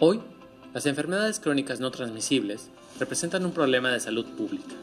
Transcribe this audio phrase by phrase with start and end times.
[0.00, 0.20] Hoy,
[0.72, 4.74] las enfermedades crónicas no transmisibles representan un problema de salud pública,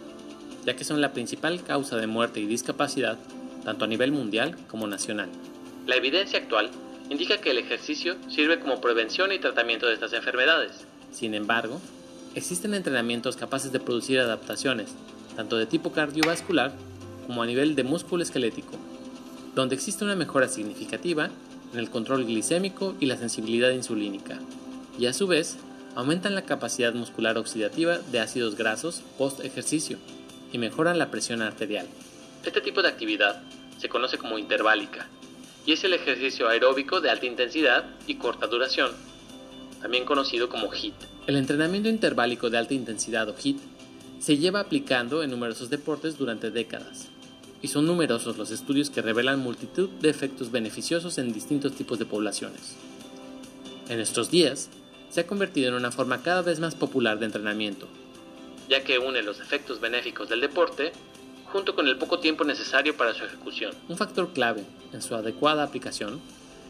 [0.66, 3.18] ya que son la principal causa de muerte y discapacidad
[3.66, 5.28] tanto a nivel mundial como nacional.
[5.86, 6.72] La evidencia actual
[7.10, 10.86] indica que el ejercicio sirve como prevención y tratamiento de estas enfermedades.
[11.12, 11.82] Sin embargo,
[12.34, 14.92] existen entrenamientos capaces de producir adaptaciones,
[15.36, 16.72] tanto de tipo cardiovascular
[17.28, 18.78] como a nivel de músculo esquelético,
[19.56, 21.30] donde existe una mejora significativa
[21.74, 24.40] en el control glicémico y la sensibilidad insulínica,
[24.98, 25.58] y a su vez
[25.96, 29.98] aumentan la capacidad muscular oxidativa de ácidos grasos post ejercicio
[30.52, 31.88] y mejoran la presión arterial.
[32.46, 33.42] Este tipo de actividad
[33.78, 35.08] se conoce como interválica
[35.66, 38.92] y es el ejercicio aeróbico de alta intensidad y corta duración,
[39.82, 40.96] también conocido como HIIT.
[41.28, 43.60] El entrenamiento interválico de alta intensidad o HIIT
[44.20, 47.08] se lleva aplicando en numerosos deportes durante décadas,
[47.62, 52.06] y son numerosos los estudios que revelan multitud de efectos beneficiosos en distintos tipos de
[52.06, 52.76] poblaciones.
[53.90, 54.70] En nuestros días,
[55.12, 57.88] se ha convertido en una forma cada vez más popular de entrenamiento,
[58.70, 60.94] ya que une los efectos benéficos del deporte
[61.52, 63.76] junto con el poco tiempo necesario para su ejecución.
[63.90, 66.22] Un factor clave en su adecuada aplicación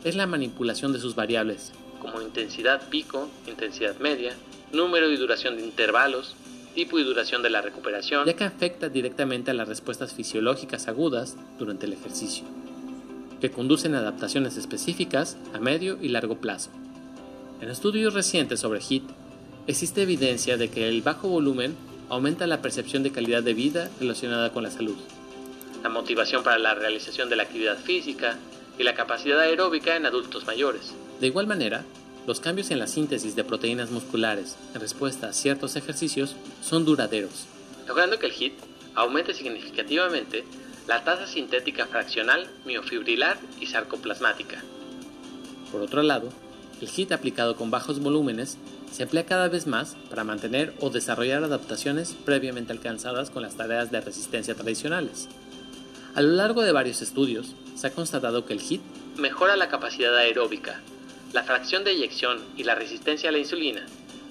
[0.03, 4.33] es la manipulación de sus variables, como intensidad pico, intensidad media,
[4.73, 6.35] número y duración de intervalos,
[6.73, 11.37] tipo y duración de la recuperación, ya que afecta directamente a las respuestas fisiológicas agudas
[11.59, 12.45] durante el ejercicio,
[13.39, 16.71] que conducen a adaptaciones específicas a medio y largo plazo.
[17.61, 19.03] En estudios recientes sobre HIT,
[19.67, 21.77] existe evidencia de que el bajo volumen
[22.09, 24.97] aumenta la percepción de calidad de vida relacionada con la salud,
[25.83, 28.39] la motivación para la realización de la actividad física
[28.79, 30.95] y la capacidad aeróbica en adultos mayores.
[31.19, 31.85] De igual manera,
[32.25, 37.45] los cambios en la síntesis de proteínas musculares en respuesta a ciertos ejercicios son duraderos,
[37.87, 38.53] logrando que el HIT
[38.95, 40.45] aumente significativamente
[40.87, 44.63] la tasa sintética fraccional miofibrilar y sarcoplasmática.
[45.71, 46.29] Por otro lado,
[46.81, 48.57] el HIT aplicado con bajos volúmenes
[48.91, 53.91] se emplea cada vez más para mantener o desarrollar adaptaciones previamente alcanzadas con las tareas
[53.91, 55.29] de resistencia tradicionales.
[56.15, 58.81] A lo largo de varios estudios, se ha constatado que el HIT
[59.17, 60.81] mejora la capacidad aeróbica,
[61.33, 63.85] la fracción de eyección y la resistencia a la insulina,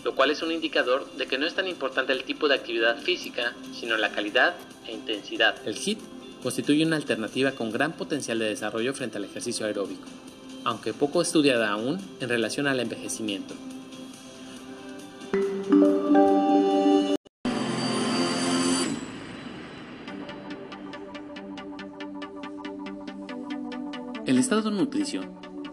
[0.05, 2.99] lo cual es un indicador de que no es tan importante el tipo de actividad
[2.99, 5.55] física, sino la calidad e intensidad.
[5.67, 6.01] El HIT
[6.43, 10.09] constituye una alternativa con gran potencial de desarrollo frente al ejercicio aeróbico,
[10.65, 13.55] aunque poco estudiada aún en relación al envejecimiento.
[24.27, 25.23] El estado nutricio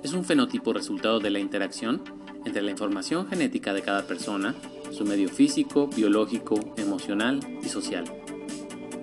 [0.04, 2.02] es un fenotipo resultado de la interacción
[2.46, 4.56] entre la información genética de cada persona,
[4.92, 8.06] su medio físico, biológico, emocional y social.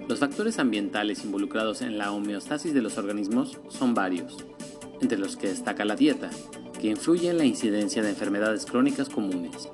[0.09, 4.45] Los factores ambientales involucrados en la homeostasis de los organismos son varios,
[5.04, 6.31] entre los que destaca la dieta,
[6.81, 9.69] que influye en la incidencia de enfermedades crónicas comunes.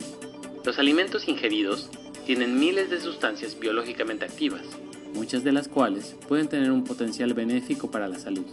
[0.65, 1.89] Los alimentos ingeridos
[2.27, 4.63] tienen miles de sustancias biológicamente activas,
[5.15, 8.45] muchas de las cuales pueden tener un potencial benéfico para la salud,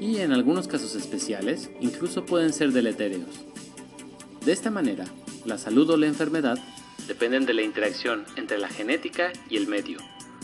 [0.00, 3.44] y en algunos casos especiales incluso pueden ser deletéreos.
[4.44, 5.04] De esta manera,
[5.44, 6.58] la salud o la enfermedad
[7.06, 9.98] dependen de la interacción entre la genética y el medio,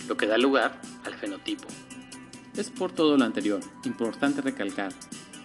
[0.06, 1.67] lo que da lugar al fenotipo.
[2.59, 4.93] Es por todo lo anterior importante recalcar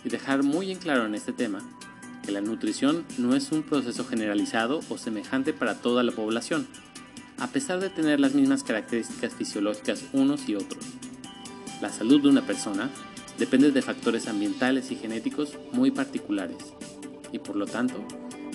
[0.03, 1.61] y dejar muy en claro en este tema
[2.25, 6.67] que la nutrición no es un proceso generalizado o semejante para toda la población,
[7.39, 10.85] a pesar de tener las mismas características fisiológicas unos y otros.
[11.81, 12.89] La salud de una persona
[13.39, 16.57] depende de factores ambientales y genéticos muy particulares,
[17.31, 18.03] y por lo tanto,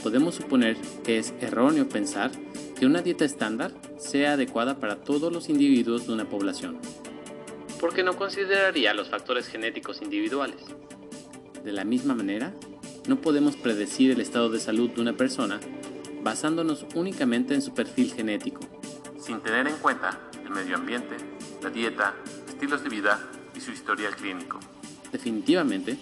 [0.02, 2.30] podemos suponer que es erróneo pensar
[2.78, 6.78] que una dieta estándar sea adecuada para todos los individuos de una población,
[7.80, 10.62] porque no consideraría los factores genéticos individuales.
[11.66, 12.54] De la misma manera,
[13.08, 15.58] no podemos predecir el estado de salud de una persona
[16.22, 18.60] basándonos únicamente en su perfil genético,
[19.18, 21.16] sin tener en cuenta el medio ambiente,
[21.64, 22.14] la dieta,
[22.46, 23.18] estilos de vida
[23.56, 24.60] y su historial clínico.
[25.10, 25.98] Definitivamente,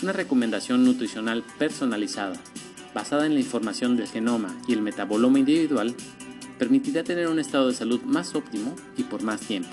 [0.00, 2.36] una recomendación nutricional personalizada,
[2.94, 5.92] basada en la información del genoma y el metaboloma individual,
[6.56, 9.70] permitirá tener un estado de salud más óptimo y por más tiempo.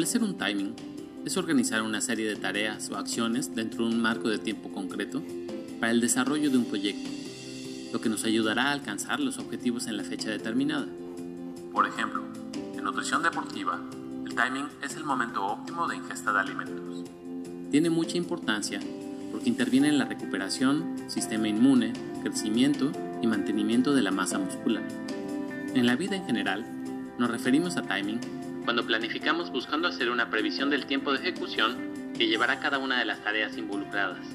[0.00, 0.74] Establecer un timing
[1.26, 5.22] es organizar una serie de tareas o acciones dentro de un marco de tiempo concreto
[5.78, 7.10] para el desarrollo de un proyecto,
[7.92, 10.86] lo que nos ayudará a alcanzar los objetivos en la fecha determinada.
[11.70, 12.24] Por ejemplo,
[12.74, 13.78] en nutrición deportiva,
[14.24, 17.10] el timing es el momento óptimo de ingesta de alimentos.
[17.70, 18.80] Tiene mucha importancia
[19.32, 21.92] porque interviene en la recuperación, sistema inmune,
[22.22, 24.88] crecimiento y mantenimiento de la masa muscular.
[25.74, 26.64] En la vida en general,
[27.18, 28.18] Nos referimos a timing
[28.64, 33.04] cuando planificamos buscando hacer una previsión del tiempo de ejecución que llevará cada una de
[33.04, 34.26] las tareas involucradas.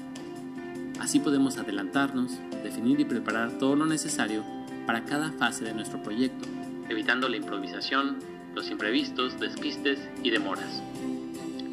[1.00, 2.32] Así podemos adelantarnos,
[2.62, 4.44] definir y preparar todo lo necesario
[4.86, 6.48] para cada fase de nuestro proyecto,
[6.88, 8.18] evitando la improvisación,
[8.54, 10.82] los imprevistos, despistes y demoras,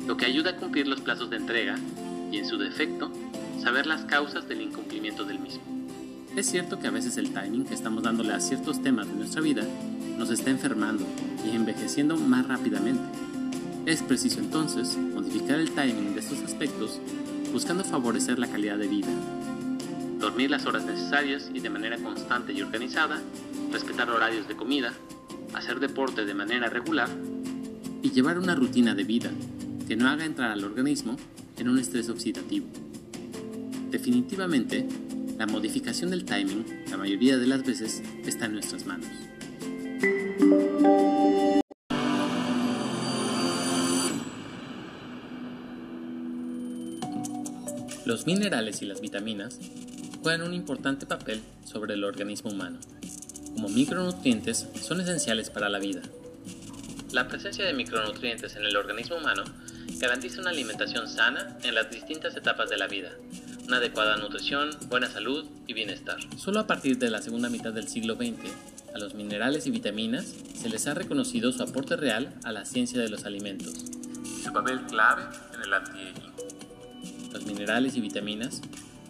[0.05, 1.77] lo que ayuda a cumplir los plazos de entrega
[2.31, 3.11] y, en su defecto,
[3.61, 5.82] saber las causas del incumplimiento del mismo.
[6.35, 9.39] Es cierto que a veces el timing que estamos dándole a ciertos temas de nuestra
[9.39, 9.67] vida
[10.17, 11.05] nos está enfermando
[11.45, 13.03] y envejeciendo más rápidamente.
[13.85, 16.99] Es preciso entonces modificar el timing de estos aspectos
[17.51, 19.09] buscando favorecer la calidad de vida.
[20.19, 23.21] Dormir las horas necesarias y de manera constante y organizada,
[23.71, 24.91] respetar horarios de comida,
[25.53, 27.09] hacer deporte de manera regular
[28.01, 29.29] y llevar una rutina de vida
[29.87, 31.15] que no haga entrar al organismo
[31.57, 32.65] en un estrés oxidativo.
[33.91, 34.87] Definitivamente,
[35.37, 39.07] la modificación del timing, la mayoría de las veces, está en nuestras manos.
[48.05, 49.59] Los minerales y las vitaminas
[50.21, 52.79] juegan un importante papel sobre el organismo humano.
[53.53, 56.01] Como micronutrientes son esenciales para la vida.
[57.11, 59.43] La presencia de micronutrientes en el organismo humano
[59.99, 63.11] garantiza una alimentación sana en las distintas etapas de la vida,
[63.73, 66.17] una adecuada nutrición, buena salud y bienestar.
[66.37, 68.35] Solo a partir de la segunda mitad del siglo XX,
[68.93, 73.01] a los minerales y vitaminas se les ha reconocido su aporte real a la ciencia
[73.01, 73.73] de los alimentos
[74.23, 75.23] y su papel clave
[75.55, 77.31] en el anti-aging.
[77.33, 78.61] Los minerales y vitaminas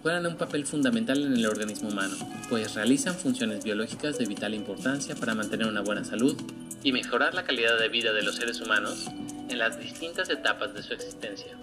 [0.01, 2.15] juegan un papel fundamental en el organismo humano,
[2.47, 6.41] pues realizan funciones biológicas de vital importancia para mantener una buena salud
[6.83, 9.07] y mejorar la calidad de vida de los seres humanos
[9.49, 11.53] en las distintas etapas de su existencia.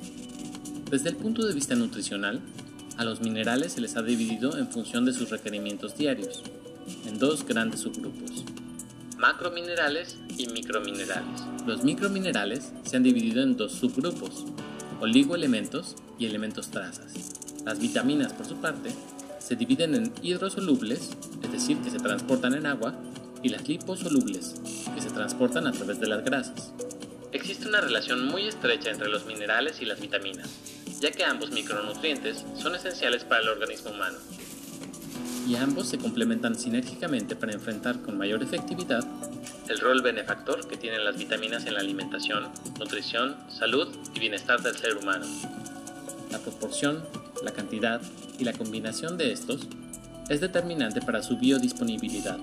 [0.91, 2.43] Desde el punto de vista nutricional,
[3.01, 6.43] a los minerales se les ha dividido en función de sus requerimientos diarios,
[7.07, 8.45] en dos grandes subgrupos,
[9.17, 11.41] macrominerales y microminerales.
[11.67, 14.45] Los microminerales se han dividido en dos subgrupos,
[15.01, 17.15] oligoelementos y elementos trazas.
[17.65, 18.91] Las vitaminas, por su parte,
[19.39, 21.13] se dividen en hidrosolubles,
[21.43, 22.95] es decir, que se transportan en agua,
[23.43, 24.57] y las liposolubles,
[24.95, 26.75] que se transportan a través de las grasas.
[27.33, 30.51] Existe una relación muy estrecha entre los minerales y las vitaminas,
[31.01, 34.19] ya que ambos micronutrientes son esenciales para el organismo humano.
[35.49, 39.05] Y ambos se complementan sinérgicamente para enfrentar con mayor efectividad
[39.69, 42.49] el rol benefactor que tienen las vitaminas en la alimentación,
[42.79, 45.25] nutrición, salud y bienestar del ser humano.
[46.31, 47.05] La proporción,
[47.43, 48.01] la cantidad
[48.39, 49.67] y la combinación de estos
[50.29, 52.39] es determinante para su biodisponibilidad.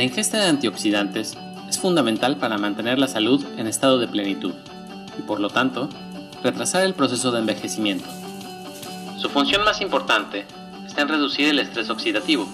[0.00, 1.36] La ingesta de antioxidantes
[1.68, 4.54] es fundamental para mantener la salud en estado de plenitud
[5.18, 5.90] y por lo tanto
[6.42, 8.08] retrasar el proceso de envejecimiento.
[9.18, 10.46] Su función más importante
[10.86, 12.48] está en reducir el estrés oxidativo,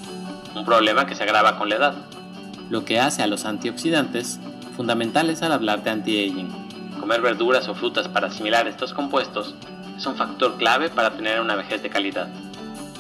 [0.57, 1.95] un problema que se agrava con la edad.
[2.69, 4.41] Lo que hace a los antioxidantes
[4.75, 6.99] fundamentales al hablar de anti-aging.
[6.99, 9.55] Comer verduras o frutas para asimilar estos compuestos
[9.97, 12.27] es un factor clave para tener una vejez de calidad.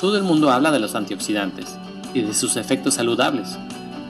[0.01, 1.77] Todo el mundo habla de los antioxidantes
[2.15, 3.59] y de sus efectos saludables,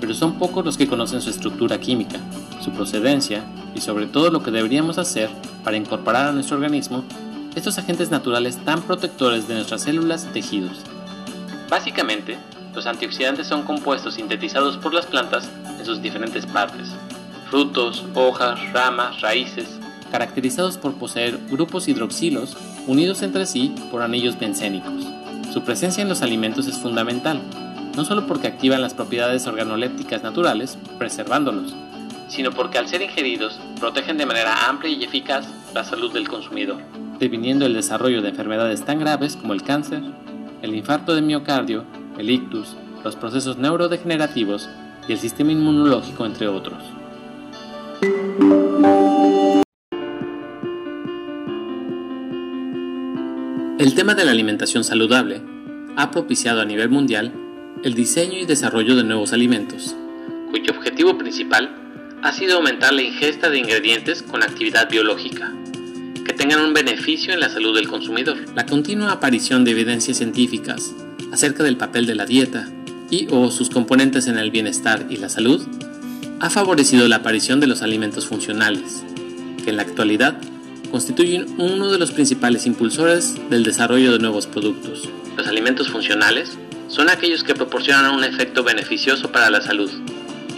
[0.00, 2.18] pero son pocos los que conocen su estructura química,
[2.62, 5.30] su procedencia y sobre todo lo que deberíamos hacer
[5.64, 7.04] para incorporar a nuestro organismo
[7.54, 10.78] estos agentes naturales tan protectores de nuestras células y tejidos.
[11.68, 12.38] Básicamente,
[12.74, 15.48] los antioxidantes son compuestos sintetizados por las plantas
[15.78, 16.88] en sus diferentes partes,
[17.50, 19.66] frutos, hojas, ramas, raíces,
[20.10, 25.06] caracterizados por poseer grupos hidroxilos unidos entre sí por anillos bencénicos.
[25.52, 27.40] Su presencia en los alimentos es fundamental,
[27.96, 31.74] no solo porque activan las propiedades organolépticas naturales, preservándolos,
[32.28, 36.76] sino porque al ser ingeridos protegen de manera amplia y eficaz la salud del consumidor,
[37.18, 40.02] previniendo el desarrollo de enfermedades tan graves como el cáncer,
[40.60, 41.84] el infarto de miocardio,
[42.18, 44.68] el ictus, los procesos neurodegenerativos
[45.08, 46.82] y el sistema inmunológico, entre otros.
[53.78, 55.40] El tema de la alimentación saludable
[55.96, 57.32] ha propiciado a nivel mundial
[57.82, 59.94] el diseño y desarrollo de nuevos alimentos,
[60.50, 61.70] cuyo objetivo principal
[62.22, 65.54] ha sido aumentar la ingesta de ingredientes con actividad biológica,
[66.24, 68.38] que tengan un beneficio en la salud del consumidor.
[68.54, 70.92] La continua aparición de evidencias científicas
[71.32, 72.68] acerca del papel de la dieta
[73.10, 75.64] y o sus componentes en el bienestar y la salud
[76.40, 79.04] ha favorecido la aparición de los alimentos funcionales,
[79.62, 80.36] que en la actualidad
[80.90, 85.08] constituyen uno de los principales impulsores del desarrollo de nuevos productos.
[85.36, 89.90] Los alimentos funcionales son aquellos que proporcionan un efecto beneficioso para la salud,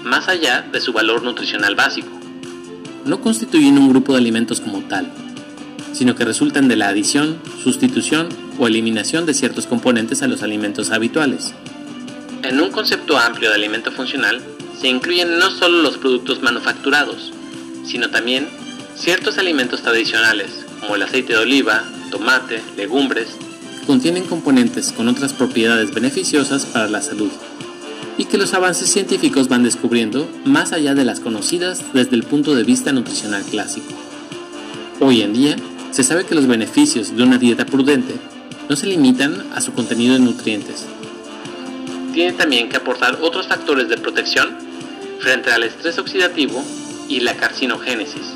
[0.04, 2.08] más allá de su valor nutricional básico.
[3.04, 5.10] no constituyen un grupo de alimentos como tal,
[5.92, 10.90] sino que resultan de la adición, sustitución o eliminación de ciertos componentes a los alimentos
[10.90, 11.54] habituales.
[12.42, 14.40] En un concepto amplio de alimento funcional,
[14.78, 17.32] se incluyen no solo los productos manufacturados,
[17.84, 18.48] sino también
[18.94, 23.28] ciertos alimentos tradicionales, como el aceite de oliva, tomate, legumbres,
[23.88, 27.30] contienen componentes con otras propiedades beneficiosas para la salud
[28.18, 32.54] y que los avances científicos van descubriendo más allá de las conocidas desde el punto
[32.54, 33.88] de vista nutricional clásico.
[35.00, 35.56] Hoy en día,
[35.90, 38.14] se sabe que los beneficios de una dieta prudente
[38.68, 40.84] no se limitan a su contenido de nutrientes.
[42.12, 44.50] Tiene también que aportar otros factores de protección
[45.18, 46.62] frente al estrés oxidativo
[47.08, 48.34] y la carcinogénesis,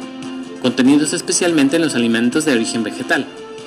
[0.63, 3.27] contenidos especialmente en los alimentos de origen vegetal,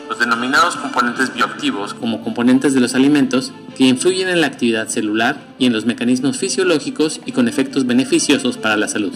[0.10, 5.38] los denominados componentes bioactivos como componentes de los alimentos que influyen en la actividad celular
[5.58, 9.14] y en los mecanismos fisiológicos y con efectos beneficiosos para la salud.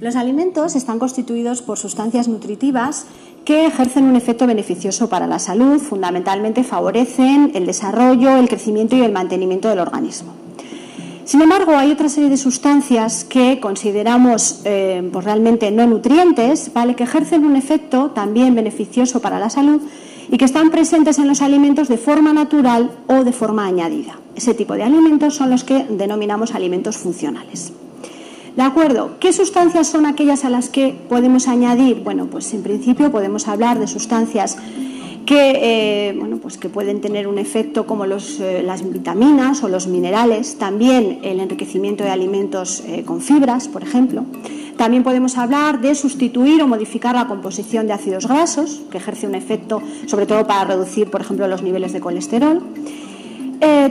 [0.00, 3.06] Los alimentos están constituidos por sustancias nutritivas
[3.44, 9.02] que ejercen un efecto beneficioso para la salud, fundamentalmente favorecen el desarrollo, el crecimiento y
[9.02, 10.41] el mantenimiento del organismo.
[11.24, 16.96] Sin embargo, hay otra serie de sustancias que consideramos eh, pues realmente no nutrientes, ¿vale?
[16.96, 19.80] que ejercen un efecto también beneficioso para la salud
[20.28, 24.18] y que están presentes en los alimentos de forma natural o de forma añadida.
[24.34, 27.72] Ese tipo de alimentos son los que denominamos alimentos funcionales.
[28.56, 29.16] ¿De acuerdo?
[29.20, 32.00] ¿Qué sustancias son aquellas a las que podemos añadir?
[32.02, 34.58] Bueno, pues en principio podemos hablar de sustancias
[35.26, 39.86] que, eh, bueno, pues que pueden tener un efecto como eh, las vitaminas o los
[39.86, 44.24] minerales, también el enriquecimiento de alimentos eh, con fibras, por ejemplo.
[44.76, 49.34] También podemos hablar de sustituir o modificar la composición de ácidos grasos, que ejerce un
[49.34, 52.62] efecto sobre todo para reducir, por ejemplo, los niveles de colesterol.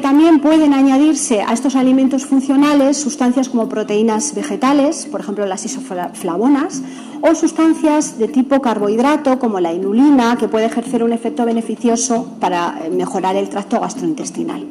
[0.01, 6.81] también pueden añadirse a estos alimentos funcionales sustancias como proteínas vegetales, por ejemplo las isoflavonas,
[7.21, 12.79] o sustancias de tipo carbohidrato como la inulina, que puede ejercer un efecto beneficioso para
[12.83, 14.65] eh, mejorar el tracto gastrointestinal.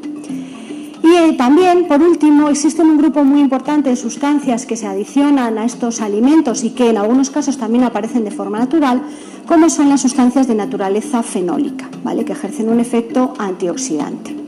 [1.02, 5.58] Y eh, también, por último, existe un grupo muy importante de sustancias que se adicionan
[5.58, 9.02] a estos alimentos y que en algunos casos también aparecen de forma natural,
[9.46, 12.24] como son las sustancias de naturaleza fenólica, ¿vale?
[12.24, 14.39] que ejercen un efecto antioxidante.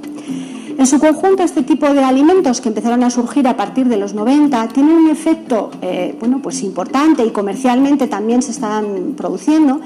[0.83, 4.15] En su conjunto, este tipo de alimentos que empezaron a surgir a partir de los
[4.15, 9.81] 90 tienen un efecto eh, bueno, pues importante y comercialmente también se están produciendo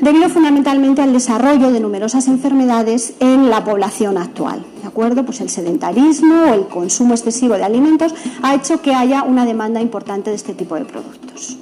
[0.00, 4.64] debido fundamentalmente al desarrollo de numerosas enfermedades en la población actual.
[4.82, 5.24] ¿De acuerdo?
[5.24, 9.80] Pues el sedentarismo o el consumo excesivo de alimentos ha hecho que haya una demanda
[9.80, 11.56] importante de este tipo de productos.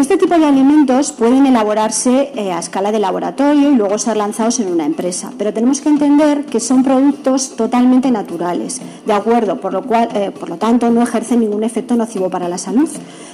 [0.00, 4.58] Este tipo de alimentos pueden elaborarse eh, a escala de laboratorio y luego ser lanzados
[4.58, 9.74] en una empresa, pero tenemos que entender que son productos totalmente naturales, de acuerdo, por
[9.74, 12.88] lo cual, eh, por lo tanto, no ejercen ningún efecto nocivo para la salud,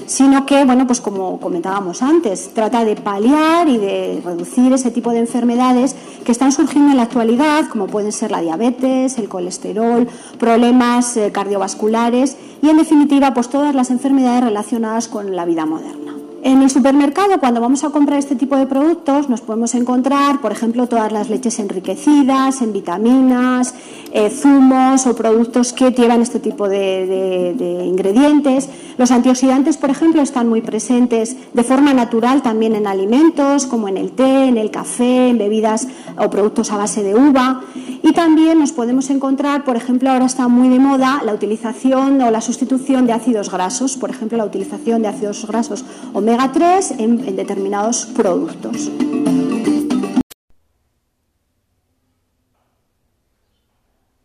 [0.06, 5.12] sino que, bueno, pues como comentábamos antes, trata de paliar y de reducir ese tipo
[5.12, 5.94] de enfermedades
[6.24, 11.30] que están surgiendo en la actualidad, como pueden ser la diabetes, el colesterol, problemas eh,
[11.30, 16.15] cardiovasculares y, en definitiva, pues todas las enfermedades relacionadas con la vida moderna.
[16.42, 20.52] En el supermercado, cuando vamos a comprar este tipo de productos, nos podemos encontrar, por
[20.52, 23.74] ejemplo, todas las leches enriquecidas en vitaminas,
[24.12, 28.68] eh, zumos o productos que llevan este tipo de, ingredientes.
[28.98, 33.96] Los antioxidantes, por ejemplo, están muy presentes de forma natural también en alimentos, como en
[33.96, 35.88] el té, en el café, en bebidas
[36.18, 37.62] o productos a base de uva.
[38.02, 42.30] Y también nos podemos encontrar, por ejemplo, ahora está muy de moda la utilización o
[42.30, 45.84] la sustitución de ácidos grasos, por ejemplo, la utilización de ácidos grasos
[46.26, 48.88] omega 3 en, en determinados productos.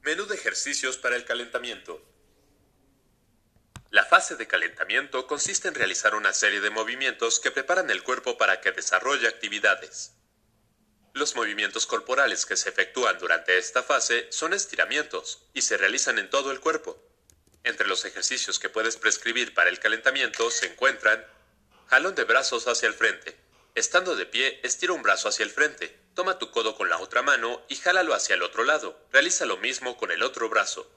[0.01, 2.01] Menú de ejercicios para el calentamiento.
[3.91, 8.36] La fase de calentamiento consiste en realizar una serie de movimientos que preparan el cuerpo
[8.36, 10.13] para que desarrolle actividades.
[11.13, 16.31] Los movimientos corporales que se efectúan durante esta fase son estiramientos y se realizan en
[16.31, 17.00] todo el cuerpo.
[17.63, 21.24] Entre los ejercicios que puedes prescribir para el calentamiento se encuentran
[21.91, 23.38] Jalón de brazos hacia el frente.
[23.75, 25.93] Estando de pie, estira un brazo hacia el frente.
[26.15, 28.98] Toma tu codo con la otra mano y jálalo hacia el otro lado.
[29.12, 30.89] Realiza lo mismo con el otro brazo.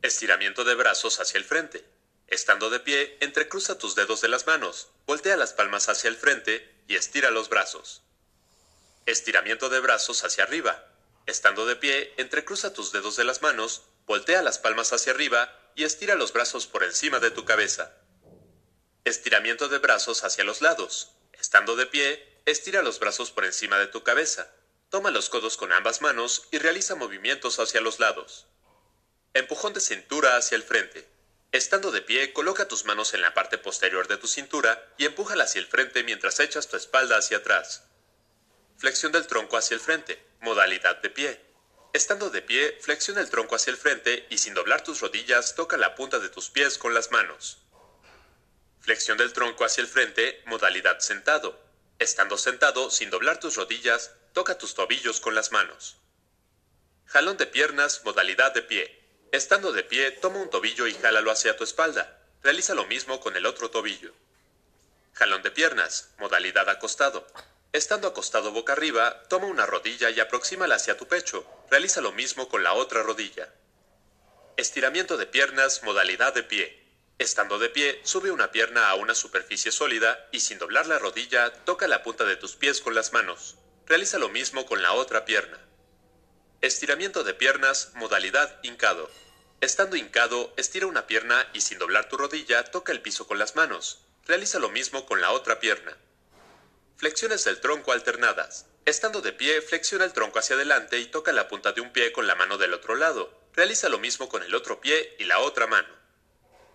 [0.00, 1.84] Estiramiento de brazos hacia el frente.
[2.26, 6.74] Estando de pie, entrecruza tus dedos de las manos, voltea las palmas hacia el frente
[6.88, 8.00] y estira los brazos.
[9.04, 10.86] Estiramiento de brazos hacia arriba.
[11.26, 15.84] Estando de pie, entrecruza tus dedos de las manos, voltea las palmas hacia arriba y
[15.84, 17.92] estira los brazos por encima de tu cabeza.
[19.04, 21.10] Estiramiento de brazos hacia los lados.
[21.32, 24.54] Estando de pie, estira los brazos por encima de tu cabeza.
[24.90, 28.46] Toma los codos con ambas manos y realiza movimientos hacia los lados.
[29.34, 31.08] Empujón de cintura hacia el frente.
[31.50, 35.44] Estando de pie, coloca tus manos en la parte posterior de tu cintura y empújala
[35.44, 37.82] hacia el frente mientras echas tu espalda hacia atrás.
[38.78, 40.24] Flexión del tronco hacia el frente.
[40.42, 41.40] Modalidad de pie.
[41.92, 45.76] Estando de pie, flexiona el tronco hacia el frente y sin doblar tus rodillas, toca
[45.76, 47.61] la punta de tus pies con las manos.
[48.82, 51.56] Flexión del tronco hacia el frente, modalidad sentado.
[52.00, 55.98] Estando sentado, sin doblar tus rodillas, toca tus tobillos con las manos.
[57.06, 58.98] Jalón de piernas, modalidad de pie.
[59.30, 62.18] Estando de pie, toma un tobillo y jálalo hacia tu espalda.
[62.42, 64.12] Realiza lo mismo con el otro tobillo.
[65.12, 67.24] Jalón de piernas, modalidad acostado.
[67.72, 71.46] Estando acostado boca arriba, toma una rodilla y aproxímala hacia tu pecho.
[71.70, 73.48] Realiza lo mismo con la otra rodilla.
[74.56, 76.81] Estiramiento de piernas, modalidad de pie.
[77.22, 81.52] Estando de pie, sube una pierna a una superficie sólida y sin doblar la rodilla,
[81.52, 83.54] toca la punta de tus pies con las manos.
[83.86, 85.56] Realiza lo mismo con la otra pierna.
[86.62, 89.08] Estiramiento de piernas, modalidad hincado.
[89.60, 93.54] Estando hincado, estira una pierna y sin doblar tu rodilla, toca el piso con las
[93.54, 94.00] manos.
[94.26, 95.96] Realiza lo mismo con la otra pierna.
[96.96, 98.66] Flexiones del tronco alternadas.
[98.84, 102.10] Estando de pie, flexiona el tronco hacia adelante y toca la punta de un pie
[102.10, 103.32] con la mano del otro lado.
[103.54, 106.01] Realiza lo mismo con el otro pie y la otra mano.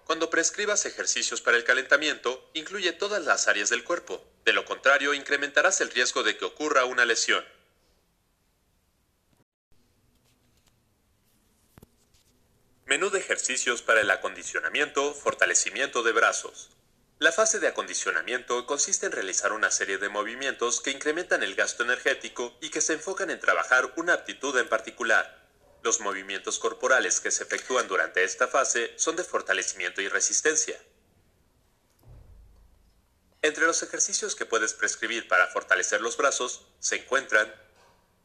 [0.07, 4.25] Cuando prescribas ejercicios para el calentamiento, incluye todas las áreas del cuerpo.
[4.45, 7.43] De lo contrario, incrementarás el riesgo de que ocurra una lesión.
[12.85, 16.69] Menú de ejercicios para el acondicionamiento, fortalecimiento de brazos.
[17.19, 21.83] La fase de acondicionamiento consiste en realizar una serie de movimientos que incrementan el gasto
[21.83, 25.46] energético y que se enfocan en trabajar una aptitud en particular.
[25.83, 30.79] Los movimientos corporales que se efectúan durante esta fase son de fortalecimiento y resistencia.
[33.41, 37.53] Entre los ejercicios que puedes prescribir para fortalecer los brazos se encuentran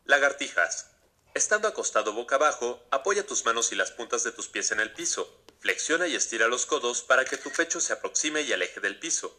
[0.04, 0.88] lagartijas.
[1.34, 4.92] Estando acostado boca abajo, apoya tus manos y las puntas de tus pies en el
[4.92, 5.44] piso.
[5.60, 9.34] Flexiona y estira los codos para que tu pecho se aproxime y aleje del piso.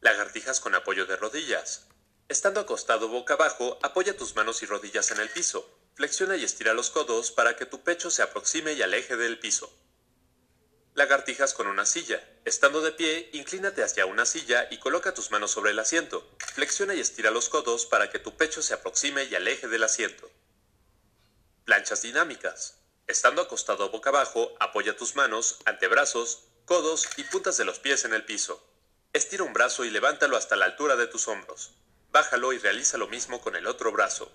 [0.00, 1.86] Lagartijas con apoyo de rodillas.
[2.28, 5.75] Estando acostado boca abajo, apoya tus manos y rodillas en el piso.
[5.96, 9.72] Flexiona y estira los codos para que tu pecho se aproxime y aleje del piso.
[10.92, 12.22] Lagartijas con una silla.
[12.44, 16.28] Estando de pie, inclínate hacia una silla y coloca tus manos sobre el asiento.
[16.52, 20.30] Flexiona y estira los codos para que tu pecho se aproxime y aleje del asiento.
[21.64, 22.76] Planchas dinámicas.
[23.06, 28.12] Estando acostado boca abajo, apoya tus manos, antebrazos, codos y puntas de los pies en
[28.12, 28.62] el piso.
[29.14, 31.70] Estira un brazo y levántalo hasta la altura de tus hombros.
[32.10, 34.30] Bájalo y realiza lo mismo con el otro brazo.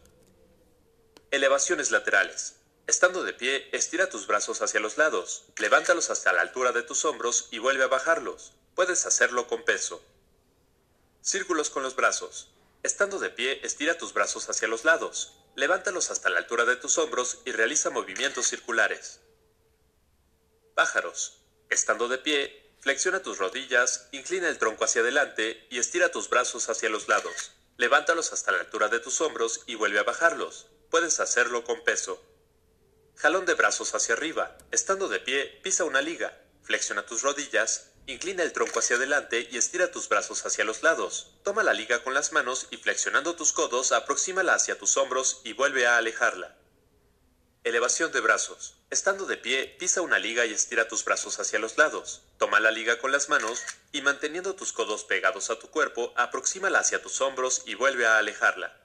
[1.31, 2.57] Elevaciones laterales.
[2.87, 7.05] Estando de pie, estira tus brazos hacia los lados, levántalos hasta la altura de tus
[7.05, 8.51] hombros y vuelve a bajarlos.
[8.75, 10.03] Puedes hacerlo con peso.
[11.21, 12.49] Círculos con los brazos.
[12.83, 16.97] Estando de pie, estira tus brazos hacia los lados, levántalos hasta la altura de tus
[16.97, 19.21] hombros y realiza movimientos circulares.
[20.75, 21.37] Pájaros.
[21.69, 26.67] Estando de pie, flexiona tus rodillas, inclina el tronco hacia adelante y estira tus brazos
[26.67, 27.53] hacia los lados.
[27.77, 30.67] Levántalos hasta la altura de tus hombros y vuelve a bajarlos.
[30.91, 32.21] Puedes hacerlo con peso.
[33.15, 34.57] Jalón de brazos hacia arriba.
[34.71, 36.37] Estando de pie, pisa una liga.
[36.63, 41.31] Flexiona tus rodillas, inclina el tronco hacia adelante y estira tus brazos hacia los lados.
[41.43, 45.53] Toma la liga con las manos y flexionando tus codos, aproxímala hacia tus hombros y
[45.53, 46.57] vuelve a alejarla.
[47.63, 48.75] Elevación de brazos.
[48.89, 52.23] Estando de pie, pisa una liga y estira tus brazos hacia los lados.
[52.37, 56.79] Toma la liga con las manos y manteniendo tus codos pegados a tu cuerpo, aproxímala
[56.79, 58.77] hacia tus hombros y vuelve a alejarla.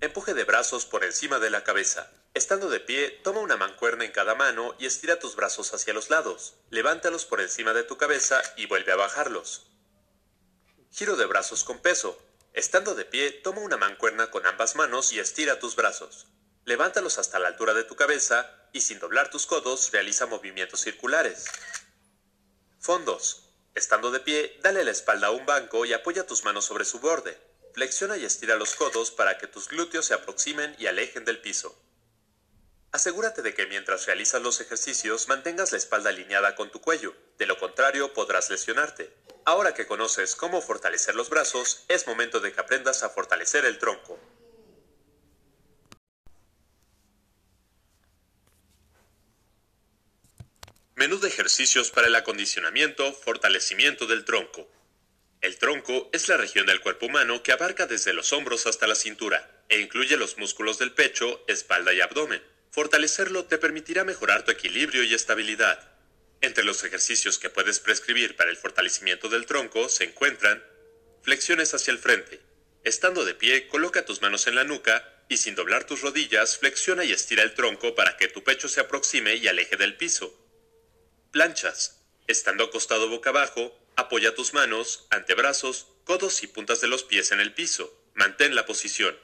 [0.00, 2.08] Empuje de brazos por encima de la cabeza.
[2.32, 6.08] Estando de pie, toma una mancuerna en cada mano y estira tus brazos hacia los
[6.08, 6.54] lados.
[6.70, 9.66] Levántalos por encima de tu cabeza y vuelve a bajarlos.
[10.92, 12.16] Giro de brazos con peso.
[12.52, 16.28] Estando de pie, toma una mancuerna con ambas manos y estira tus brazos.
[16.64, 21.46] Levántalos hasta la altura de tu cabeza y sin doblar tus codos realiza movimientos circulares.
[22.78, 23.50] Fondos.
[23.74, 27.00] Estando de pie, dale la espalda a un banco y apoya tus manos sobre su
[27.00, 27.47] borde.
[27.78, 31.80] Flexiona y estira los codos para que tus glúteos se aproximen y alejen del piso.
[32.90, 37.46] Asegúrate de que mientras realizas los ejercicios mantengas la espalda alineada con tu cuello, de
[37.46, 39.14] lo contrario podrás lesionarte.
[39.44, 43.78] Ahora que conoces cómo fortalecer los brazos, es momento de que aprendas a fortalecer el
[43.78, 44.18] tronco.
[50.96, 54.68] Menú de ejercicios para el acondicionamiento, fortalecimiento del tronco.
[55.40, 58.96] El tronco es la región del cuerpo humano que abarca desde los hombros hasta la
[58.96, 62.42] cintura e incluye los músculos del pecho, espalda y abdomen.
[62.72, 65.92] Fortalecerlo te permitirá mejorar tu equilibrio y estabilidad.
[66.40, 70.62] Entre los ejercicios que puedes prescribir para el fortalecimiento del tronco se encuentran
[71.22, 72.40] flexiones hacia el frente.
[72.82, 77.04] Estando de pie, coloca tus manos en la nuca y sin doblar tus rodillas, flexiona
[77.04, 80.34] y estira el tronco para que tu pecho se aproxime y aleje del piso.
[81.30, 81.94] Planchas.
[82.26, 87.40] Estando acostado boca abajo, apoya tus manos, antebrazos, codos y puntas de los pies en
[87.40, 87.92] el piso.
[88.14, 89.18] Mantén la posición.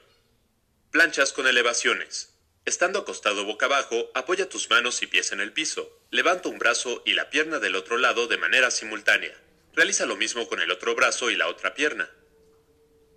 [0.91, 2.33] Planchas con elevaciones.
[2.65, 6.01] Estando acostado boca abajo, apoya tus manos y pies en el piso.
[6.11, 9.33] Levanta un brazo y la pierna del otro lado de manera simultánea.
[9.73, 12.09] Realiza lo mismo con el otro brazo y la otra pierna.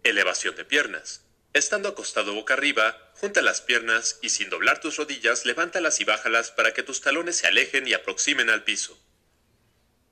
[0.05, 1.25] Elevación de piernas.
[1.55, 6.53] Estando acostado boca arriba, junta las piernas y sin doblar tus rodillas, levántalas y bájalas
[6.53, 8.97] para que tus talones se alejen y aproximen al piso.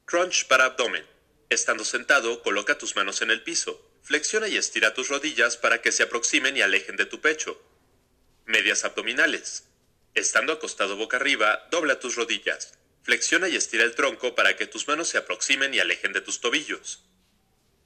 [0.07, 1.07] Crunch para abdomen.
[1.49, 3.81] Estando sentado, coloca tus manos en el piso.
[4.03, 7.63] Flexiona y estira tus rodillas para que se aproximen y alejen de tu pecho.
[8.47, 9.65] Medias abdominales.
[10.15, 12.75] Estando acostado boca arriba, dobla tus rodillas.
[13.03, 16.41] Flexiona y estira el tronco para que tus manos se aproximen y alejen de tus
[16.41, 17.05] tobillos.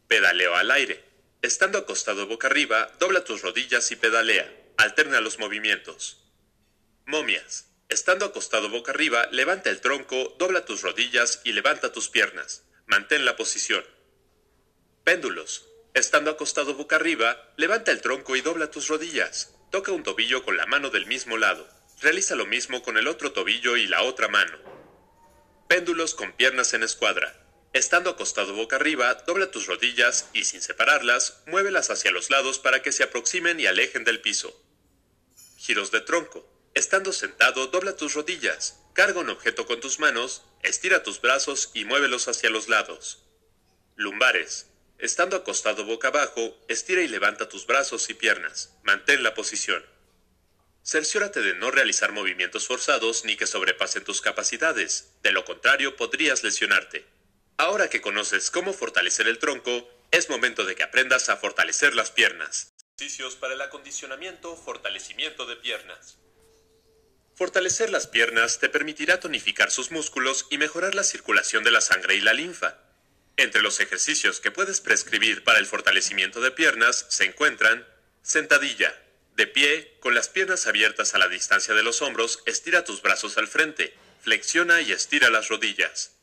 [0.08, 1.04] Pedaleo al aire.
[1.42, 4.50] Estando acostado boca arriba, dobla tus rodillas y pedalea.
[4.78, 6.24] Alterna los movimientos.
[7.04, 7.66] Momias.
[7.90, 12.62] Estando acostado boca arriba, levanta el tronco, dobla tus rodillas y levanta tus piernas.
[12.90, 13.84] Mantén la posición.
[15.04, 15.68] Péndulos.
[15.94, 19.54] Estando acostado boca arriba, levanta el tronco y dobla tus rodillas.
[19.70, 21.68] Toca un tobillo con la mano del mismo lado.
[22.00, 24.58] Realiza lo mismo con el otro tobillo y la otra mano.
[25.68, 27.32] Péndulos con piernas en escuadra.
[27.72, 32.82] Estando acostado boca arriba, dobla tus rodillas y sin separarlas, muévelas hacia los lados para
[32.82, 34.52] que se aproximen y alejen del piso.
[35.58, 36.44] Giros de tronco.
[36.74, 41.84] Estando sentado, dobla tus rodillas, carga un objeto con tus manos, estira tus brazos y
[41.84, 43.24] muévelos hacia los lados.
[43.96, 44.66] Lumbares.
[44.98, 48.76] Estando acostado boca abajo, estira y levanta tus brazos y piernas.
[48.82, 49.84] Mantén la posición.
[50.84, 55.14] Cerciórate de no realizar movimientos forzados ni que sobrepasen tus capacidades.
[55.22, 57.06] De lo contrario, podrías lesionarte.
[57.56, 62.10] Ahora que conoces cómo fortalecer el tronco, es momento de que aprendas a fortalecer las
[62.10, 62.72] piernas.
[62.96, 66.18] Ejercicios para el acondicionamiento, fortalecimiento de piernas.
[67.40, 72.14] Fortalecer las piernas te permitirá tonificar sus músculos y mejorar la circulación de la sangre
[72.14, 72.76] y la linfa.
[73.38, 77.88] Entre los ejercicios que puedes prescribir para el fortalecimiento de piernas se encuentran
[78.20, 78.94] sentadilla.
[79.36, 83.38] De pie, con las piernas abiertas a la distancia de los hombros, estira tus brazos
[83.38, 86.18] al frente, flexiona y estira las rodillas.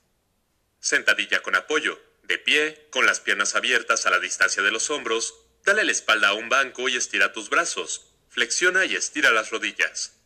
[0.80, 2.00] Sentadilla con apoyo.
[2.22, 5.34] De pie, con las piernas abiertas a la distancia de los hombros,
[5.66, 10.17] dale la espalda a un banco y estira tus brazos, flexiona y estira las rodillas.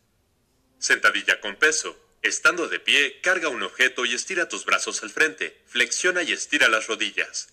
[0.82, 1.96] Sentadilla con peso.
[2.22, 5.62] Estando de pie, carga un objeto y estira tus brazos al frente.
[5.68, 7.50] Flexiona y estira las rodillas.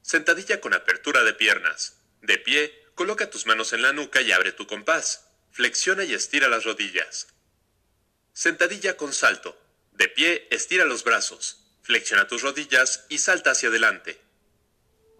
[0.00, 1.98] Sentadilla con apertura de piernas.
[2.22, 5.28] De pie, coloca tus manos en la nuca y abre tu compás.
[5.52, 7.28] Flexiona y estira las rodillas.
[8.32, 9.60] Sentadilla con salto.
[9.92, 11.62] De pie, estira los brazos.
[11.82, 14.18] Flexiona tus rodillas y salta hacia adelante.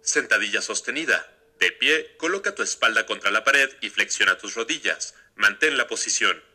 [0.01, 1.31] Sentadilla sostenida.
[1.59, 5.13] De pie, coloca tu espalda contra la pared y flexiona tus rodillas.
[5.35, 6.49] Mantén la posición.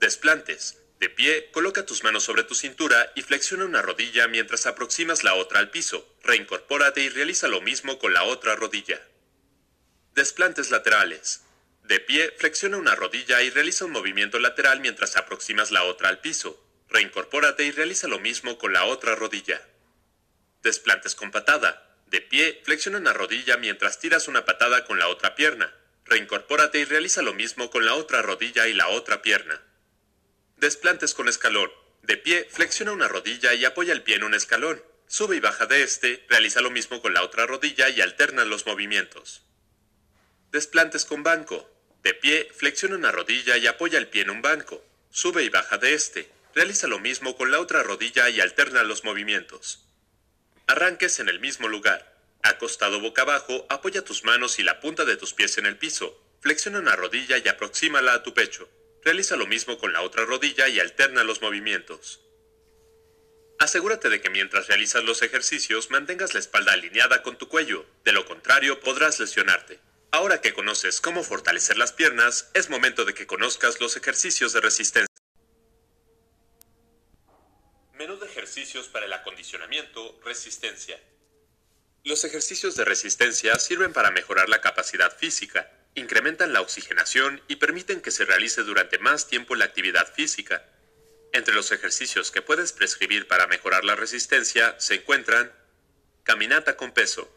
[0.00, 0.78] Desplantes.
[1.00, 5.34] De pie, coloca tus manos sobre tu cintura y flexiona una rodilla mientras aproximas la
[5.34, 6.16] otra al piso.
[6.22, 9.00] Reincorpórate y realiza lo mismo con la otra rodilla.
[10.14, 11.42] Desplantes laterales.
[11.82, 16.20] De pie, flexiona una rodilla y realiza un movimiento lateral mientras aproximas la otra al
[16.20, 16.64] piso.
[16.88, 19.60] Reincorpórate y realiza lo mismo con la otra rodilla.
[20.62, 21.96] Desplantes con patada.
[22.06, 25.74] De pie, flexiona una rodilla mientras tiras una patada con la otra pierna.
[26.04, 29.60] Reincorpórate y realiza lo mismo con la otra rodilla y la otra pierna.
[30.58, 31.70] Desplantes con escalón.
[32.02, 34.82] De pie, flexiona una rodilla y apoya el pie en un escalón.
[35.06, 38.66] Sube y baja de este, realiza lo mismo con la otra rodilla y alterna los
[38.66, 39.44] movimientos.
[40.50, 41.70] Desplantes con banco.
[42.02, 44.84] De pie, flexiona una rodilla y apoya el pie en un banco.
[45.10, 46.28] Sube y baja de este.
[46.56, 49.86] Realiza lo mismo con la otra rodilla y alterna los movimientos.
[50.66, 52.20] Arranques en el mismo lugar.
[52.42, 56.20] Acostado boca abajo, apoya tus manos y la punta de tus pies en el piso.
[56.40, 58.68] Flexiona una rodilla y aproxímala a tu pecho.
[59.08, 62.20] Realiza lo mismo con la otra rodilla y alterna los movimientos.
[63.58, 68.12] Asegúrate de que mientras realizas los ejercicios mantengas la espalda alineada con tu cuello, de
[68.12, 69.80] lo contrario podrás lesionarte.
[70.10, 74.60] Ahora que conoces cómo fortalecer las piernas, es momento de que conozcas los ejercicios de
[74.60, 75.08] resistencia.
[77.94, 81.00] Menú de ejercicios para el acondicionamiento, resistencia.
[82.04, 88.00] Los ejercicios de resistencia sirven para mejorar la capacidad física, incrementan la oxigenación y permiten
[88.00, 90.66] que se realice durante más tiempo la actividad física.
[91.32, 95.52] Entre los ejercicios que puedes prescribir para mejorar la resistencia se encuentran
[96.24, 97.30] caminata con peso.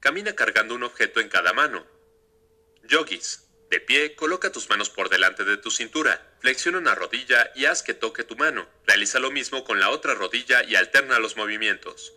[0.00, 1.86] Camina cargando un objeto en cada mano.
[2.84, 3.42] Yogis.
[3.70, 7.82] De pie, coloca tus manos por delante de tu cintura, flexiona una rodilla y haz
[7.82, 8.68] que toque tu mano.
[8.86, 12.14] Realiza lo mismo con la otra rodilla y alterna los movimientos.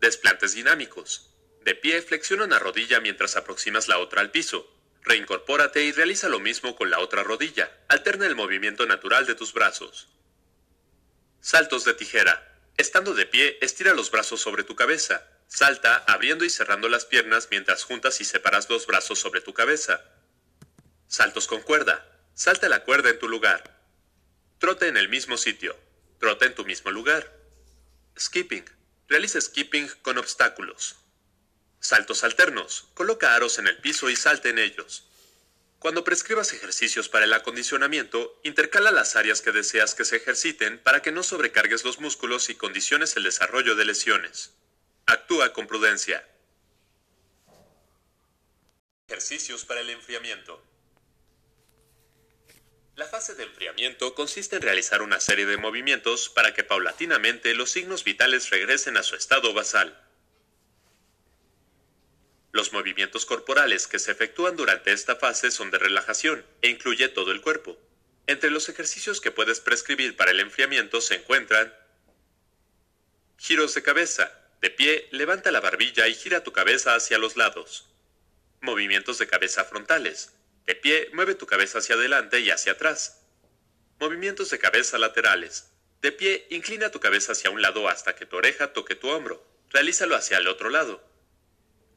[0.00, 1.30] Desplantes dinámicos.
[1.62, 4.70] De pie, flexiona una rodilla mientras aproximas la otra al piso.
[5.06, 7.70] Reincorpórate y realiza lo mismo con la otra rodilla.
[7.86, 10.08] Alterna el movimiento natural de tus brazos.
[11.40, 12.60] Saltos de tijera.
[12.76, 15.24] Estando de pie, estira los brazos sobre tu cabeza.
[15.46, 20.02] Salta abriendo y cerrando las piernas mientras juntas y separas los brazos sobre tu cabeza.
[21.06, 22.04] Saltos con cuerda.
[22.34, 23.80] Salta la cuerda en tu lugar.
[24.58, 25.76] Trote en el mismo sitio.
[26.18, 27.32] Trote en tu mismo lugar.
[28.18, 28.64] Skipping.
[29.06, 30.96] Realiza skipping con obstáculos.
[31.80, 32.88] Saltos alternos.
[32.94, 35.04] Coloca aros en el piso y salte en ellos.
[35.78, 41.02] Cuando prescribas ejercicios para el acondicionamiento, intercala las áreas que deseas que se ejerciten para
[41.02, 44.52] que no sobrecargues los músculos y condiciones el desarrollo de lesiones.
[45.04, 46.26] Actúa con prudencia.
[49.06, 50.60] Ejercicios para el enfriamiento.
[52.96, 57.70] La fase de enfriamiento consiste en realizar una serie de movimientos para que paulatinamente los
[57.70, 60.05] signos vitales regresen a su estado basal.
[62.56, 67.30] Los movimientos corporales que se efectúan durante esta fase son de relajación e incluye todo
[67.30, 67.78] el cuerpo.
[68.26, 71.74] Entre los ejercicios que puedes prescribir para el enfriamiento se encuentran
[73.36, 74.32] giros de cabeza.
[74.62, 77.90] De pie, levanta la barbilla y gira tu cabeza hacia los lados.
[78.62, 80.32] Movimientos de cabeza frontales.
[80.64, 83.20] De pie, mueve tu cabeza hacia adelante y hacia atrás.
[84.00, 85.68] Movimientos de cabeza laterales.
[86.00, 89.46] De pie, inclina tu cabeza hacia un lado hasta que tu oreja toque tu hombro.
[89.68, 91.15] Realízalo hacia el otro lado.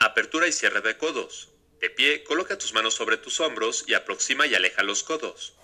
[0.01, 1.49] Apertura y cierre de codos.
[1.81, 5.55] De pie, coloca tus manos sobre tus hombros y aproxima y aleja los codos.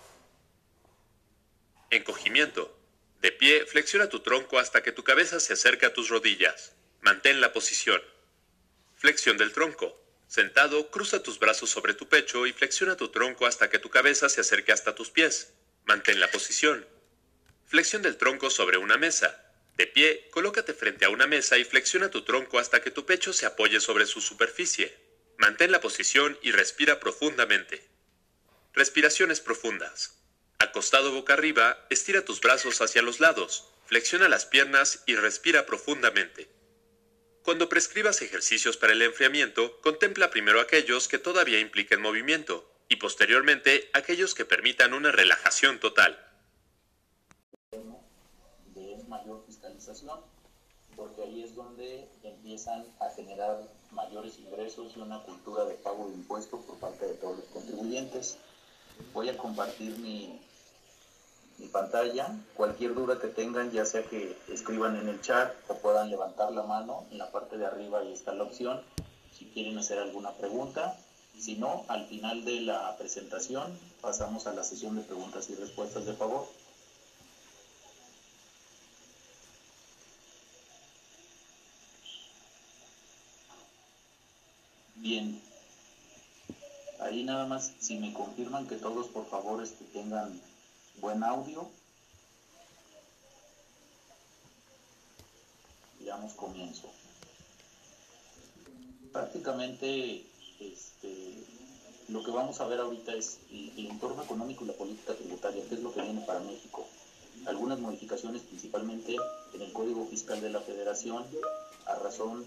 [1.90, 2.78] Encogimiento.
[3.22, 6.76] De pie, flexiona tu tronco hasta que tu cabeza se acerque a tus rodillas.
[7.00, 8.02] Mantén la posición.
[8.98, 10.04] Flexión del tronco.
[10.28, 14.28] Sentado, cruza tus brazos sobre tu pecho y flexiona tu tronco hasta que tu cabeza
[14.28, 15.54] se acerque hasta tus pies.
[15.86, 16.86] Mantén la posición.
[17.68, 19.45] Flexión del tronco sobre una mesa.
[19.78, 23.34] De pie, colócate frente a una mesa y flexiona tu tronco hasta que tu pecho
[23.34, 24.96] se apoye sobre su superficie.
[25.38, 27.86] Mantén la posición y respira profundamente.
[28.74, 30.24] Respiraciones profundas.
[30.60, 36.48] Acostado boca arriba, estira tus brazos hacia los lados, flexiona las piernas y respira profundamente.
[37.44, 43.90] Cuando prescribas ejercicios para el enfriamiento, contempla primero aquellos que todavía impliquen movimiento y posteriormente
[43.94, 46.26] aquellos que permitan una relajación total.
[50.96, 52.08] porque ahí es donde
[52.56, 53.60] empiezan a generar
[53.92, 58.38] mayores ingresos y una cultura de pago de impuestos por parte de todos los contribuyentes.
[59.14, 60.40] Voy a compartir mi,
[61.58, 62.34] mi pantalla.
[62.56, 66.64] Cualquier duda que tengan, ya sea que escriban en el chat o puedan levantar la
[66.64, 68.82] mano, en la parte de arriba ahí está la opción.
[69.38, 70.98] Si quieren hacer alguna pregunta,
[71.38, 76.06] si no, al final de la presentación pasamos a la sesión de preguntas y respuestas
[76.06, 76.48] de favor.
[85.06, 85.40] Bien.
[87.00, 90.42] Ahí nada más, si me confirman que todos por favor este, tengan
[91.00, 91.70] buen audio.
[96.00, 96.90] Digamos comienzo.
[99.14, 100.26] Prácticamente
[100.60, 101.36] este,
[102.08, 105.76] lo que vamos a ver ahorita es el, entorno económico y la política tributaria, qué
[105.76, 106.84] es lo que viene para México.
[107.46, 109.16] Algunas modificaciones principalmente
[109.54, 111.24] en el Código Fiscal de la Federación
[111.86, 112.44] a razón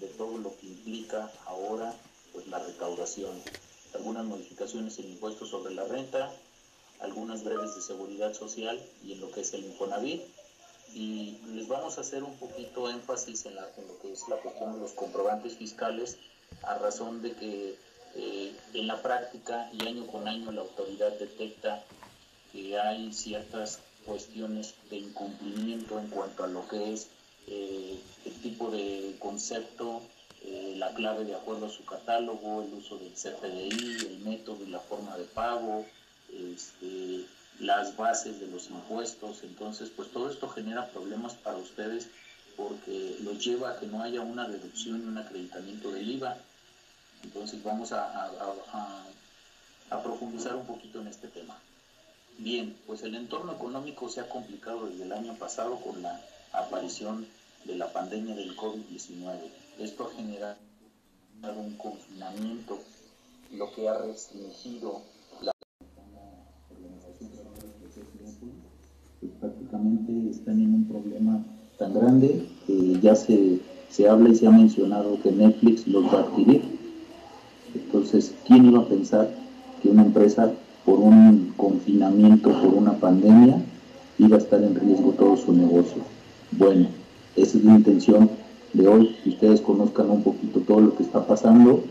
[0.00, 1.94] de todo lo que implica ahora
[2.32, 3.40] pues la recaudación.
[3.94, 6.32] Algunas modificaciones en impuestos sobre la renta,
[7.00, 10.22] algunas breves de seguridad social y en lo que es el Infonavit.
[10.94, 14.36] Y les vamos a hacer un poquito énfasis en, la, en lo que es la
[14.36, 16.18] cuestión de los comprobantes fiscales,
[16.62, 17.78] a razón de que
[18.16, 21.84] eh, en la práctica y año con año la autoridad detecta
[22.52, 27.08] que hay ciertas cuestiones de incumplimiento en cuanto a lo que es
[27.46, 30.02] eh, el tipo de concepto,
[30.42, 34.70] eh, la clave de acuerdo a su catálogo, el uso del CFDI, el método y
[34.70, 35.86] la forma de pago,
[36.32, 37.24] este,
[37.60, 39.42] las bases de los impuestos.
[39.42, 42.08] Entonces, pues todo esto genera problemas para ustedes
[42.56, 46.36] porque los lleva a que no haya una deducción y un acreditamiento del IVA.
[47.24, 48.30] Entonces vamos a,
[49.90, 51.58] a profundizar un poquito en este tema.
[52.38, 56.20] Bien, pues el entorno económico se ha complicado desde el año pasado con la
[56.54, 57.26] aparición
[57.64, 59.36] de la pandemia del COVID-19.
[59.78, 60.56] Esto ha generado
[61.56, 62.78] un confinamiento,
[63.52, 65.02] lo que ha restringido
[65.42, 65.52] la
[69.40, 71.44] prácticamente están en un problema
[71.78, 76.20] tan grande que ya se, se habla y se ha mencionado que Netflix los va
[76.20, 76.62] a adquirir.
[77.74, 79.34] Entonces, ¿quién iba a pensar
[79.82, 80.52] que una empresa
[80.84, 83.60] por un confinamiento, por una pandemia,
[84.18, 86.13] iba a estar en riesgo todo su negocio?
[86.56, 86.86] Bueno,
[87.34, 88.30] esa es la intención
[88.74, 91.82] de hoy, que ustedes conozcan un poquito todo lo que está pasando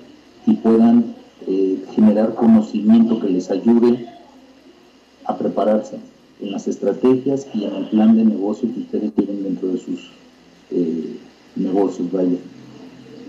[0.45, 1.15] y puedan
[1.47, 4.07] eh, generar conocimiento que les ayude
[5.25, 5.97] a prepararse.
[6.41, 10.11] en las estrategias y en el plan de negocio que ustedes tienen dentro de sus
[10.71, 11.17] eh,
[11.55, 12.37] negocios, vaya.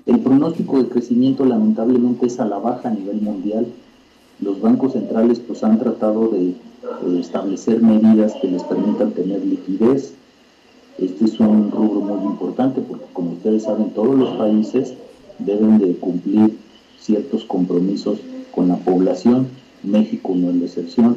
[0.07, 3.67] El pronóstico de crecimiento lamentablemente es a la baja a nivel mundial.
[4.41, 6.55] Los bancos centrales pues han tratado de
[7.21, 10.14] establecer medidas que les permitan tener liquidez.
[10.99, 14.95] Este es un rubro muy importante porque como ustedes saben todos los países
[15.39, 16.57] deben de cumplir
[17.01, 18.19] ciertos compromisos
[18.55, 19.49] con la población.
[19.83, 21.17] México no es la excepción.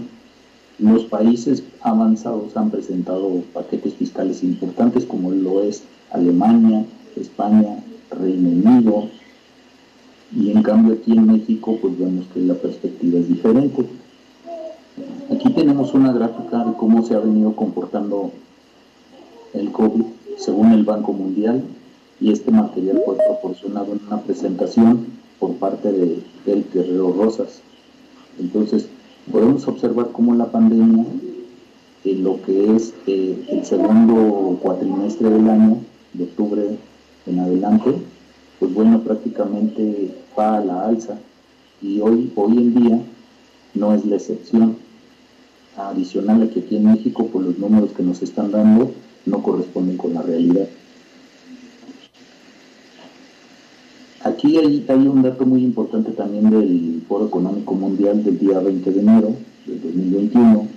[0.80, 6.86] Los países avanzados han presentado paquetes fiscales importantes como lo es Alemania,
[7.16, 9.10] España, Reino Unido,
[10.36, 13.86] y en cambio aquí en México pues vemos que la perspectiva es diferente.
[15.32, 18.32] Aquí tenemos una gráfica de cómo se ha venido comportando
[19.54, 20.04] el COVID
[20.38, 21.64] según el Banco Mundial
[22.20, 25.08] y este material fue proporcionado en una presentación
[25.40, 27.62] por parte de El Guerrero Rosas.
[28.40, 28.88] Entonces,
[29.32, 31.06] podemos observar cómo la pandemia,
[32.06, 35.78] en lo que es eh, el segundo cuatrimestre del año,
[36.14, 36.78] de octubre
[37.26, 37.94] en adelante,
[38.60, 41.18] pues bueno, prácticamente va a la alza
[41.82, 43.02] y hoy, hoy en día
[43.74, 44.78] no es la excepción.
[45.76, 48.92] Adicional a que aquí en México, por los números que nos están dando,
[49.28, 50.68] no corresponden con la realidad.
[54.24, 59.00] Aquí hay, un dato muy importante también del Foro Económico Mundial del día 20 de
[59.00, 59.34] enero
[59.66, 60.68] del 2021,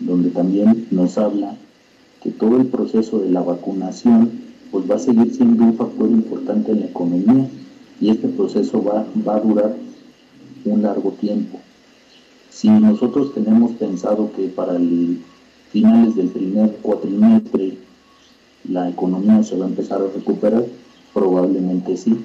[0.00, 1.56] donde también nos habla
[2.22, 4.30] que todo el proceso de la vacunación
[4.70, 7.48] pues va a seguir siendo un factor importante en la economía
[8.00, 9.74] y este proceso va, va a durar
[10.64, 11.58] un largo tiempo.
[12.50, 15.20] Si nosotros tenemos pensado que para el
[15.72, 17.78] finales del primer cuatrimestre
[18.70, 20.64] la economía se va a empezar a recuperar,
[21.12, 22.16] probablemente sí,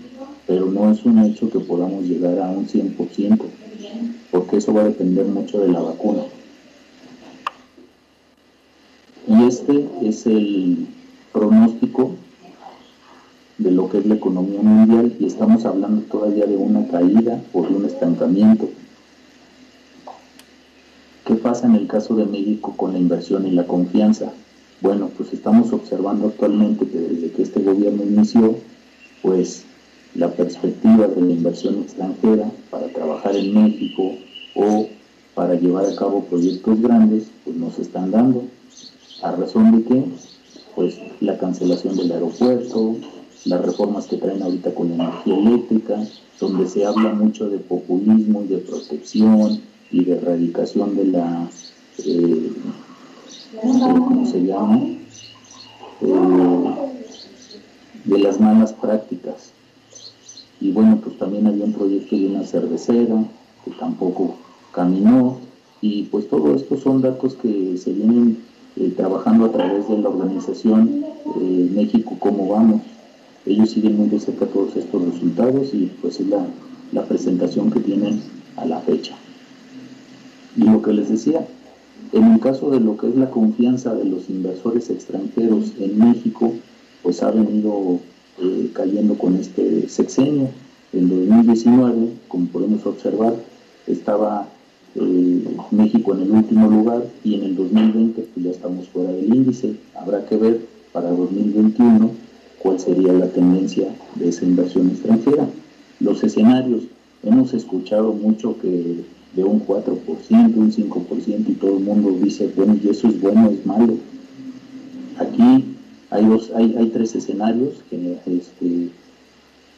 [0.45, 3.39] pero no es un hecho que podamos llegar a un 100%,
[4.31, 6.21] porque eso va a depender mucho de la vacuna.
[9.27, 10.87] Y este es el
[11.33, 12.11] pronóstico
[13.57, 17.63] de lo que es la economía mundial y estamos hablando todavía de una caída o
[17.63, 18.69] de un estancamiento.
[21.25, 24.31] ¿Qué pasa en el caso de México con la inversión y la confianza?
[24.81, 28.55] Bueno, pues estamos observando actualmente que desde que este gobierno inició,
[29.21, 29.63] pues
[30.15, 34.13] la perspectiva de la inversión extranjera para trabajar en México
[34.55, 34.87] o
[35.33, 38.43] para llevar a cabo proyectos grandes, pues no se están dando.
[39.21, 40.03] ¿A razón de qué?
[40.75, 42.97] Pues la cancelación del aeropuerto,
[43.45, 46.07] las reformas que traen ahorita con la energía eléctrica,
[46.39, 49.61] donde se habla mucho de populismo y de protección
[49.91, 51.49] y de erradicación de la,
[52.05, 52.51] eh,
[53.61, 54.81] ¿cómo se llama?
[56.01, 56.75] Eh,
[58.05, 59.51] de las malas prácticas.
[60.61, 63.23] Y bueno, pues también había un proyecto de una cervecera
[63.63, 64.35] que tampoco
[64.71, 65.37] caminó.
[65.81, 68.43] Y pues todo esto son datos que se vienen
[68.77, 71.05] eh, trabajando a través de la organización
[71.75, 72.81] México Cómo Vamos
[73.45, 76.45] ellos siguen muy de cerca todos estos resultados y pues es la,
[76.91, 78.21] la presentación que tienen
[78.57, 79.15] a la fecha.
[80.57, 81.45] Y lo que les decía,
[82.11, 86.53] en el caso de lo que es la confianza de los inversores extranjeros en México,
[87.03, 87.99] pues ha venido
[88.41, 90.49] eh, cayendo con este sexenio.
[90.93, 93.35] En 2019, como podemos observar,
[93.85, 94.47] estaba
[94.95, 99.33] eh, México en el último lugar y en el 2020 pues ya estamos fuera del
[99.33, 99.75] índice.
[99.93, 100.61] Habrá que ver
[100.93, 102.11] para 2021
[102.59, 105.47] cuál sería la tendencia de esa inversión extranjera.
[105.99, 106.83] Los escenarios,
[107.23, 109.03] hemos escuchado mucho que
[109.35, 113.49] de un 4%, un 5% y todo el mundo dice, bueno, y eso es bueno,
[113.49, 113.95] es malo.
[115.17, 115.65] Aquí
[116.09, 117.73] hay, dos, hay, hay tres escenarios
[118.25, 118.89] este,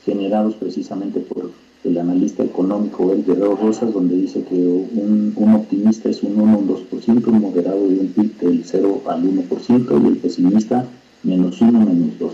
[0.05, 1.51] generados precisamente por
[1.83, 6.57] el analista económico El Guerrero Rosas, donde dice que un, un, optimista es un 1
[6.59, 10.85] un 2%, un moderado de un PIB del 0 al 1% y el pesimista
[11.23, 12.33] menos 1, menos 2.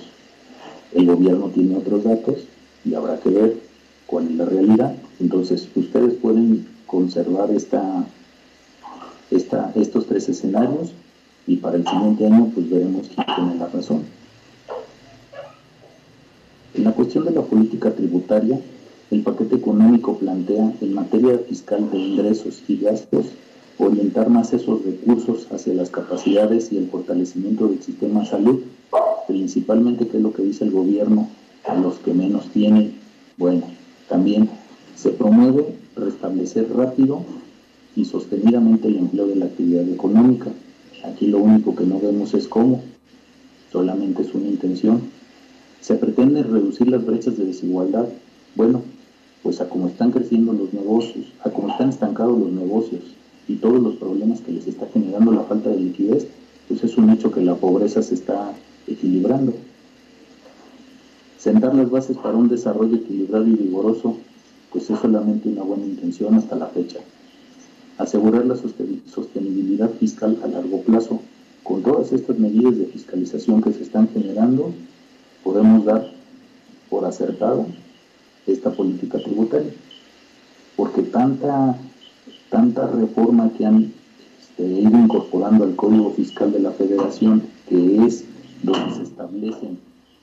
[0.93, 2.35] El gobierno tiene otros datos
[2.85, 3.57] y habrá que ver
[4.07, 4.95] cuál es la realidad.
[5.19, 8.05] Entonces, ustedes pueden conservar esta,
[9.31, 10.91] esta, estos tres escenarios
[11.47, 14.03] y para el siguiente año pues veremos quién tiene la razón.
[16.75, 18.59] En la cuestión de la política tributaria,
[19.09, 23.25] el paquete económico plantea en materia fiscal de ingresos y gastos
[23.79, 28.59] orientar más esos recursos hacia las capacidades y el fortalecimiento del sistema de salud
[29.27, 31.27] principalmente qué es lo que dice el gobierno
[31.65, 32.99] a los que menos tienen.
[33.37, 33.63] Bueno,
[34.07, 34.47] también
[34.95, 37.23] se promueve restablecer rápido
[37.95, 40.51] y sostenidamente el empleo de la actividad económica.
[41.03, 42.81] Aquí lo único que no vemos es cómo,
[43.71, 45.01] solamente es una intención.
[45.81, 48.07] Se pretende reducir las brechas de desigualdad.
[48.55, 48.81] Bueno,
[49.43, 53.01] pues a cómo están creciendo los negocios, a cómo están estancados los negocios
[53.47, 56.27] y todos los problemas que les está generando la falta de liquidez,
[56.67, 58.53] pues es un hecho que la pobreza se está
[58.87, 59.53] equilibrando.
[61.37, 64.15] Sentar las bases para un desarrollo equilibrado y vigoroso,
[64.73, 66.97] pues es solamente una buena intención hasta la fecha.
[67.99, 71.21] Asegurar la sostenibilidad fiscal a largo plazo.
[71.61, 74.73] Con todas estas medidas de fiscalización que se están generando,
[75.43, 76.11] podemos dar
[76.89, 77.67] por acertado
[78.47, 79.71] esta política tributaria.
[80.75, 81.77] Porque tanta,
[82.49, 83.93] tanta reforma que han
[84.41, 88.25] este, ido incorporando al Código Fiscal de la Federación, que es
[88.63, 89.77] donde se establecen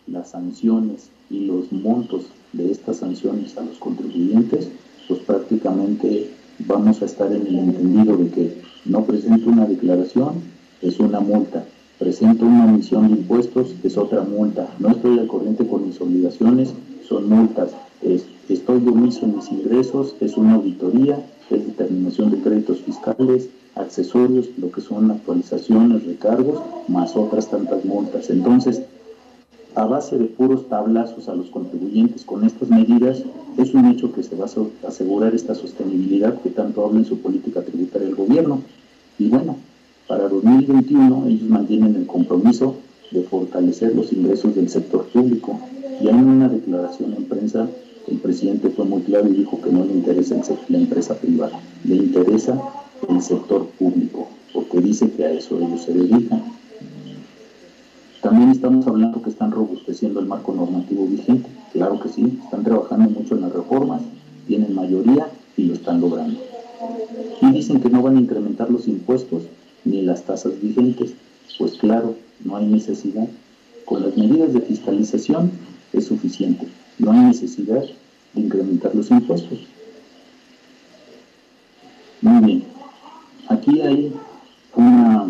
[0.06, 4.68] las sanciones y los montos de estas sanciones a los contribuyentes,
[5.08, 6.30] pues prácticamente
[6.60, 10.34] vamos a estar en el entendido de que no presento una declaración,
[10.82, 11.64] es una multa,
[11.98, 16.72] presento una emisión de impuestos, es otra multa, no estoy al corriente con mis obligaciones,
[17.06, 17.70] son multas,
[18.48, 24.70] estoy omiso en mis ingresos, es una auditoría, es determinación de créditos fiscales, accesorios, lo
[24.70, 28.30] que son actualizaciones, recargos, más otras tantas multas.
[28.30, 28.82] Entonces,
[29.74, 33.22] a base de puros tablazos a los contribuyentes con estas medidas,
[33.56, 37.18] es un hecho que se va a asegurar esta sostenibilidad que tanto habla en su
[37.18, 38.62] política tributaria el gobierno.
[39.18, 39.56] Y bueno,
[40.06, 42.76] para 2021 ellos mantienen el compromiso
[43.10, 45.58] de fortalecer los ingresos del sector público.
[46.02, 47.68] Ya en una declaración en prensa,
[48.08, 50.36] el presidente fue muy claro y dijo que no le interesa
[50.68, 52.60] la empresa privada, le interesa
[53.08, 56.59] el sector público, porque dice que a eso ellos se dedican.
[58.22, 61.48] También estamos hablando que están robusteciendo el marco normativo vigente.
[61.72, 64.02] Claro que sí, están trabajando mucho en las reformas,
[64.46, 66.38] tienen mayoría y lo están logrando.
[67.40, 69.44] Y dicen que no van a incrementar los impuestos
[69.86, 71.14] ni las tasas vigentes.
[71.58, 72.14] Pues claro,
[72.44, 73.26] no hay necesidad.
[73.86, 75.50] Con las medidas de fiscalización
[75.94, 76.68] es suficiente.
[76.98, 77.82] No hay necesidad
[78.34, 79.60] de incrementar los impuestos.
[82.20, 82.64] Muy bien.
[83.48, 84.12] Aquí hay
[84.76, 85.26] una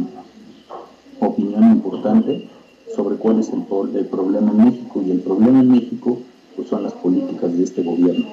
[1.21, 2.50] opinión importante
[2.95, 6.19] sobre cuál es el, problema en México y el problema en México
[6.57, 8.27] pues, son las políticas de este gobierno.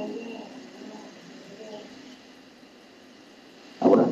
[3.79, 4.05] Ahora,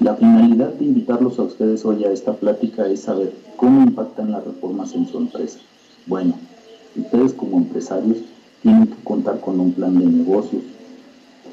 [0.00, 4.44] la finalidad de invitarlos a ustedes hoy a esta plática es saber cómo impactan las
[4.44, 5.58] reformas en su empresa.
[6.06, 6.34] Bueno,
[6.96, 8.18] ustedes como empresarios
[8.62, 10.62] tienen que contar con un plan de negocios.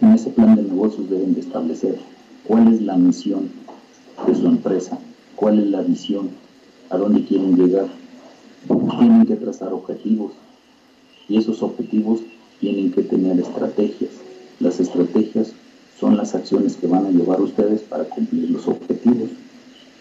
[0.01, 1.99] En ese plan de negocios deben de establecer
[2.47, 3.49] cuál es la misión
[4.25, 4.97] de su empresa,
[5.35, 6.29] cuál es la visión,
[6.89, 8.02] a dónde quieren llegar.
[8.67, 10.31] Tienen que trazar objetivos
[11.27, 12.19] y esos objetivos
[12.59, 14.11] tienen que tener estrategias.
[14.59, 15.53] Las estrategias
[15.99, 19.29] son las acciones que van a llevar ustedes para cumplir los objetivos.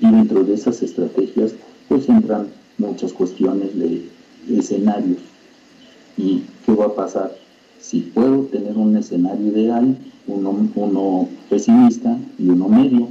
[0.00, 1.54] Y dentro de esas estrategias
[1.88, 2.48] pues entran
[2.78, 4.08] muchas cuestiones de,
[4.50, 5.18] escenarios.
[6.16, 7.36] ¿Y qué va a pasar?
[7.80, 9.96] Si puedo tener un escenario ideal,
[10.26, 13.08] uno, uno pesimista y uno medio,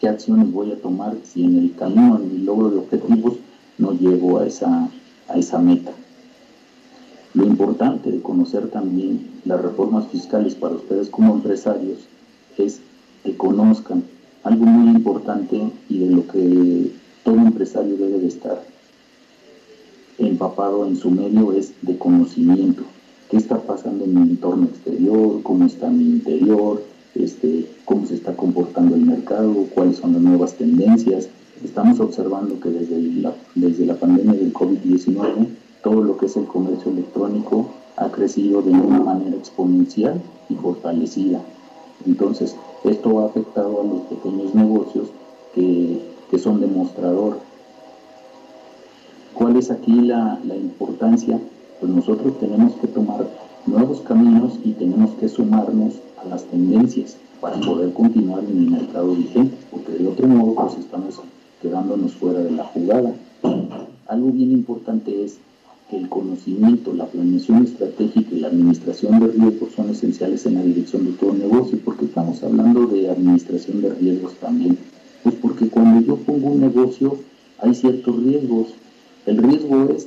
[0.00, 3.34] qué acciones voy a tomar si en el camino, en mi logro de objetivos,
[3.78, 4.88] no llego a esa,
[5.28, 5.92] a esa meta.
[7.34, 11.98] Lo importante de conocer también las reformas fiscales para ustedes como empresarios
[12.56, 12.80] es
[13.24, 14.04] que conozcan
[14.42, 16.92] algo muy importante y de lo que
[17.24, 18.62] todo empresario debe de estar
[20.18, 22.82] empapado en su medio es de conocimiento.
[23.30, 25.42] ¿Qué está pasando en mi entorno exterior?
[25.42, 26.82] ¿Cómo está mi interior?
[27.14, 31.28] Este, cómo se está comportando el mercado, cuáles son las nuevas tendencias.
[31.64, 35.48] Estamos observando que desde la, desde la pandemia del COVID-19,
[35.82, 41.40] todo lo que es el comercio electrónico ha crecido de una manera exponencial y fortalecida.
[42.06, 42.54] Entonces,
[42.84, 45.08] esto ha afectado a los pequeños negocios
[45.52, 46.00] que,
[46.30, 47.38] que son demostrador.
[49.34, 51.40] ¿Cuál es aquí la, la importancia?
[51.80, 53.26] Pues nosotros tenemos que tomar
[53.66, 59.12] nuevos caminos y tenemos que sumarnos a las tendencias para poder continuar en el mercado
[59.14, 61.20] vigente, porque de otro modo pues estamos
[61.62, 63.12] quedándonos fuera de la jugada.
[64.06, 65.38] Algo bien importante es
[65.90, 70.62] que el conocimiento, la planeación estratégica y la administración de riesgos son esenciales en la
[70.62, 71.78] dirección de todo negocio.
[71.84, 74.78] porque estamos hablando de administración de riesgos también?
[75.22, 77.16] Pues porque cuando yo pongo un negocio
[77.58, 78.68] hay ciertos riesgos.
[79.26, 80.06] El riesgo es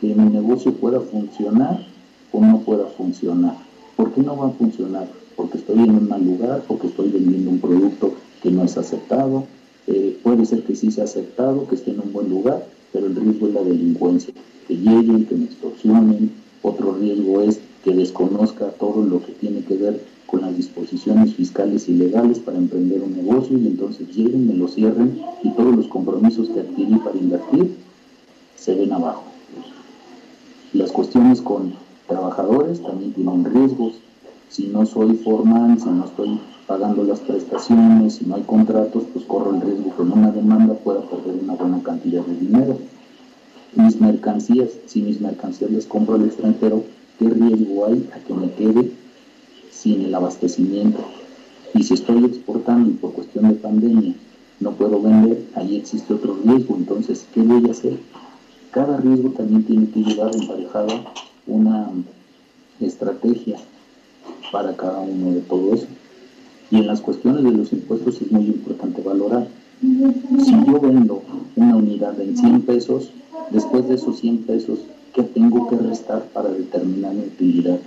[0.00, 1.84] que mi negocio pueda funcionar
[2.32, 3.56] o no pueda funcionar.
[3.96, 5.06] ¿Por qué no va a funcionar?
[5.36, 9.44] porque estoy en un mal lugar, porque estoy vendiendo un producto que no es aceptado.
[9.86, 13.16] Eh, puede ser que sí sea aceptado, que esté en un buen lugar, pero el
[13.16, 14.34] riesgo es la delincuencia,
[14.68, 16.30] que lleguen, que me extorsionen.
[16.62, 21.88] Otro riesgo es que desconozca todo lo que tiene que ver con las disposiciones fiscales
[21.88, 25.88] y legales para emprender un negocio y entonces lleguen, me lo cierren y todos los
[25.88, 27.76] compromisos que adquirí para invertir
[28.56, 29.24] se ven abajo.
[30.72, 31.74] Las cuestiones con
[32.06, 33.94] trabajadores también tienen riesgos,
[34.48, 36.40] si no soy formal, si no estoy
[36.72, 40.72] pagando las prestaciones, si no hay contratos, pues corro el riesgo que en una demanda
[40.72, 42.78] pueda perder una buena cantidad de dinero.
[43.74, 46.82] Mis mercancías, si mis mercancías las compro al extranjero,
[47.18, 48.90] ¿qué riesgo hay a que me quede
[49.70, 51.00] sin el abastecimiento?
[51.74, 54.14] Y si estoy exportando y por cuestión de pandemia
[54.60, 56.74] no puedo vender, ahí existe otro riesgo.
[56.76, 57.98] Entonces, ¿qué voy a hacer?
[58.70, 61.04] Cada riesgo también tiene que llevar emparejada
[61.46, 61.90] una
[62.80, 63.58] estrategia
[64.50, 65.86] para cada uno de todo eso.
[66.72, 69.46] Y en las cuestiones de los impuestos es muy importante valorar.
[70.42, 71.22] Si yo vendo
[71.54, 73.10] una unidad en 100 pesos,
[73.50, 74.78] después de esos 100 pesos,
[75.12, 77.78] ¿qué tengo que restar para determinar mi utilidad?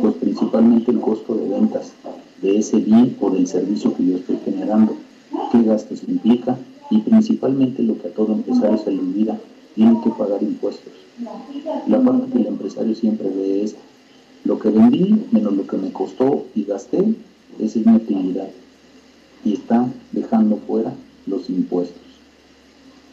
[0.00, 1.92] Pues principalmente el costo de ventas
[2.42, 4.96] de ese bien o del servicio que yo estoy generando.
[5.52, 6.58] ¿Qué gastos implica?
[6.90, 9.38] Y principalmente lo que a todo empresario se le olvida,
[9.76, 10.92] tiene que pagar impuestos.
[11.86, 13.76] La parte que el empresario siempre ve es
[14.44, 17.14] lo que vendí menos lo que me costó y gasté,
[17.58, 18.00] es mi.
[19.44, 20.92] Y está dejando fuera
[21.26, 22.00] los impuestos.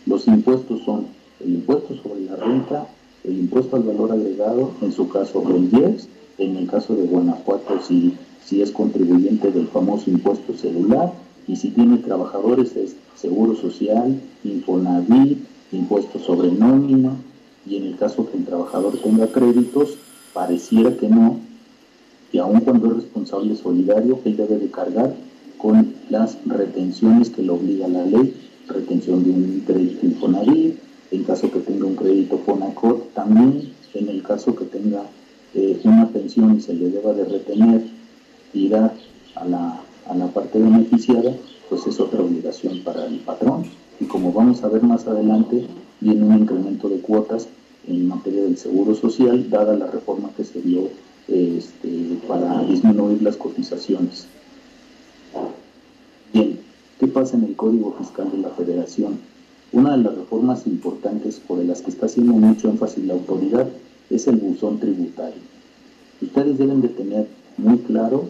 [0.06, 1.08] Los impuestos son
[1.40, 2.88] el impuesto sobre la renta,
[3.24, 7.80] el impuesto al valor agregado, en su caso el IEPS, en el caso de Guanajuato
[7.86, 8.14] si,
[8.46, 11.14] si es contribuyente del famoso impuesto celular,
[11.48, 15.40] y si tiene trabajadores es Seguro Social, Infonavit,
[15.72, 17.14] impuesto sobre nómina,
[17.66, 19.98] y en el caso que el trabajador tenga créditos,
[20.34, 21.40] pareciera que no,
[22.32, 25.14] y aun cuando es responsable solidario, él debe de cargar
[25.58, 28.34] con las retenciones que le obliga la ley,
[28.68, 30.78] retención de un crédito Infonavit,
[31.12, 35.04] en caso que tenga un crédito Fonacot, también en el caso que tenga
[35.56, 37.84] eh, una pensión y se le deba de retener
[38.54, 38.94] y dar
[39.36, 41.34] a la, a la parte beneficiada,
[41.70, 43.64] pues es otra obligación para el patrón.
[44.00, 45.66] Y como vamos a ver más adelante,
[46.00, 47.48] viene un incremento de cuotas
[47.88, 50.90] en materia del seguro social, dada la reforma que se dio
[51.32, 54.28] este, para disminuir las cotizaciones.
[56.34, 56.60] Bien,
[57.00, 59.20] ¿qué pasa en el Código Fiscal de la Federación?
[59.72, 63.68] Una de las reformas importantes por las que está haciendo mucho énfasis la autoridad
[64.10, 65.42] es el buzón tributario.
[66.22, 67.28] Ustedes deben de tener
[67.58, 68.26] muy claro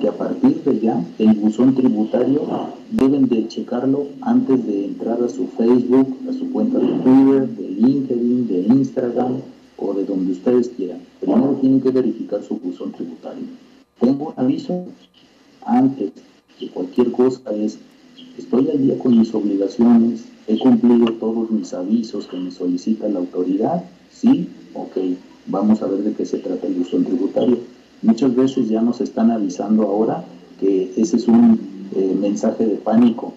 [0.00, 2.42] que a partir de ya el buzón tributario
[2.90, 7.68] deben de checarlo antes de entrar a su Facebook, a su cuenta de Twitter, de
[7.68, 9.40] LinkedIn, de Instagram
[9.76, 11.00] o de donde ustedes quieran.
[11.20, 13.44] Primero tienen que verificar su buzón tributario.
[14.00, 14.84] Tengo aviso
[15.64, 16.12] antes
[16.60, 17.78] de cualquier cosa es,
[18.38, 23.20] estoy al día con mis obligaciones, he cumplido todos mis avisos que me solicita la
[23.20, 24.96] autoridad, sí, ok,
[25.46, 27.58] vamos a ver de qué se trata el buzón tributario
[28.04, 30.26] Muchas veces ya nos están avisando ahora
[30.60, 31.58] que ese es un
[31.96, 33.32] eh, mensaje de pánico.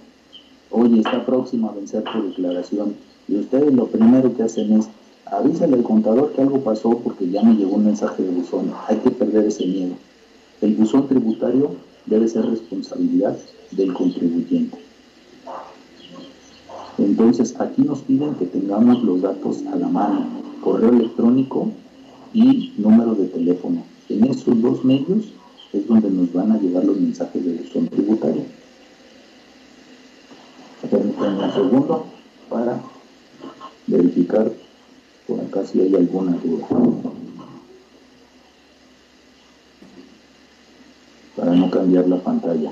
[0.71, 2.95] Oye, está próximo a vencer tu declaración.
[3.29, 4.89] Y ustedes lo primero que hacen es
[5.31, 8.71] avísale al contador que algo pasó porque ya me llegó un mensaje de buzón.
[8.87, 9.95] Hay que perder ese miedo.
[10.61, 11.71] El buzón tributario
[12.05, 13.37] debe ser responsabilidad
[13.71, 14.77] del contribuyente.
[16.97, 20.25] Entonces, aquí nos piden que tengamos los datos a la mano,
[20.63, 21.69] correo electrónico
[22.33, 23.83] y número de teléfono.
[24.09, 25.25] En esos dos medios
[25.73, 28.43] es donde nos van a llegar los mensajes de gestión tributaria.
[30.89, 32.05] Permítanme un segundo
[32.49, 32.79] para
[33.87, 34.51] verificar
[35.27, 36.65] por acá si hay alguna duda.
[41.35, 42.71] Para no cambiar la pantalla.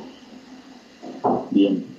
[1.52, 1.96] Bien.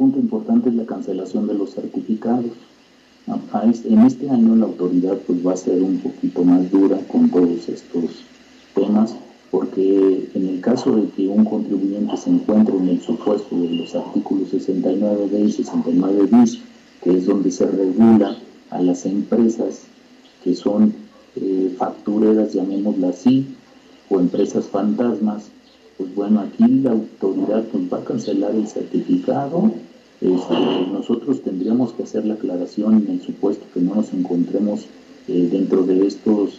[0.00, 2.46] punto importante es la cancelación de los certificados.
[3.84, 7.68] En este año la autoridad pues va a ser un poquito más dura con todos
[7.68, 8.24] estos
[8.74, 9.14] temas
[9.50, 13.94] porque en el caso de que un contribuyente se encuentre en el supuesto de los
[13.94, 16.60] artículos 69b y 69 bis,
[17.02, 18.36] que es donde se regula
[18.70, 19.82] a las empresas
[20.42, 20.94] que son
[21.36, 23.46] eh, factureras, llamémoslas así,
[24.08, 25.50] o empresas fantasmas,
[25.98, 29.70] pues bueno, aquí la autoridad pues, va a cancelar el certificado
[30.20, 30.54] este,
[30.92, 34.86] nosotros tendríamos que hacer la aclaración en el supuesto que no nos encontremos
[35.28, 36.50] eh, dentro de estas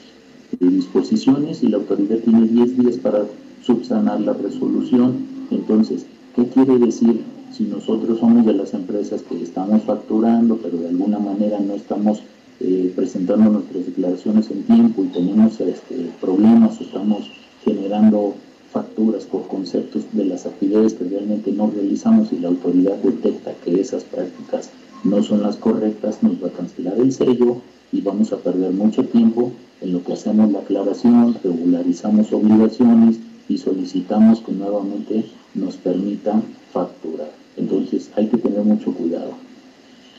[0.60, 3.26] eh, disposiciones y la autoridad tiene 10 días para
[3.64, 5.26] subsanar la resolución.
[5.52, 6.06] Entonces,
[6.36, 11.20] ¿qué quiere decir si nosotros somos de las empresas que estamos facturando, pero de alguna
[11.20, 12.22] manera no estamos
[12.60, 17.30] eh, presentando nuestras declaraciones en tiempo y tenemos este, problemas, estamos
[17.64, 18.36] generando
[18.72, 23.80] facturas por conceptos de las actividades que realmente no realizamos y la autoridad detecta que
[23.80, 24.70] esas prácticas
[25.04, 27.58] no son las correctas, nos va a cancelar el sello
[27.92, 29.52] y vamos a perder mucho tiempo
[29.82, 33.18] en lo que hacemos la aclaración, regularizamos obligaciones
[33.50, 37.32] y solicitamos que nuevamente nos permitan facturar.
[37.58, 39.32] Entonces hay que tener mucho cuidado.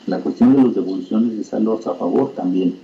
[0.05, 2.75] La cuestión de las devoluciones de saldos a favor también.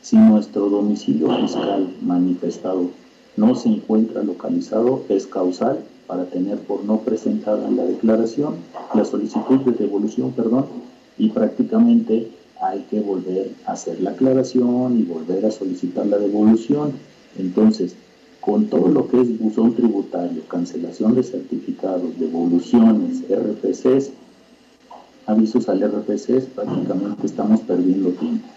[0.00, 2.90] Si nuestro domicilio fiscal manifestado
[3.38, 5.78] no se encuentra localizado, es causal
[6.08, 8.56] para tener por no presentada la declaración,
[8.94, 10.66] la solicitud de devolución, perdón,
[11.16, 12.30] y prácticamente
[12.60, 16.92] hay que volver a hacer la aclaración y volver a solicitar la devolución.
[17.38, 17.94] Entonces,
[18.40, 24.10] con todo lo que es buzón tributario, cancelación de certificados, devoluciones, RPCs,
[25.26, 28.48] avisos al RPCs, prácticamente estamos perdiendo tiempo.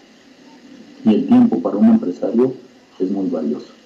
[1.04, 2.52] Y el tiempo para un empresario
[2.98, 3.81] es muy valioso.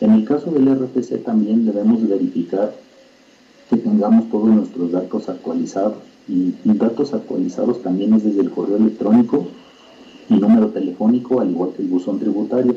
[0.00, 2.74] En el caso del RPC también debemos verificar
[3.70, 5.94] que tengamos todos nuestros datos actualizados.
[6.28, 9.46] Y, datos actualizados también es desde el correo electrónico
[10.28, 12.74] y número telefónico, al igual que el buzón tributario.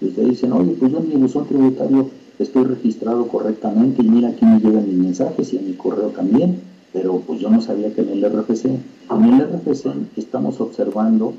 [0.00, 2.08] Y ustedes dicen, oye, pues yo en mi buzón tributario
[2.38, 6.60] estoy registrado correctamente y mira aquí me llegan mis mensajes y en mi correo también,
[6.92, 8.64] pero pues yo no sabía que en el RPC.
[9.10, 11.34] En el RPC estamos observando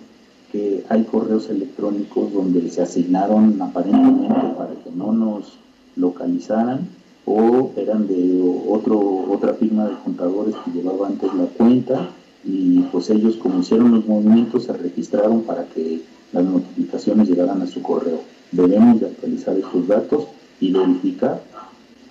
[0.54, 5.58] que hay correos electrónicos donde se asignaron aparentemente para que no nos
[5.95, 6.88] localizaran
[7.26, 8.39] o eran de
[8.70, 8.99] otro,
[9.32, 12.08] otra firma de contadores que llevaba antes la cuenta
[12.45, 16.01] y pues ellos como hicieron los movimientos se registraron para que
[16.32, 18.20] las notificaciones llegaran a su correo.
[18.51, 20.28] Debemos de actualizar estos datos
[20.60, 21.41] y verificar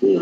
[0.00, 0.20] que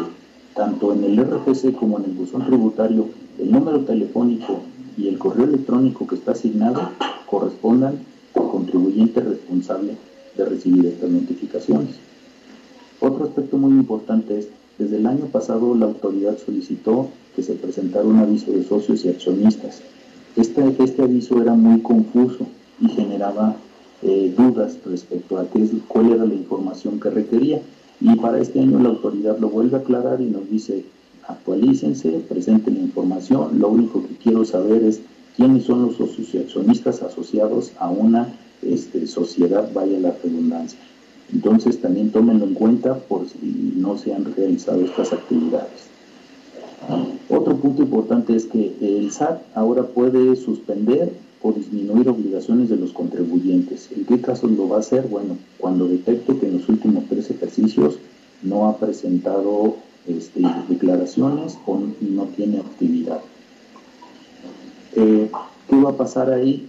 [0.55, 3.07] tanto en el RPC como en el buzón tributario
[3.39, 4.61] el número telefónico
[4.97, 6.91] y el correo electrónico que está asignado
[7.27, 7.99] correspondan
[8.35, 9.97] al contribuyente responsable
[10.37, 11.97] de recibir estas notificaciones.
[13.01, 18.05] Otro aspecto muy importante es, desde el año pasado la autoridad solicitó que se presentara
[18.05, 19.83] un aviso de socios y accionistas.
[20.37, 22.47] Este, este aviso era muy confuso
[22.81, 23.57] y generaba
[24.03, 27.61] eh, dudas respecto a qué, cuál era la información que requería.
[28.01, 30.85] Y para este año la autoridad lo vuelve a aclarar y nos dice,
[31.27, 35.01] actualícense, presenten información, lo único que quiero saber es
[35.37, 38.29] quiénes son los accionistas asociados a una
[38.63, 40.79] este, sociedad, vaya la redundancia.
[41.33, 45.89] Entonces también tómenlo en cuenta por si no se han realizado estas actividades.
[47.29, 51.13] Otro punto importante es que el SAT ahora puede suspender
[51.43, 53.89] o disminuir obligaciones de los contribuyentes.
[53.97, 55.07] ¿En qué casos lo va a hacer?
[55.09, 57.99] Bueno, cuando detecte que en los últimos tres ejercicios
[58.43, 63.21] no ha presentado este, declaraciones o no tiene actividad.
[64.97, 65.31] Eh,
[65.69, 66.69] ¿Qué va a pasar ahí?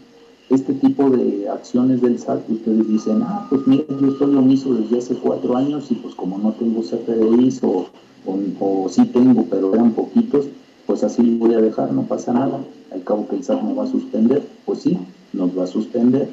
[0.50, 4.98] Este tipo de acciones del SAT, ustedes dicen, ah, pues mira, yo estoy omiso desde
[4.98, 7.88] hace cuatro años y pues como no tengo CFDIs o,
[8.26, 10.48] o, o sí tengo, pero eran poquitos,
[10.86, 12.60] pues así lo voy a dejar, no pasa nada.
[12.92, 14.98] Al cabo que el SAT me va a suspender, pues sí,
[15.32, 16.30] nos va a suspender,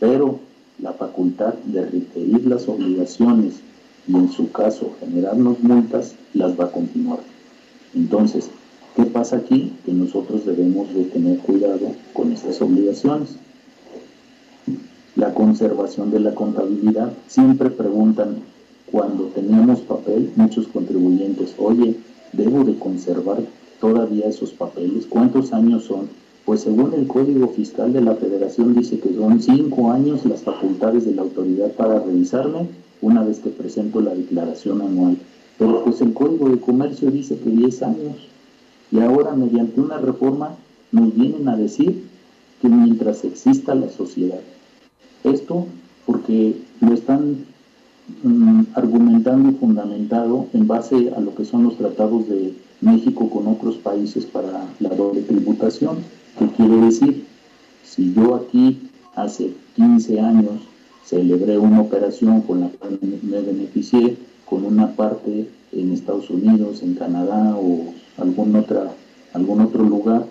[0.00, 0.40] pero
[0.80, 3.60] la facultad de requerir las obligaciones
[4.06, 7.20] y en su caso generarnos multas, las va a continuar.
[7.94, 8.50] Entonces,
[8.96, 9.72] ¿qué pasa aquí?
[9.84, 13.36] Que nosotros debemos de tener cuidado con estas obligaciones.
[15.16, 18.36] La conservación de la contabilidad, siempre preguntan,
[18.90, 21.96] cuando teníamos papel, muchos contribuyentes, oye,
[22.32, 23.38] ¿debo de conservar
[23.80, 25.06] todavía esos papeles?
[25.08, 26.08] ¿Cuántos años son?
[26.44, 31.04] Pues según el Código Fiscal de la Federación dice que son cinco años las facultades
[31.04, 32.68] de la autoridad para revisarme
[33.02, 35.18] una vez que presento la declaración anual.
[35.58, 38.16] Pero pues el Código de Comercio dice que 10 años.
[38.90, 40.56] Y ahora mediante una reforma
[40.92, 42.04] nos vienen a decir
[42.60, 44.40] que mientras exista la sociedad.
[45.24, 45.66] Esto
[46.06, 47.44] porque lo están
[48.22, 53.46] mm, argumentando y fundamentado en base a lo que son los tratados de México con
[53.46, 55.98] otros países para la doble tributación.
[56.38, 57.26] ¿Qué quiere decir?
[57.84, 60.69] Si yo aquí hace 15 años
[61.10, 66.94] celebré una operación con la cual me beneficié con una parte en Estados Unidos, en
[66.94, 68.92] Canadá o algún, otra,
[69.32, 70.24] algún otro lugar,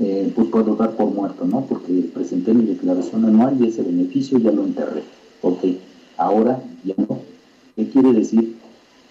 [0.00, 1.66] eh, pues puedo dar por muerto, ¿no?
[1.66, 5.02] Porque presenté mi declaración anual y ese beneficio ya lo enterré.
[5.42, 5.64] Ok,
[6.16, 7.18] ahora ya no.
[7.76, 8.56] ¿Qué quiere decir?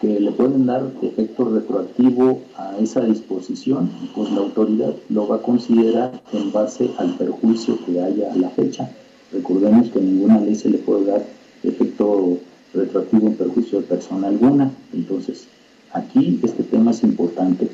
[0.01, 5.41] Que le pueden dar efecto retroactivo a esa disposición, pues la autoridad lo va a
[5.41, 8.89] considerar en base al perjuicio que haya a la fecha.
[9.32, 11.26] Recordemos que ninguna ley se le puede dar
[11.64, 12.38] efecto
[12.74, 14.72] retroactivo en perjuicio de persona alguna.
[14.94, 15.48] Entonces,
[15.94, 17.70] aquí este tema es importante.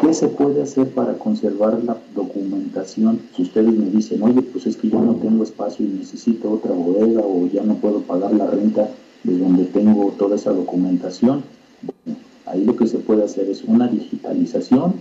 [0.00, 3.20] ¿Qué se puede hacer para conservar la documentación?
[3.34, 6.72] Si ustedes me dicen, oye, pues es que yo no tengo espacio y necesito otra
[6.72, 8.90] bodega o ya no puedo pagar la renta
[9.24, 11.44] de donde tengo toda esa documentación,
[12.44, 14.94] ahí lo que se puede hacer es una digitalización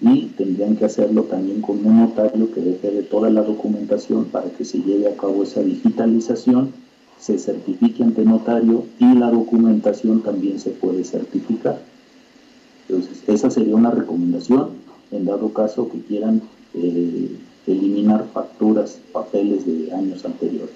[0.00, 4.50] y tendrían que hacerlo también con un notario que deje de toda la documentación para
[4.50, 6.72] que se lleve a cabo esa digitalización
[7.18, 11.80] se certifique ante notario y la documentación también se puede certificar.
[12.86, 14.70] Entonces, esa sería una recomendación
[15.10, 16.42] en dado caso que quieran
[16.74, 17.30] eh,
[17.66, 20.74] eliminar facturas, papeles de años anteriores.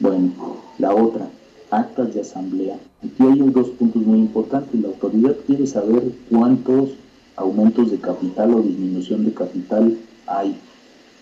[0.00, 0.32] Bueno,
[0.78, 1.28] la otra,
[1.70, 2.76] actas de asamblea.
[3.04, 4.80] Aquí hay dos puntos muy importantes.
[4.80, 6.90] La autoridad quiere saber cuántos
[7.36, 10.56] aumentos de capital o disminución de capital hay.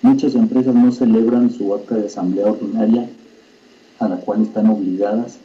[0.03, 3.09] Muchas empresas no celebran su acta de asamblea ordinaria
[3.99, 5.39] a la cual están obligadas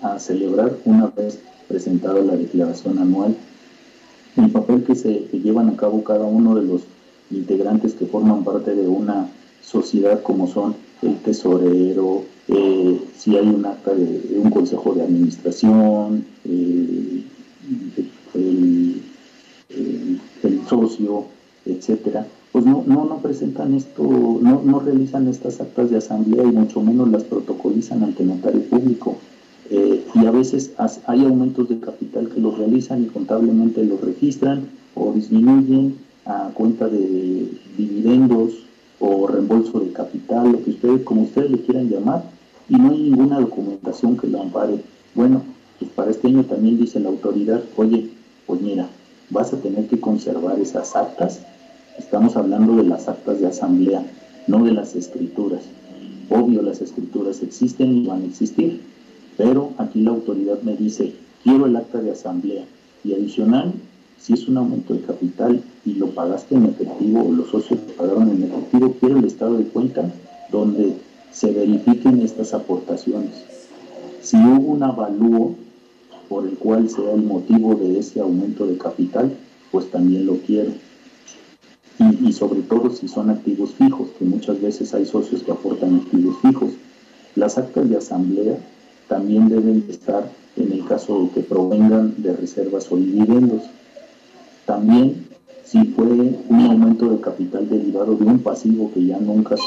[0.00, 3.36] a celebrar una vez presentada la declaración anual.
[4.36, 6.82] El papel que se llevan a cabo cada uno de los
[7.30, 9.28] integrantes que forman parte de una
[9.62, 16.24] sociedad como son el tesorero, eh, si hay un acta de, un consejo de administración,
[16.44, 17.24] eh,
[18.34, 19.02] el,
[20.68, 21.24] socio,
[21.64, 26.52] etcétera, pues no, no, no presentan esto, no, no realizan estas actas de asamblea y
[26.52, 29.16] mucho menos las protocolizan ante notario público.
[29.68, 30.72] Eh, y a veces
[31.06, 36.88] hay aumentos de capital que los realizan y contablemente los registran o disminuyen a cuenta
[36.88, 38.52] de dividendos
[39.00, 42.24] o reembolso de capital, lo que ustedes, como ustedes le quieran llamar,
[42.68, 44.80] y no hay ninguna documentación que lo ampare.
[45.14, 45.42] Bueno,
[45.78, 48.08] pues para este año también dice la autoridad, oye,
[48.46, 48.88] pues mira,
[49.30, 51.40] vas a tener que conservar esas actas.
[51.98, 54.04] Estamos hablando de las actas de asamblea,
[54.46, 55.62] no de las escrituras.
[56.30, 58.80] Obvio, las escrituras existen y van a existir,
[59.36, 61.12] pero aquí la autoridad me dice,
[61.44, 62.64] quiero el acta de asamblea
[63.04, 63.72] y adicional,
[64.18, 67.92] si es un aumento de capital y lo pagaste en efectivo o los socios lo
[67.94, 70.10] pagaron en efectivo, quiero el estado de cuenta
[70.50, 70.94] donde
[71.30, 73.44] se verifiquen estas aportaciones.
[74.22, 75.54] Si hubo un avalúo
[76.28, 79.36] por el cual sea el motivo de ese aumento de capital,
[79.70, 80.72] pues también lo quiero.
[81.98, 86.36] Y, sobre todo si son activos fijos, que muchas veces hay socios que aportan activos
[86.42, 86.70] fijos.
[87.34, 88.58] Las actas de asamblea
[89.08, 93.62] también deben estar en el caso que provengan de reservas o dividendos.
[94.66, 95.25] También
[95.66, 99.62] si fue un aumento de capital derivado de un pasivo que ya nunca se,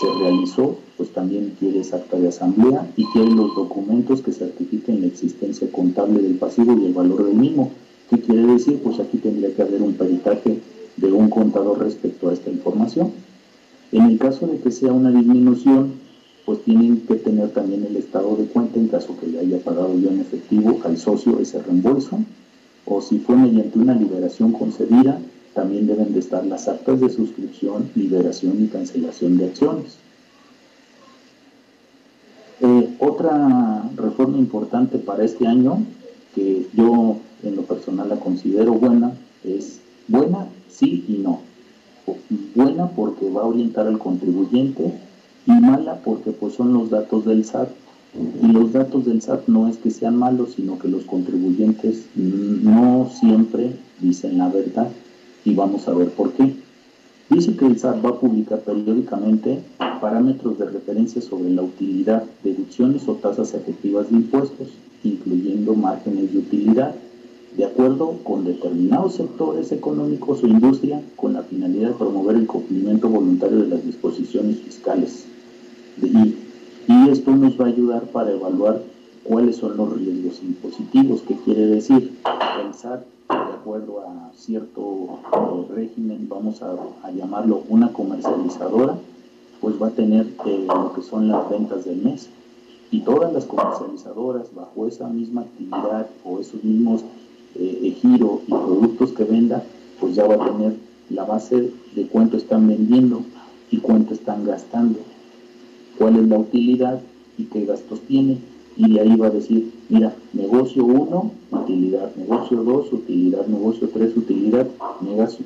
[0.00, 5.02] se realizó, pues también quiere esa acta de asamblea y quiere los documentos que certifiquen
[5.02, 7.72] la existencia contable del pasivo y el valor del mismo.
[8.08, 8.80] ¿Qué quiere decir?
[8.82, 10.60] Pues aquí tendría que haber un peritaje
[10.96, 13.12] de un contador respecto a esta información.
[13.92, 15.92] En el caso de que sea una disminución,
[16.46, 19.98] pues tienen que tener también el estado de cuenta en caso que le haya pagado
[19.98, 22.18] yo en efectivo al socio ese reembolso
[22.88, 25.18] o si fue mediante una liberación concedida,
[25.54, 29.96] también deben de estar las actas de suscripción, liberación y cancelación de acciones.
[32.60, 35.84] Eh, otra reforma importante para este año,
[36.34, 39.12] que yo en lo personal la considero buena,
[39.44, 41.40] es buena sí y no.
[42.54, 44.92] Buena porque va a orientar al contribuyente
[45.46, 47.68] y mala porque pues, son los datos del SAT
[48.14, 53.10] y los datos del SAT no es que sean malos, sino que los contribuyentes no
[53.12, 54.90] siempre dicen la verdad
[55.44, 56.54] y vamos a ver por qué.
[57.28, 59.60] Dice que el SAT va a publicar periódicamente
[60.00, 64.68] parámetros de referencia sobre la utilidad, deducciones o tasas efectivas de impuestos,
[65.04, 66.94] incluyendo márgenes de utilidad,
[67.56, 73.08] de acuerdo con determinados sectores económicos o industria, con la finalidad de promover el cumplimiento
[73.08, 75.26] voluntario de las disposiciones fiscales.
[76.00, 76.47] Y
[76.88, 78.82] y esto nos va a ayudar para evaluar
[79.22, 82.18] cuáles son los riesgos impositivos, que quiere decir
[82.56, 88.96] pensar de acuerdo a cierto eh, régimen, vamos a, llamarlo una comercializadora,
[89.60, 92.30] pues va a tener eh, lo que son las ventas del mes.
[92.90, 97.04] Y todas las comercializadoras bajo esa misma actividad o esos mismos
[97.54, 99.62] eh, giro y productos que venda,
[100.00, 100.74] pues ya va a tener
[101.10, 103.20] la base de cuánto están vendiendo
[103.70, 105.00] y cuánto están gastando
[105.98, 107.00] cuál es la utilidad
[107.36, 108.38] y qué gastos tiene.
[108.76, 114.16] Y de ahí va a decir, mira, negocio 1, utilidad, negocio 2, utilidad, negocio 3,
[114.16, 114.68] utilidad,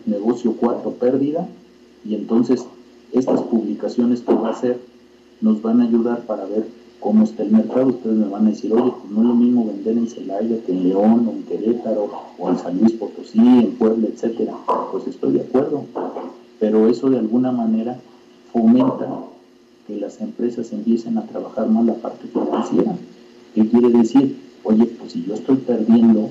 [0.06, 1.48] negocio 4, pérdida.
[2.04, 2.66] Y entonces
[3.12, 4.78] estas publicaciones que va a hacer
[5.40, 6.66] nos van a ayudar para ver
[7.00, 7.88] cómo está el mercado.
[7.88, 10.72] Ustedes me van a decir, oye, pues no es lo mismo vender en Celaya que
[10.72, 14.54] en León o en Querétaro o en San Luis Potosí, en Puebla, etcétera.
[14.90, 15.84] Pues estoy de acuerdo.
[16.60, 17.98] Pero eso de alguna manera
[18.52, 19.08] fomenta
[19.86, 22.96] que las empresas empiecen a trabajar más la parte financiera.
[23.54, 24.36] ¿Qué quiere decir?
[24.64, 26.30] Oye, pues si yo estoy perdiendo,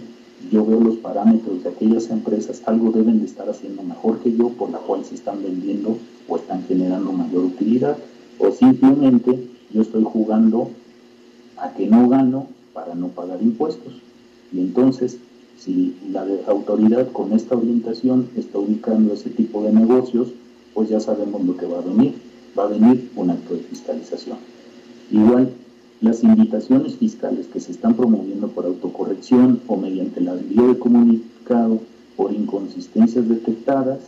[0.52, 4.49] yo veo los parámetros de aquellas empresas, algo deben de estar haciendo mejor que yo,
[4.49, 5.97] por la cual se están vendiendo
[6.28, 7.97] o están generando mayor utilidad,
[8.39, 10.70] o simplemente yo estoy jugando
[11.58, 13.93] a que no gano para no pagar impuestos.
[14.54, 15.18] Y entonces,
[15.60, 20.30] si la autoridad con esta orientación está ubicando ese tipo de negocios,
[20.74, 24.38] pues ya sabemos lo que va a venir va a venir un acto de fiscalización.
[25.12, 25.52] Igual,
[26.02, 31.80] las invitaciones fiscales que se están promoviendo por autocorrección o mediante el envío de comunicado
[32.18, 33.99] por inconsistencias detectadas,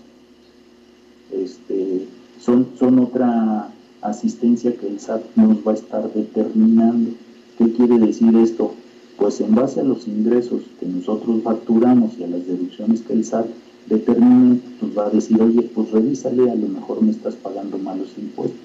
[1.32, 2.08] este,
[2.40, 3.72] son, son otra
[4.02, 7.12] asistencia que el SAT nos va a estar determinando.
[7.58, 8.74] ¿Qué quiere decir esto?
[9.18, 13.24] Pues en base a los ingresos que nosotros facturamos y a las deducciones que el
[13.24, 13.46] SAT
[13.88, 18.10] determine, pues va a decir, oye, pues revísale, a lo mejor me estás pagando malos
[18.18, 18.60] impuestos.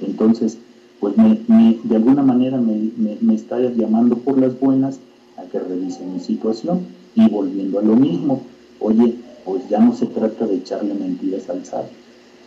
[0.00, 0.58] Entonces,
[1.00, 2.90] pues de alguna manera me,
[3.20, 4.98] me, está llamando por las buenas
[5.36, 6.80] a que revise mi situación
[7.14, 8.42] y volviendo a lo mismo,
[8.80, 11.86] oye, pues ya no se trata de echarle mentiras al SAT,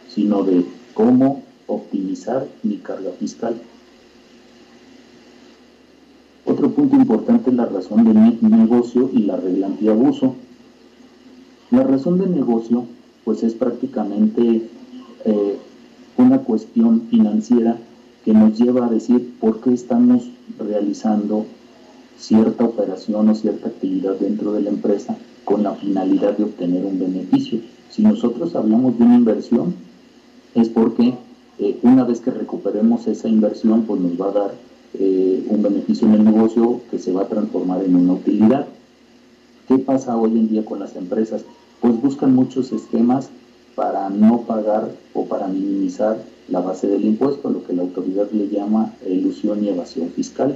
[0.09, 3.55] sino de cómo optimizar mi carga fiscal.
[6.45, 10.35] Otro punto importante es la razón de mi negocio y la regla antiabuso.
[11.71, 12.85] La razón de negocio,
[13.25, 14.69] pues es prácticamente
[15.25, 15.57] eh,
[16.17, 17.77] una cuestión financiera
[18.25, 21.45] que nos lleva a decir por qué estamos realizando
[22.17, 25.15] cierta operación o cierta actividad dentro de la empresa
[25.45, 27.59] con la finalidad de obtener un beneficio.
[27.89, 29.75] Si nosotros hablamos de una inversión,
[30.55, 31.13] es porque
[31.59, 34.55] eh, una vez que recuperemos esa inversión, pues nos va a dar
[34.95, 38.65] eh, un beneficio en el negocio que se va a transformar en una utilidad.
[39.67, 41.43] ¿Qué pasa hoy en día con las empresas?
[41.81, 43.29] Pues buscan muchos esquemas
[43.75, 46.17] para no pagar o para minimizar
[46.49, 50.55] la base del impuesto, lo que la autoridad le llama ilusión y evasión fiscal.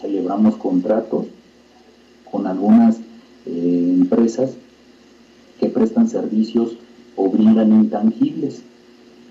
[0.00, 1.26] Celebramos contratos
[2.30, 2.98] con algunas
[3.46, 4.52] eh, empresas
[5.60, 6.76] que prestan servicios
[7.16, 8.62] o brindan intangibles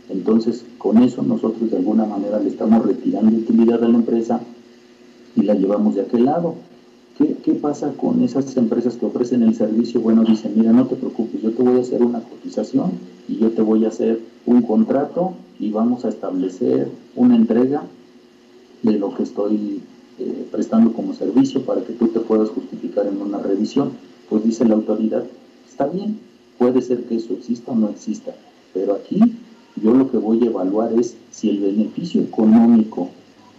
[0.10, 4.42] entonces, con eso nosotros de alguna manera le estamos retirando utilidad a la empresa
[5.36, 6.56] y la llevamos de aquel lado.
[7.18, 10.02] ¿Qué, pasa con esas empresas que ofrecen el servicio?
[10.02, 12.94] Bueno, dicen, mira, no te preocupes, yo te voy a hacer una cotización
[13.28, 17.84] y yo te voy a hacer un contrato y vamos a establecer una entrega
[18.82, 19.82] de lo que estoy
[20.18, 23.92] eh, prestando como servicio para que tú te puedas justificar en una revisión.
[24.28, 25.24] Pues dice la autoridad,
[25.70, 26.20] está bien,
[26.58, 28.34] puede ser que eso exista o no exista,
[28.74, 29.20] pero aquí
[29.82, 33.10] yo lo que voy a evaluar es si el beneficio económico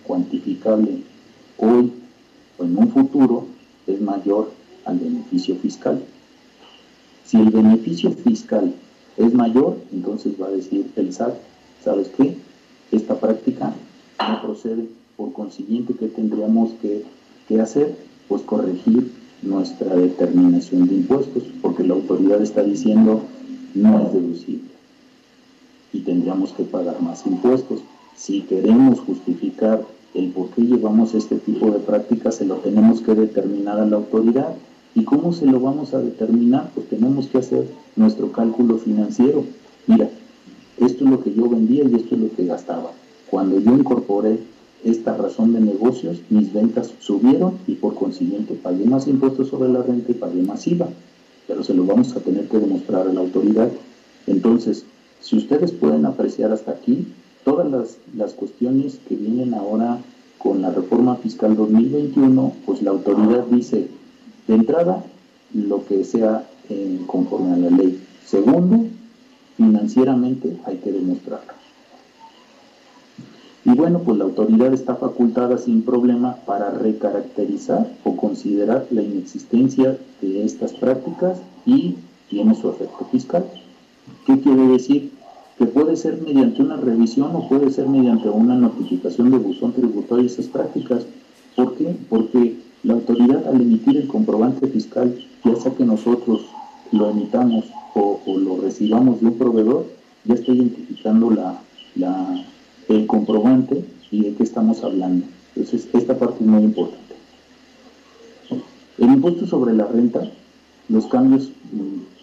[0.04, 1.02] cuantificable
[1.58, 1.92] hoy
[2.58, 3.46] en un futuro
[3.86, 4.50] es mayor
[4.84, 6.02] al beneficio fiscal.
[7.24, 8.74] Si el beneficio fiscal
[9.16, 11.34] es mayor, entonces va a decir el SAT,
[11.82, 12.36] ¿sabes qué?
[12.92, 13.74] Esta práctica
[14.18, 14.86] no procede.
[15.16, 17.04] Por consiguiente, ¿qué tendríamos que,
[17.48, 17.96] que hacer?
[18.28, 23.22] Pues corregir nuestra determinación de impuestos, porque la autoridad está diciendo
[23.74, 24.74] no es deducible
[25.94, 27.80] y tendríamos que pagar más impuestos.
[28.16, 29.84] Si queremos justificar
[30.14, 33.96] el por qué llevamos este tipo de prácticas, se lo tenemos que determinar a la
[33.96, 34.54] autoridad.
[34.94, 36.70] ¿Y cómo se lo vamos a determinar?
[36.74, 39.44] Pues tenemos que hacer nuestro cálculo financiero.
[39.88, 40.08] Mira,
[40.78, 42.92] esto es lo que yo vendía y esto es lo que gastaba.
[43.28, 44.38] Cuando yo incorporé
[44.84, 49.82] esta razón de negocios, mis ventas subieron y por consiguiente pagué más impuestos sobre la
[49.82, 50.88] renta y pagué más IVA.
[51.48, 53.70] Pero se lo vamos a tener que demostrar a la autoridad.
[54.28, 54.84] Entonces,
[55.20, 57.08] si ustedes pueden apreciar hasta aquí,
[57.44, 59.98] todas las, cuestiones que vienen ahora
[60.38, 63.88] con la reforma fiscal 2021, pues la autoridad dice,
[64.48, 65.04] de entrada,
[65.52, 66.46] lo que sea
[67.06, 68.02] conforme a la ley.
[68.26, 68.86] Segundo,
[69.56, 71.52] financieramente hay que demostrarlo.
[73.66, 79.96] Y bueno, pues la autoridad está facultada sin problema para recaracterizar o considerar la inexistencia
[80.20, 81.96] de estas prácticas y
[82.28, 83.46] tiene su efecto fiscal.
[84.26, 85.12] ¿Qué quiere decir?
[85.58, 90.26] Que puede ser mediante una revisión o puede ser mediante una notificación de buzón tributario
[90.26, 91.06] esas prácticas.
[91.54, 91.94] ¿Por qué?
[92.08, 96.46] Porque la autoridad al emitir el comprobante fiscal, ya sea que nosotros
[96.92, 99.86] lo emitamos o, lo recibamos de un proveedor,
[100.24, 102.44] ya está identificando la,
[102.88, 105.26] el comprobante y de qué estamos hablando.
[105.56, 107.14] Entonces, esta parte es muy importante.
[108.98, 110.20] El impuesto sobre la renta,
[110.88, 112.13] los cambios mm,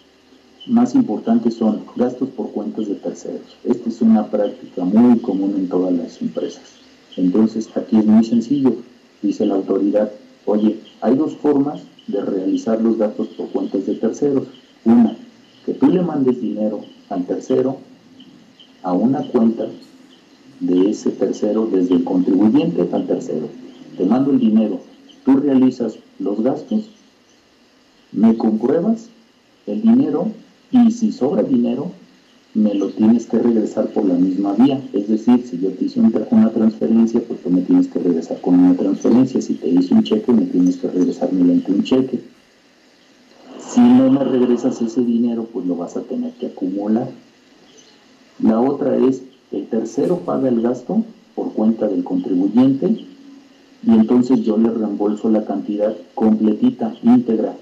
[0.66, 3.56] más importantes son gastos por cuentas de terceros.
[3.64, 6.62] Esta es una práctica muy común en todas las empresas.
[7.16, 8.76] Entonces, aquí es muy sencillo,
[9.22, 10.10] dice la autoridad,
[10.46, 14.46] oye, hay dos formas de realizar los gastos por cuentas de terceros.
[14.84, 15.16] Una,
[15.66, 17.78] que tú le mandes dinero al tercero
[18.82, 19.66] a una cuenta
[20.60, 23.48] de ese tercero, desde el contribuyente al tercero.
[23.96, 24.80] Te mando el dinero,
[25.24, 26.88] tú realizas los gastos,
[28.12, 29.08] me compruebas
[29.66, 30.28] el dinero
[30.72, 31.92] y si sobra dinero,
[32.54, 34.80] me lo tienes que regresar por la misma vía.
[34.92, 38.58] Es decir, si yo te hice una transferencia, pues tú me tienes que regresar con
[38.58, 39.40] una transferencia.
[39.40, 42.20] Si te hice un cheque, me tienes que regresar mediante un cheque.
[43.58, 47.08] Si no me regresas ese dinero, pues lo vas a tener que acumular.
[48.42, 51.04] La otra es, el tercero paga el gasto
[51.34, 53.06] por cuenta del contribuyente
[53.84, 57.56] y entonces yo le reembolso la cantidad completita, íntegra,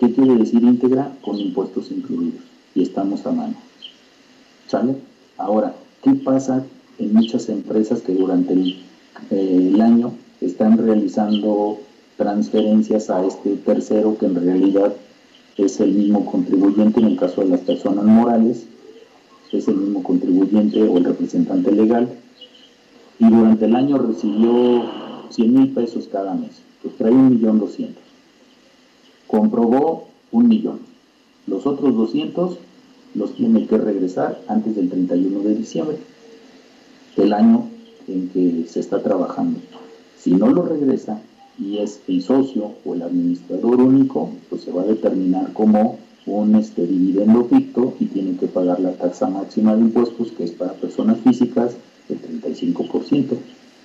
[0.00, 1.12] ¿Qué quiere decir íntegra?
[1.20, 2.40] Con impuestos incluidos.
[2.74, 3.54] Y estamos a mano.
[4.66, 4.94] ¿Sale?
[5.36, 6.64] Ahora, ¿qué pasa
[6.98, 8.82] en muchas empresas que durante el,
[9.30, 11.80] eh, el año están realizando
[12.16, 14.94] transferencias a este tercero que en realidad
[15.58, 18.66] es el mismo contribuyente en el caso de las personas morales,
[19.52, 22.08] es el mismo contribuyente o el representante legal,
[23.18, 24.84] y durante el año recibió
[25.28, 28.09] 100 mil pesos cada mes, pues trae un millón doscientos.
[29.30, 30.80] Comprobó un millón.
[31.46, 32.58] Los otros 200
[33.14, 35.96] los tiene que regresar antes del 31 de diciembre
[37.16, 37.68] del año
[38.08, 39.60] en que se está trabajando.
[40.18, 41.20] Si no lo regresa
[41.58, 46.54] y es el socio o el administrador único, pues se va a determinar como un
[46.54, 50.72] este, dividendo ficto y tiene que pagar la tasa máxima de impuestos, que es para
[50.72, 51.76] personas físicas,
[52.08, 53.36] el 35%.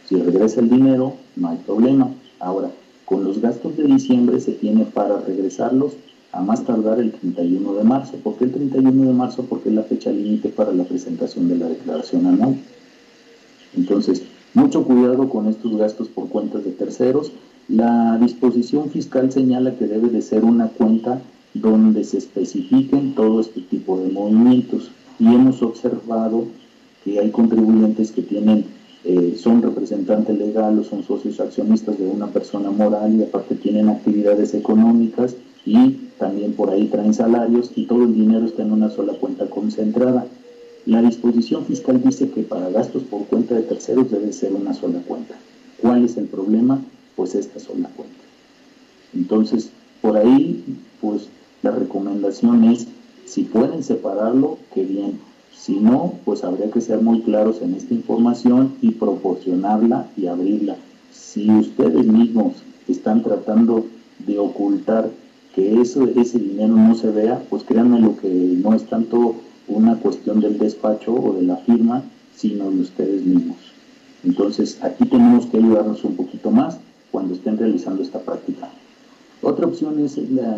[0.07, 2.11] Si regresa el dinero, no hay problema.
[2.39, 2.69] Ahora,
[3.05, 5.93] con los gastos de diciembre se tiene para regresarlos
[6.31, 8.17] a más tardar el 31 de marzo.
[8.17, 9.45] ¿Por qué el 31 de marzo?
[9.47, 12.57] Porque es la fecha límite para la presentación de la declaración anual.
[13.77, 17.31] Entonces, mucho cuidado con estos gastos por cuentas de terceros.
[17.67, 21.21] La disposición fiscal señala que debe de ser una cuenta
[21.53, 24.91] donde se especifiquen todo este tipo de movimientos.
[25.19, 26.45] Y hemos observado
[27.03, 28.65] que hay contribuyentes que tienen,
[29.07, 33.89] eh, son representantes legal o son socios accionistas de una persona moral y aparte tienen
[33.89, 38.89] actividades económicas y también por ahí traen salarios y todo el dinero está en una
[38.89, 40.25] sola cuenta concentrada.
[40.87, 44.99] La disposición fiscal dice que para gastos por cuenta de terceros debe ser una sola
[45.07, 45.35] cuenta.
[45.81, 46.81] ¿Cuál es el problema?
[47.15, 48.15] Pues esta sola cuenta.
[49.13, 49.69] Entonces,
[50.01, 50.63] por ahí,
[50.99, 51.27] pues
[51.61, 52.87] la recomendación es,
[53.25, 55.19] si pueden separarlo, que bien.
[55.57, 60.75] Si no, pues habría que ser muy claros en esta información y proporcionarla y abrirla.
[61.11, 62.53] Si ustedes mismos
[62.87, 63.85] están tratando
[64.19, 65.09] de ocultar
[65.55, 69.35] que eso, ese dinero no se vea, pues créanme lo que no es tanto
[69.67, 72.03] una cuestión del despacho o de la firma,
[72.35, 73.57] sino de ustedes mismos.
[74.23, 76.77] Entonces, aquí tenemos que ayudarnos un poquito más
[77.11, 78.69] cuando estén realizando esta práctica.
[79.41, 80.57] Otra opción es la,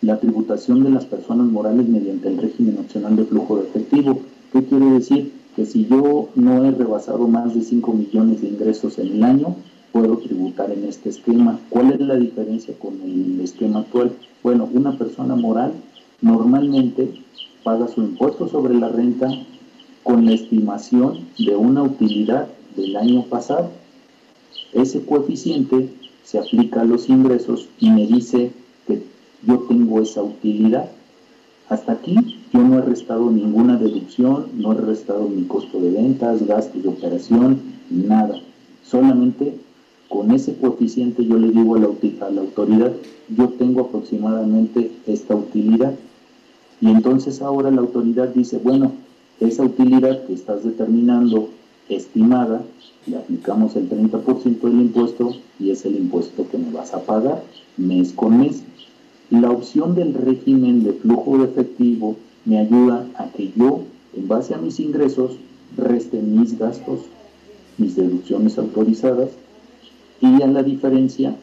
[0.00, 4.20] la tributación de las personas morales mediante el régimen opcional de flujo de efectivo.
[4.52, 5.32] ¿Qué quiere decir?
[5.54, 9.56] Que si yo no he rebasado más de 5 millones de ingresos en el año,
[9.92, 11.58] puedo tributar en este esquema.
[11.68, 14.12] ¿Cuál es la diferencia con el esquema actual?
[14.42, 15.72] Bueno, una persona moral
[16.22, 17.12] normalmente
[17.62, 19.28] paga su impuesto sobre la renta
[20.02, 23.70] con la estimación de una utilidad del año pasado.
[24.72, 25.90] Ese coeficiente
[26.24, 28.52] se aplica a los ingresos y me dice
[28.86, 29.02] que
[29.42, 30.90] yo tengo esa utilidad.
[31.68, 36.46] Hasta aquí yo no he restado ninguna deducción, no he restado mi costo de ventas,
[36.46, 38.40] gastos de operación, nada.
[38.82, 39.54] Solamente
[40.08, 41.88] con ese coeficiente yo le digo a la,
[42.26, 42.92] a la autoridad,
[43.28, 45.94] yo tengo aproximadamente esta utilidad
[46.80, 48.92] y entonces ahora la autoridad dice, bueno,
[49.40, 51.50] esa utilidad que estás determinando
[51.88, 52.62] estimada,
[53.06, 57.42] le aplicamos el 30% del impuesto y es el impuesto que me vas a pagar
[57.76, 58.62] mes con mes.
[59.30, 63.82] La opción del régimen de flujo de efectivo me ayuda a que yo,
[64.14, 65.32] en base a mis ingresos,
[65.76, 67.00] reste mis gastos,
[67.76, 69.30] mis deducciones autorizadas
[70.20, 71.36] y a la diferencia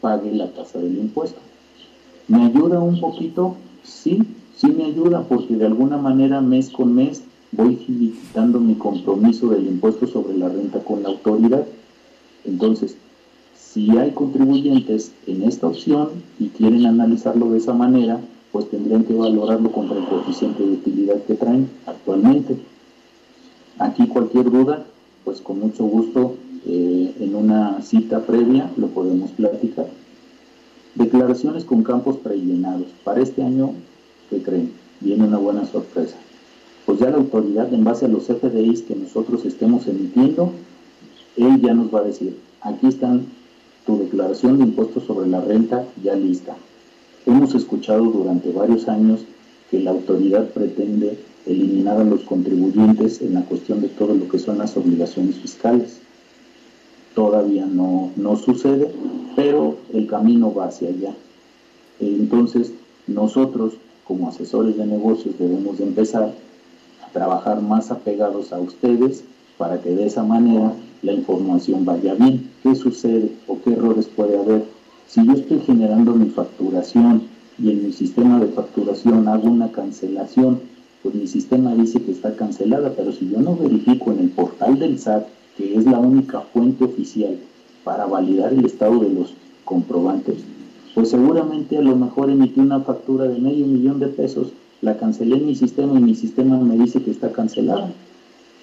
[0.00, 1.40] pague la tasa del impuesto.
[2.28, 3.56] ¿Me ayuda un poquito?
[3.82, 4.22] Sí,
[4.56, 7.22] sí me ayuda porque de alguna manera mes con mes
[7.52, 11.66] voy quitando mi compromiso del impuesto sobre la renta con la autoridad.
[12.44, 12.96] Entonces,
[13.56, 18.20] si hay contribuyentes en esta opción y quieren analizarlo de esa manera,
[18.54, 22.56] pues tendrían que valorarlo contra el coeficiente de utilidad que traen actualmente.
[23.80, 24.86] Aquí cualquier duda,
[25.24, 29.88] pues con mucho gusto eh, en una cita previa lo podemos platicar.
[30.94, 32.86] Declaraciones con campos prellenados.
[33.02, 33.72] Para este año
[34.30, 34.70] ¿qué creen?
[35.00, 36.14] Viene una buena sorpresa.
[36.86, 40.52] Pues ya la autoridad, en base a los FDIs que nosotros estemos emitiendo,
[41.36, 43.26] él ya nos va a decir, aquí están
[43.84, 46.54] tu declaración de impuestos sobre la renta ya lista.
[47.26, 49.20] Hemos escuchado durante varios años
[49.70, 54.38] que la autoridad pretende eliminar a los contribuyentes en la cuestión de todo lo que
[54.38, 56.00] son las obligaciones fiscales.
[57.14, 58.90] Todavía no, no sucede,
[59.36, 61.14] pero el camino va hacia allá.
[62.00, 62.72] Entonces,
[63.06, 63.74] nosotros
[64.06, 66.34] como asesores de negocios debemos de empezar
[67.02, 69.24] a trabajar más apegados a ustedes
[69.56, 72.50] para que de esa manera la información vaya bien.
[72.62, 74.73] ¿Qué sucede o qué errores puede haber?
[75.14, 77.22] Si yo estoy generando mi facturación
[77.56, 80.58] y en mi sistema de facturación hago una cancelación,
[81.04, 84.76] pues mi sistema dice que está cancelada, pero si yo no verifico en el portal
[84.76, 87.38] del SAT, que es la única fuente oficial
[87.84, 89.34] para validar el estado de los
[89.64, 90.38] comprobantes,
[90.96, 94.48] pues seguramente a lo mejor emití una factura de medio millón de pesos,
[94.80, 97.92] la cancelé en mi sistema y mi sistema me dice que está cancelada.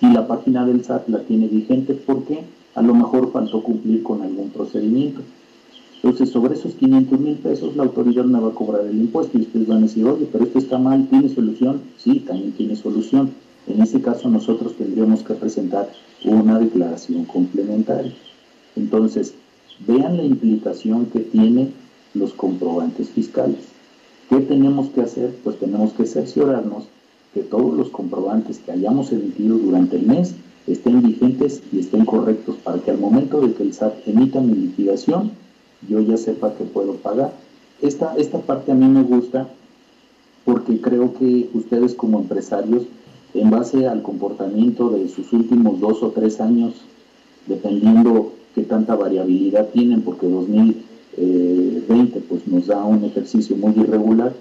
[0.01, 2.43] Y la página del SAT la tiene vigente porque
[2.75, 5.21] a lo mejor faltó cumplir con algún procedimiento.
[6.03, 9.41] Entonces, sobre esos 500 mil pesos, la autoridad me va a cobrar el impuesto y
[9.41, 11.81] ustedes van a decir, oye, pero esto está mal, ¿tiene solución?
[11.97, 13.29] Sí, también tiene solución.
[13.67, 15.91] En ese caso, nosotros tendríamos que presentar
[16.25, 18.13] una declaración complementaria.
[18.75, 19.35] Entonces,
[19.85, 21.69] vean la implicación que tiene
[22.15, 23.59] los comprobantes fiscales.
[24.29, 25.35] ¿Qué tenemos que hacer?
[25.43, 26.85] Pues tenemos que cerciorarnos
[27.33, 30.33] que todos los comprobantes que hayamos emitido durante el mes
[30.67, 34.55] estén vigentes y estén correctos para que al momento de que el SAT emita mi
[34.55, 35.31] liquidación,
[35.88, 37.34] yo ya sepa que puedo pagar.
[37.82, 39.47] Esta, esta parte a mí me gusta
[40.45, 42.84] porque creo que ustedes como empresarios,
[43.34, 46.73] en base al comportamiento de sus últimos dos o tres años,
[47.47, 54.34] dependiendo qué tanta variabilidad tienen, porque 2020 pues, nos da un ejercicio muy irregular,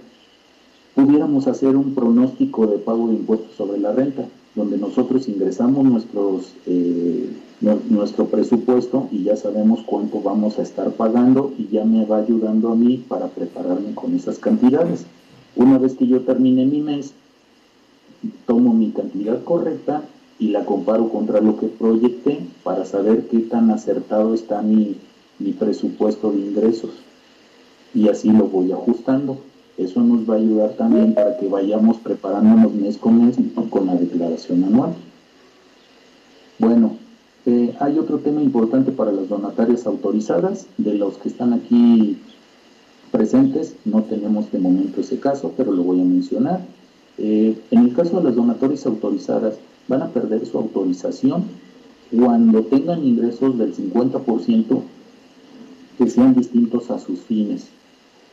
[0.94, 4.24] pudiéramos hacer un pronóstico de pago de impuestos sobre la renta,
[4.54, 7.28] donde nosotros ingresamos nuestros, eh,
[7.60, 12.72] nuestro presupuesto y ya sabemos cuánto vamos a estar pagando y ya me va ayudando
[12.72, 15.04] a mí para prepararme con esas cantidades.
[15.56, 17.12] Una vez que yo termine mi mes,
[18.46, 20.02] tomo mi cantidad correcta
[20.38, 24.96] y la comparo contra lo que proyecté para saber qué tan acertado está mi,
[25.38, 26.92] mi presupuesto de ingresos.
[27.94, 29.38] Y así lo voy ajustando.
[29.76, 33.36] Eso nos va a ayudar también para que vayamos preparándonos mes con mes
[33.68, 34.94] con la declaración anual.
[36.58, 36.96] Bueno,
[37.46, 40.66] eh, hay otro tema importante para las donatarias autorizadas.
[40.76, 42.18] De los que están aquí
[43.10, 46.60] presentes, no tenemos de momento ese caso, pero lo voy a mencionar.
[47.18, 49.56] Eh, en el caso de las donatorias autorizadas,
[49.88, 51.44] van a perder su autorización
[52.10, 54.82] cuando tengan ingresos del 50%
[55.98, 57.68] que sean distintos a sus fines.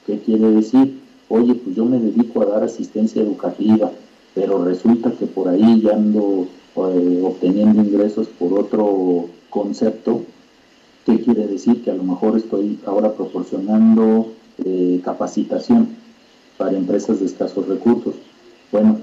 [0.05, 0.99] ¿Qué quiere decir?
[1.29, 3.91] Oye, pues yo me dedico a dar asistencia educativa,
[4.33, 6.47] pero resulta que por ahí ya ando
[6.77, 10.21] eh, obteniendo ingresos por otro concepto.
[11.05, 11.83] ¿Qué quiere decir?
[11.83, 15.89] Que a lo mejor estoy ahora proporcionando eh, capacitación
[16.57, 18.15] para empresas de escasos recursos.
[18.71, 18.97] Bueno,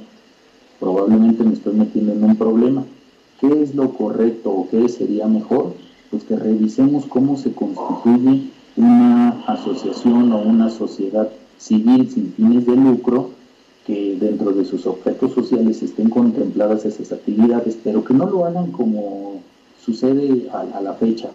[0.79, 2.85] probablemente me estoy metiendo en un problema.
[3.41, 5.75] ¿Qué es lo correcto o qué sería mejor?
[6.11, 12.77] Pues que revisemos cómo se constituye una asociación o una sociedad civil sin fines de
[12.77, 13.31] lucro
[13.87, 18.73] que dentro de sus objetos sociales estén contempladas esas actividades, pero que no lo hagan
[18.73, 19.41] como
[19.85, 21.31] sucede a, la fecha,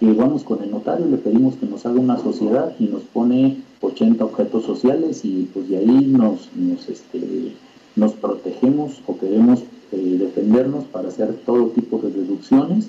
[0.00, 3.58] que vamos con el notario, le pedimos que nos haga una sociedad y nos pone
[3.80, 7.52] 80 objetos sociales y pues de ahí nos, nos, este,
[7.94, 9.60] nos protegemos o queremos
[9.92, 12.88] eh, defendernos para hacer todo tipo de deducciones,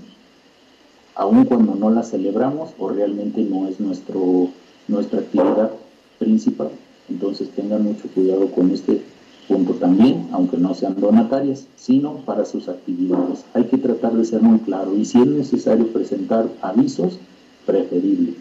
[1.14, 4.49] aun cuando no las celebramos o realmente no es nuestro,
[4.88, 5.72] nuestra actividad
[6.18, 6.72] principal.
[7.09, 9.01] Entonces tengan mucho cuidado con este
[9.47, 13.45] punto también, aunque no sean donatarias, sino para sus actividades.
[13.53, 17.19] Hay que tratar de ser muy claro y si es necesario presentar avisos,
[17.65, 18.35] preferible.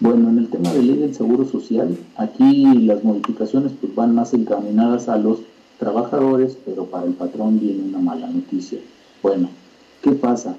[0.00, 4.32] Bueno, en el tema de ley del Seguro Social, aquí las modificaciones pues, van más
[4.32, 5.40] encaminadas a los
[5.78, 8.78] trabajadores, pero para el patrón viene una mala noticia.
[9.22, 9.48] Bueno,
[10.02, 10.56] ¿qué pasa?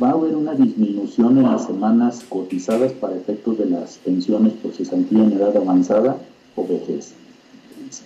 [0.00, 4.72] Va a haber una disminución en las semanas cotizadas para efectos de las pensiones por
[4.72, 6.16] cesantía en edad avanzada
[6.60, 7.14] o vejez.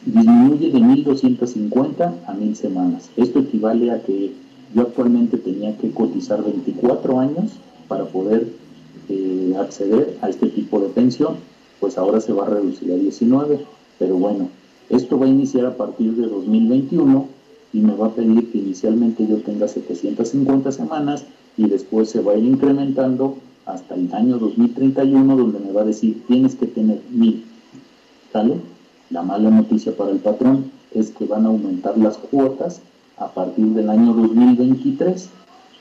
[0.06, 3.10] Disminuye de 1.250 a 1.000 semanas.
[3.16, 4.32] Esto equivale a que
[4.74, 7.52] yo actualmente tenía que cotizar 24 años
[7.88, 8.48] para poder
[9.08, 11.36] eh, acceder a este tipo de pensión,
[11.80, 13.60] pues ahora se va a reducir a 19.
[13.98, 14.48] Pero bueno,
[14.88, 17.28] esto va a iniciar a partir de 2021
[17.72, 21.24] y me va a pedir que inicialmente yo tenga 750 semanas
[21.56, 23.36] y después se va a ir incrementando
[23.66, 27.44] hasta el año 2031 donde me va a decir tienes que tener 1000
[29.10, 32.80] la mala noticia para el patrón es que van a aumentar las cuotas
[33.16, 35.28] a partir del año 2023.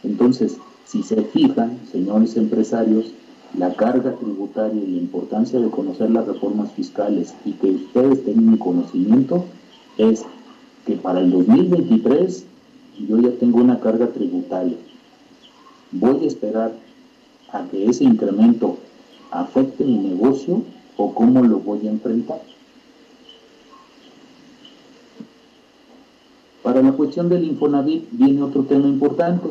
[0.04, 3.12] Entonces, si se fijan, señores empresarios,
[3.58, 8.58] la carga tributaria y la importancia de conocer las reformas fiscales y que ustedes tengan
[8.58, 9.46] conocimiento
[9.98, 10.24] es
[10.86, 12.46] que para el 2023
[13.08, 14.78] yo ya tengo una carga tributaria.
[15.92, 16.72] Voy a esperar
[17.52, 18.78] a que ese incremento
[19.32, 20.62] afecte mi negocio
[20.98, 22.42] o cómo lo voy a enfrentar.
[26.64, 29.50] Para la cuestión del Infonavit viene otro tema importante.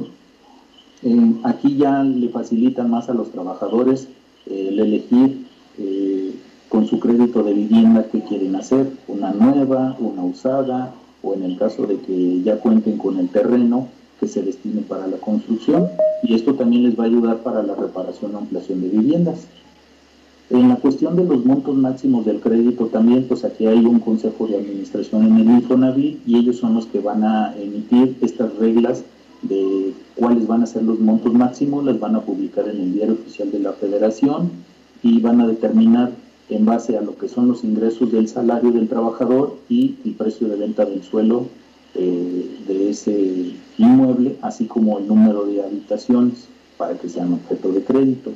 [1.02, 4.08] Eh, aquí ya le facilitan más a los trabajadores
[4.46, 5.46] eh, el elegir
[5.78, 6.34] eh,
[6.68, 11.58] con su crédito de vivienda qué quieren hacer, una nueva, una usada, o en el
[11.58, 13.88] caso de que ya cuenten con el terreno
[14.18, 15.88] que se destine para la construcción.
[16.22, 19.46] Y esto también les va a ayudar para la reparación o ampliación de viviendas.
[20.52, 24.46] En la cuestión de los montos máximos del crédito también, pues aquí hay un consejo
[24.46, 29.02] de administración en el Infonavit y ellos son los que van a emitir estas reglas
[29.40, 33.14] de cuáles van a ser los montos máximos, las van a publicar en el diario
[33.14, 34.50] oficial de la federación
[35.02, 36.12] y van a determinar
[36.50, 40.48] en base a lo que son los ingresos del salario del trabajador y el precio
[40.48, 41.46] de venta del suelo
[41.94, 46.46] eh, de ese inmueble, así como el número de habitaciones
[46.76, 48.32] para que sean objeto de crédito.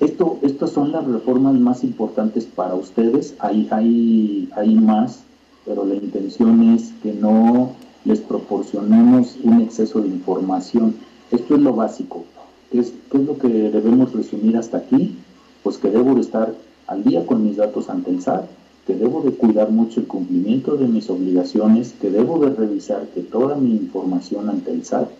[0.00, 3.34] Esto, estas son las reformas más importantes para ustedes.
[3.40, 5.24] Hay, hay, hay más,
[5.66, 7.72] pero la intención es que no
[8.04, 10.94] les proporcionemos un exceso de información.
[11.32, 12.24] Esto es lo básico.
[12.70, 15.16] ¿Qué es, qué es lo que debemos resumir hasta aquí?
[15.64, 16.54] Pues que debo de estar
[16.86, 18.44] al día con mis datos ante el SAT,
[18.86, 23.22] que debo de cuidar mucho el cumplimiento de mis obligaciones, que debo de revisar que
[23.22, 25.10] toda mi información ante el SAT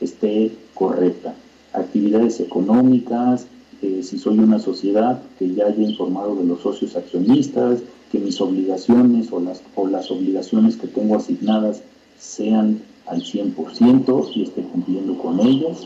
[0.00, 1.34] esté correcta.
[1.72, 3.46] Actividades económicas,
[3.80, 7.80] si soy una sociedad, que ya haya informado de los socios accionistas,
[8.10, 11.82] que mis obligaciones o las, o las obligaciones que tengo asignadas
[12.18, 15.84] sean al 100% y esté cumpliendo con ellas.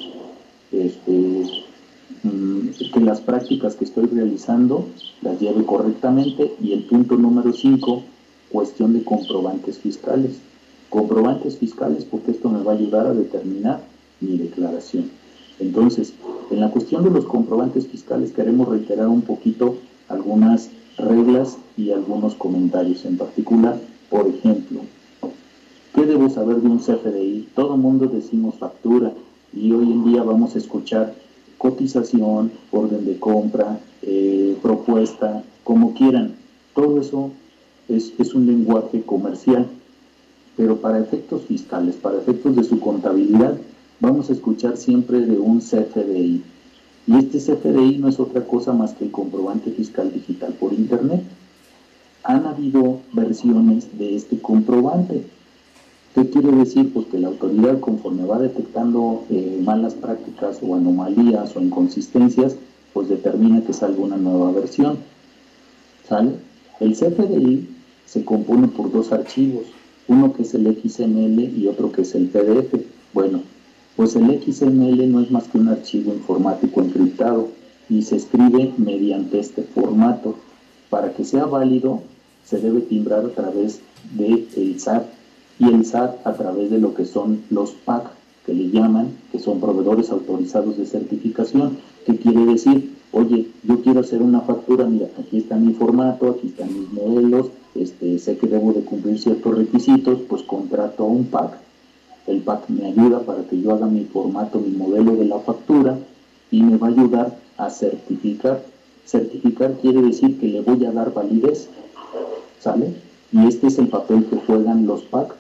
[0.70, 1.44] Este,
[2.23, 4.86] mm, que las prácticas que estoy realizando
[5.20, 8.02] las lleve correctamente y el punto número 5,
[8.51, 10.39] cuestión de comprobantes fiscales.
[10.89, 13.82] Comprobantes fiscales porque esto me va a ayudar a determinar
[14.20, 15.10] mi declaración.
[15.59, 16.14] Entonces,
[16.52, 19.76] en la cuestión de los comprobantes fiscales queremos reiterar un poquito
[20.08, 20.68] algunas
[20.98, 23.80] reglas y algunos comentarios en particular.
[24.10, 24.80] Por ejemplo,
[25.94, 27.48] ¿qué debo saber de un CFDI?
[27.54, 29.12] Todo mundo decimos factura
[29.54, 31.14] y hoy en día vamos a escuchar
[31.56, 36.34] cotización, orden de compra, eh, propuesta, como quieran.
[36.74, 37.30] Todo eso
[37.88, 39.66] es, es un lenguaje comercial,
[40.56, 43.56] pero para efectos fiscales, para efectos de su contabilidad,
[44.02, 46.42] vamos a escuchar siempre de un CFDI.
[47.06, 51.22] Y este CFDI no es otra cosa más que el comprobante fiscal digital por Internet.
[52.24, 55.24] Han habido versiones de este comprobante.
[56.16, 56.92] ¿Qué quiere decir?
[56.92, 62.56] Pues que la autoridad conforme va detectando eh, malas prácticas o anomalías o inconsistencias,
[62.92, 64.98] pues determina que salga una nueva versión.
[66.08, 66.32] ¿Sale?
[66.80, 67.68] El CFDI
[68.04, 69.66] se compone por dos archivos,
[70.08, 72.74] uno que es el XML y otro que es el PDF.
[73.14, 73.42] Bueno,
[73.97, 77.48] pues el XML no es más que un archivo informático encriptado
[77.89, 80.36] y se escribe mediante este formato.
[80.89, 82.01] Para que sea válido,
[82.44, 83.81] se debe timbrar a través
[84.16, 85.05] del el SAT
[85.59, 88.10] y el SAT a través de lo que son los PAC,
[88.47, 94.01] que le llaman, que son proveedores autorizados de certificación, que quiere decir, oye, yo quiero
[94.01, 98.48] hacer una factura, mira, aquí está mi formato, aquí están mis modelos, este, sé que
[98.48, 101.52] debo de cumplir ciertos requisitos, pues contrato un PAC
[102.26, 105.98] el PAC me ayuda para que yo haga mi formato, mi modelo de la factura
[106.50, 108.62] y me va a ayudar a certificar.
[109.04, 111.68] Certificar quiere decir que le voy a dar validez,
[112.60, 112.94] ¿sale?
[113.32, 115.34] Y este es el papel que juegan los PAC.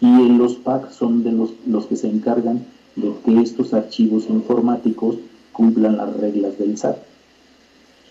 [0.00, 2.64] Y los PAC son de los, los que se encargan
[2.94, 5.16] de que estos archivos informáticos
[5.52, 6.96] cumplan las reglas del SAT.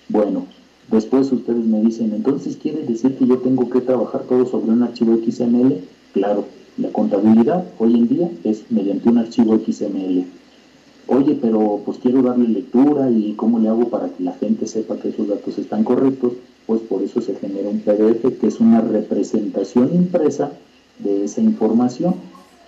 [0.10, 0.46] Bueno,
[0.92, 4.84] después ustedes me dicen, entonces quiere decir que yo tengo que trabajar todo sobre un
[4.84, 5.82] archivo XML.
[6.14, 6.46] Claro,
[6.78, 10.26] la contabilidad hoy en día es mediante un archivo XML.
[11.08, 14.98] Oye, pero pues quiero darle lectura y cómo le hago para que la gente sepa
[14.98, 16.34] que esos datos están correctos,
[16.66, 20.52] pues por eso se genera un PDF que es una representación impresa
[21.00, 22.16] de esa información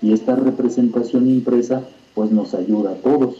[0.01, 3.38] y esta representación impresa pues nos ayuda a todos,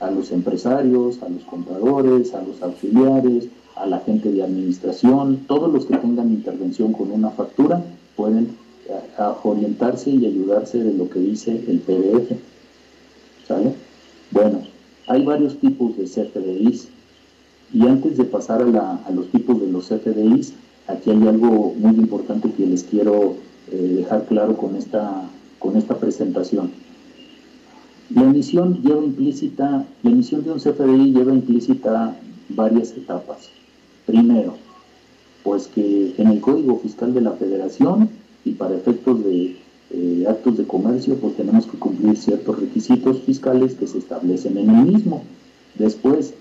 [0.00, 5.72] a los empresarios, a los compradores, a los auxiliares, a la gente de administración, todos
[5.72, 7.82] los que tengan intervención con una factura
[8.16, 8.48] pueden
[9.18, 12.32] a orientarse y ayudarse de lo que dice el PDF.
[13.46, 13.74] ¿Sale?
[14.30, 14.62] Bueno,
[15.06, 16.88] hay varios tipos de CFDIs
[17.72, 20.54] y antes de pasar a, los tipos de los CFDIs,
[20.86, 23.34] aquí hay algo muy importante que les quiero
[23.70, 26.70] eh, dejar claro con esta, con esta presentación.
[28.14, 32.16] La emisión lleva implícita, la emisión de un CFDI lleva implícita
[32.48, 33.50] varias etapas.
[34.06, 34.54] Primero,
[35.44, 38.10] pues que en el Código Fiscal de la Federación
[38.44, 39.56] y para efectos de
[39.90, 44.70] eh, actos de comercio pues tenemos que cumplir ciertos requisitos fiscales que se establecen en
[44.70, 45.22] el mismo.
[45.76, 46.34] Después,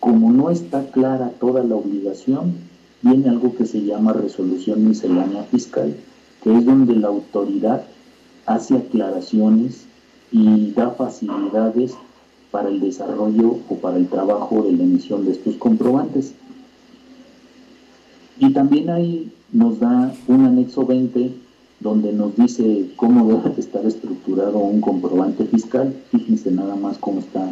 [0.00, 2.54] como no está clara toda la obligación,
[3.02, 5.94] viene algo que se llama resolución miscelánea fiscal,
[6.42, 7.84] que es donde la autoridad
[8.46, 9.84] hace aclaraciones
[10.32, 11.94] y da facilidades
[12.50, 16.34] para el desarrollo o para el trabajo de la emisión de estos comprobantes.
[18.38, 21.32] Y también hay nos da un anexo 20
[21.80, 25.94] donde nos dice cómo debe estar estructurado un comprobante fiscal.
[26.10, 27.50] Fíjense nada más cómo está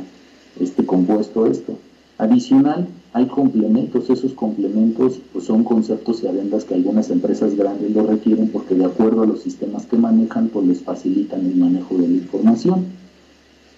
[0.58, 1.76] este compuesto esto.
[2.16, 8.06] Adicional, hay complementos, esos complementos pues, son conceptos y adendas que algunas empresas grandes lo
[8.06, 12.08] requieren porque de acuerdo a los sistemas que manejan, pues les facilitan el manejo de
[12.08, 12.84] la información.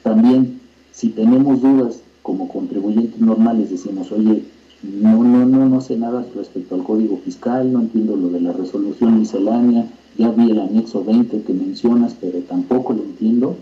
[0.02, 4.42] También, si tenemos dudas como contribuyentes normales, decimos, oye,
[4.82, 8.52] no, no, no, no sé nada respecto al código fiscal, no entiendo lo de la
[8.52, 9.86] resolución miscelánea,
[10.18, 13.56] ya vi el anexo 20 que mencionas, pero tampoco lo entiendo,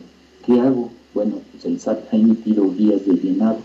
[0.46, 0.90] ¿qué hago?
[1.14, 3.58] Bueno, pues el SAT ha emitido guías de llenado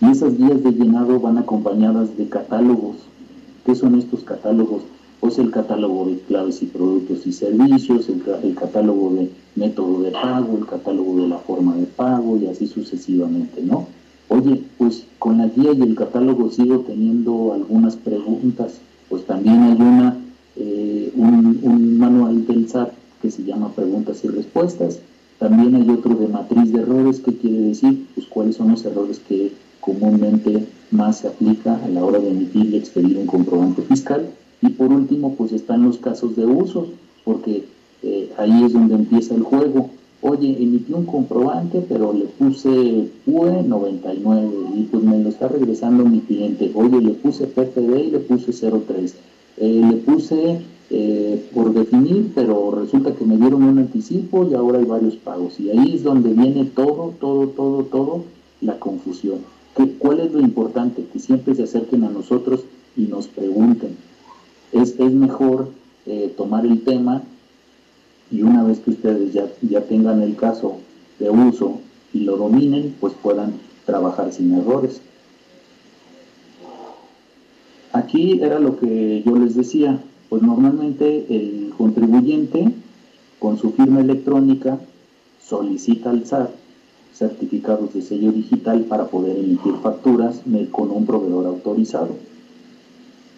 [0.00, 2.96] y esas guías de llenado van acompañadas de catálogos.
[3.66, 4.82] ¿Qué son estos catálogos?
[5.20, 10.56] Pues el catálogo de claves y productos y servicios, el, catálogo de método de pago,
[10.56, 13.86] el catálogo de la forma de pago y así sucesivamente, ¿no?
[14.32, 19.72] Oye, pues con la guía y el catálogo sigo teniendo algunas preguntas, pues también hay
[19.72, 20.18] una,
[20.54, 25.00] eh, un, manual del SAT que se llama Preguntas y Respuestas.
[25.40, 29.18] También hay otro de matriz de errores, que quiere decir, pues cuáles son los errores
[29.18, 29.50] que
[29.80, 34.30] comúnmente más se aplica a la hora de emitir y expedir un comprobante fiscal.
[34.62, 36.86] Y por último, pues están los casos de usos,
[37.24, 37.64] porque
[38.04, 39.90] eh, ahí es donde empieza el juego.
[40.22, 46.04] Oye, emití un comprobante, pero le puse PUE 99 y pues me lo está regresando
[46.04, 46.70] mi cliente.
[46.74, 49.14] Oye, le puse PPD y le puse 03.
[49.56, 50.60] Eh, le puse
[50.90, 55.58] eh, por definir, pero resulta que me dieron un anticipo y ahora hay varios pagos.
[55.58, 58.24] Y ahí es donde viene todo, todo, todo, todo
[58.60, 59.38] la confusión.
[59.98, 61.02] ¿Cuál es lo importante?
[61.10, 62.60] Que siempre se acerquen a nosotros
[62.94, 63.96] y nos pregunten.
[64.72, 65.68] Es, es mejor
[66.06, 67.22] eh, tomar el tema
[68.30, 70.76] y una vez que ustedes ya, ya tengan el caso
[71.18, 71.80] de uso
[72.12, 73.54] y lo dominen, pues puedan
[73.84, 75.00] trabajar sin errores.
[77.92, 82.72] Aquí era lo que yo les decía, pues normalmente el contribuyente
[83.40, 84.78] con su firma electrónica
[85.42, 86.50] solicita al SAT
[87.12, 90.40] certificados de sello digital para poder emitir facturas
[90.70, 92.16] con un proveedor autorizado.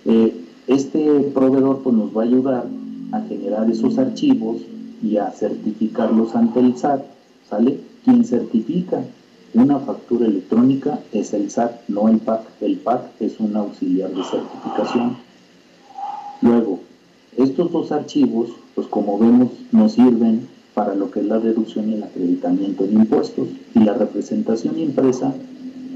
[0.05, 0.37] Eh,
[0.67, 2.67] este proveedor pues, nos va a ayudar
[3.13, 4.59] a generar esos archivos
[5.03, 7.03] y a certificarlos ante el SAT,
[7.49, 7.81] ¿sale?
[8.05, 9.03] Quien certifica
[9.55, 12.41] una factura electrónica es el SAT, no el PAC.
[12.61, 15.17] El PAC es un auxiliar de certificación.
[16.41, 16.81] Luego,
[17.37, 21.95] estos dos archivos, pues como vemos, nos sirven para lo que es la deducción y
[21.95, 23.49] el acreditamiento de impuestos.
[23.75, 25.35] Y la representación impresa,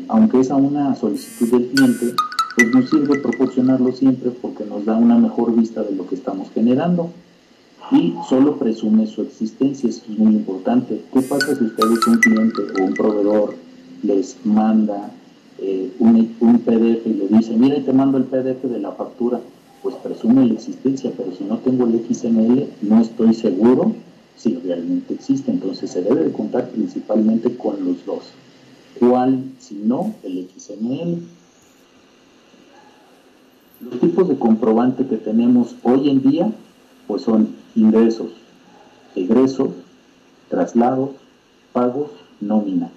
[0.09, 2.15] aunque es a una solicitud del cliente,
[2.57, 6.49] pues nos sirve proporcionarlo siempre porque nos da una mejor vista de lo que estamos
[6.55, 7.11] generando.
[7.93, 11.03] Y solo presume su existencia, esto es muy importante.
[11.13, 13.55] ¿Qué pasa si ustedes, un cliente o un proveedor,
[14.03, 15.13] les manda
[15.59, 19.41] eh, un, un, PDF y le dice, mira, te mando el PDF de la factura?
[19.83, 23.93] Pues presume la existencia, pero si no tengo el XML, no estoy seguro
[24.37, 25.53] si realmente existe.
[25.53, 28.25] Entonces se debe de contar principalmente con los dos.
[28.99, 31.23] ¿Cuál, si no, el XML?
[33.81, 36.53] Los tipos de comprobante que tenemos hoy en día,
[37.07, 38.29] pues son ingresos,
[39.15, 39.71] egresos,
[40.49, 41.11] traslados,
[41.73, 42.11] pagos,
[42.41, 42.91] nómina.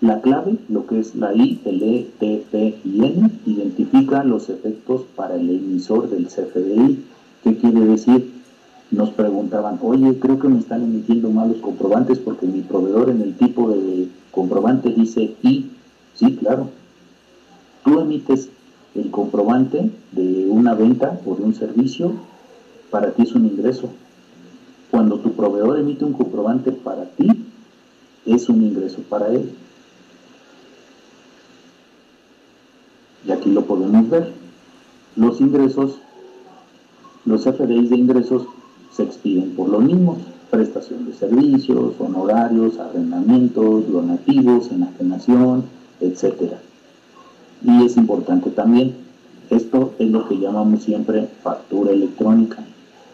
[0.00, 4.48] La clave, lo que es la I, el E, T, P y N, identifica los
[4.48, 7.04] efectos para el emisor del CFDI.
[7.44, 8.42] ¿Qué quiere decir?
[8.92, 13.34] nos preguntaban, oye, creo que me están emitiendo malos comprobantes porque mi proveedor en el
[13.34, 15.70] tipo de comprobante dice I.
[16.14, 16.68] Sí, claro.
[17.84, 18.50] Tú emites
[18.94, 22.12] el comprobante de una venta o de un servicio,
[22.92, 23.88] para ti es un ingreso.
[24.90, 27.26] Cuando tu proveedor emite un comprobante para ti,
[28.26, 29.50] es un ingreso para él.
[33.26, 34.32] Y aquí lo podemos ver.
[35.16, 35.96] Los ingresos,
[37.24, 38.42] los FDIs de ingresos
[38.92, 40.18] se expiden por lo mismo,
[40.50, 45.64] prestación de servicios, honorarios, arrendamientos, donativos, enajenación,
[46.00, 46.52] etc.
[47.64, 48.96] Y es importante también,
[49.48, 52.62] esto es lo que llamamos siempre factura electrónica.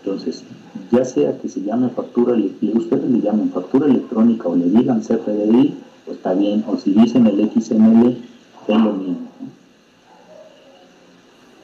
[0.09, 0.43] Entonces,
[0.91, 5.75] ya sea que se llame factura, ustedes le llamen factura electrónica o le digan CFDI,
[6.07, 8.17] pues está bien, o si dicen el XML,
[8.69, 9.29] es lo mismo.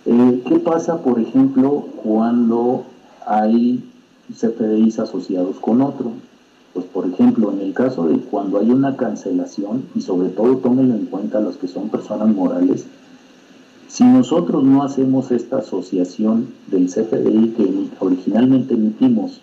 [0.06, 2.84] Eh, ¿Qué pasa, por ejemplo, cuando
[3.24, 3.82] hay
[4.30, 6.12] CFDIs asociados con otro.
[6.72, 10.94] Pues por ejemplo, en el caso de cuando hay una cancelación, y sobre todo tómenlo
[10.96, 12.86] en cuenta los que son personas morales,
[13.94, 19.40] si nosotros no hacemos esta asociación del CFDI que originalmente emitimos,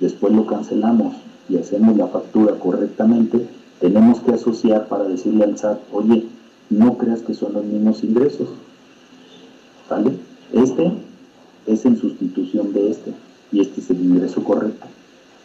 [0.00, 1.14] después lo cancelamos
[1.48, 3.46] y hacemos la factura correctamente,
[3.78, 6.26] tenemos que asociar para decirle al SAT, oye,
[6.68, 8.48] no creas que son los mismos ingresos.
[9.88, 10.10] ¿Sale?
[10.52, 10.90] Este
[11.68, 13.12] es en sustitución de este
[13.52, 14.84] y este es el ingreso correcto.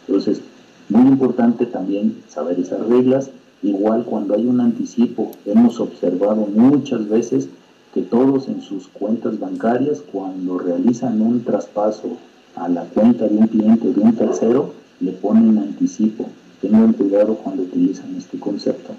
[0.08, 0.40] Entonces,
[0.88, 3.30] muy importante también saber esas reglas
[3.62, 7.48] Igual cuando hay un anticipo, hemos observado muchas veces
[7.94, 12.16] que todos en sus cuentas bancarias, cuando realizan un traspaso
[12.54, 16.26] a la cuenta de un cliente o de un tercero, le ponen anticipo.
[16.60, 18.92] Tengan cuidado cuando utilizan este concepto,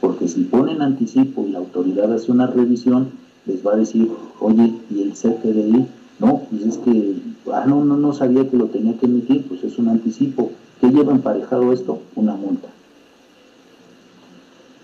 [0.00, 3.10] porque si ponen anticipo y la autoridad hace una revisión,
[3.46, 4.10] les va a decir,
[4.40, 5.86] oye, ¿y el CFDI?
[6.18, 7.16] No, pues es que,
[7.52, 10.50] ah, no, no, no sabía que lo tenía que emitir, pues es un anticipo.
[10.80, 12.00] ¿Qué lleva emparejado esto?
[12.14, 12.68] Una multa.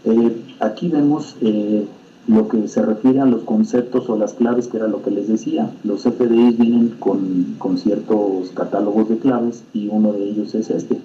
[0.04, 1.84] Eh, aquí vemos eh,
[2.30, 5.26] lo que se refiere a los conceptos o las claves, que era lo que les
[5.26, 5.68] decía.
[5.82, 10.98] Los CFDIs vienen con, con ciertos catálogos de claves y uno de ellos es este.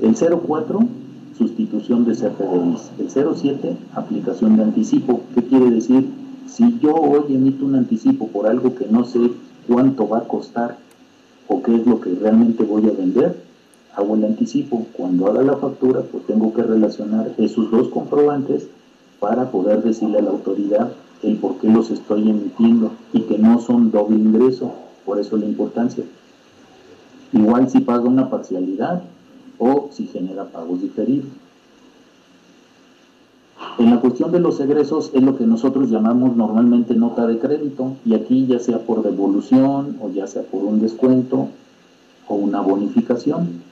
[0.00, 0.78] El 04,
[1.36, 2.92] sustitución de CFDIs.
[3.00, 5.22] El 07, aplicación de anticipo.
[5.34, 6.08] ¿Qué quiere decir?
[6.46, 9.18] Si yo hoy emito un anticipo por algo que no sé
[9.66, 10.78] cuánto va a costar
[11.48, 13.42] o qué es lo que realmente voy a vender,
[13.96, 14.86] hago el anticipo.
[14.92, 18.68] Cuando haga la factura, pues tengo que relacionar esos dos comprobantes
[19.22, 20.90] para poder decirle a la autoridad
[21.22, 24.72] el por qué los estoy emitiendo y que no son doble ingreso.
[25.06, 26.04] Por eso la importancia.
[27.32, 29.04] Igual si paga una parcialidad
[29.58, 31.28] o si genera pagos diferidos.
[33.78, 37.92] En la cuestión de los egresos es lo que nosotros llamamos normalmente nota de crédito
[38.04, 41.46] y aquí ya sea por devolución o ya sea por un descuento
[42.26, 43.62] o una bonificación.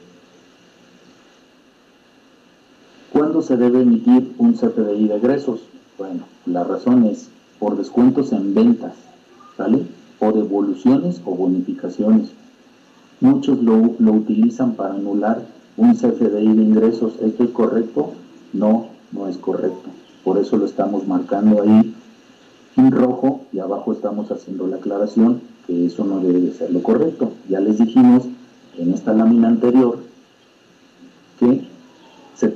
[3.31, 5.61] ¿Cuándo se debe emitir un CPDI de egresos?
[5.97, 7.29] Bueno, la razón es
[7.61, 8.95] por descuentos en ventas,
[9.57, 9.87] ¿sale?
[10.19, 12.31] O devoluciones o bonificaciones.
[13.21, 15.47] Muchos lo, utilizan para anular
[15.77, 17.13] un CFDI de ingresos.
[17.23, 18.15] ¿Esto es correcto?
[18.53, 19.91] No, no es correcto.
[20.25, 21.95] Por eso lo estamos marcando ahí
[22.77, 26.83] en rojo y abajo estamos haciendo la aclaración que eso no debe de ser lo
[26.83, 27.31] correcto.
[27.49, 28.25] Ya les dijimos
[28.77, 29.99] en esta lámina anterior
[31.39, 31.70] que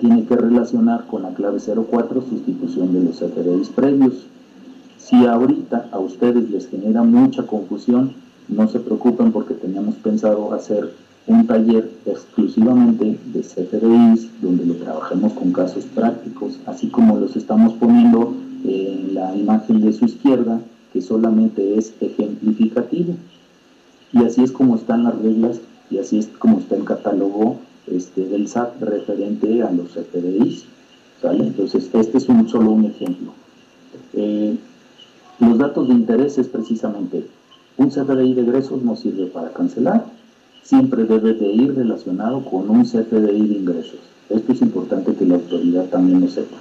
[0.04, 4.26] tiene que relacionar con la clave 04, sustitución de los CFDIs previos.
[4.98, 8.12] Si ahorita a ustedes les genera mucha confusión,
[8.48, 10.92] no se preocupen porque teníamos pensado hacer
[11.26, 17.72] un taller exclusivamente de CFDIs donde lo trabajemos con casos prácticos, así como los estamos
[17.72, 20.60] poniendo en la imagen de su izquierda,
[20.92, 23.14] que solamente es ejemplificativo.
[24.12, 25.60] Y así es como están las reglas
[25.90, 30.64] y así es como está el catálogo este, del SAT referente a los CFDIs.
[31.20, 31.44] ¿sale?
[31.44, 33.32] Entonces, este es solo un ejemplo.
[34.12, 34.56] Eh,
[35.40, 37.26] los datos de interés es precisamente
[37.76, 40.06] un CFDI de egresos no sirve para cancelar,
[40.62, 43.98] siempre debe de ir relacionado con un CFDI de ingresos.
[44.30, 46.56] Esto es importante que la autoridad también lo sepa.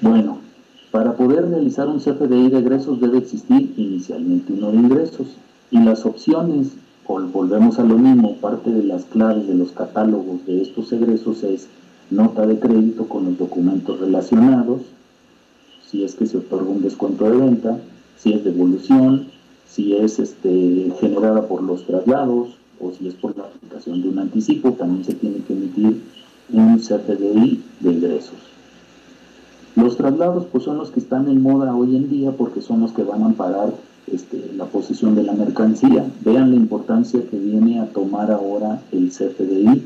[0.00, 0.38] Bueno,
[0.90, 5.26] para poder realizar un CFDI de egresos debe existir inicialmente uno de ingresos
[5.70, 6.68] y las opciones,
[7.06, 11.68] volvemos a lo mismo, parte de las claves de los catálogos de estos egresos es
[12.10, 14.82] nota de crédito con los documentos relacionados,
[15.90, 17.78] si es que se otorga un descuento de venta,
[18.16, 19.28] si es devolución,
[19.68, 24.18] si es este, generada por los traslados o si es por la aplicación de un
[24.18, 26.00] anticipo, también se tiene que emitir
[26.52, 28.36] un CFDI de ingresos.
[29.76, 32.92] Los traslados pues son los que están en moda hoy en día porque son los
[32.92, 33.74] que van a amparar
[34.12, 36.04] este, la posición de la mercancía.
[36.24, 39.82] Vean la importancia que viene a tomar ahora el CFDI.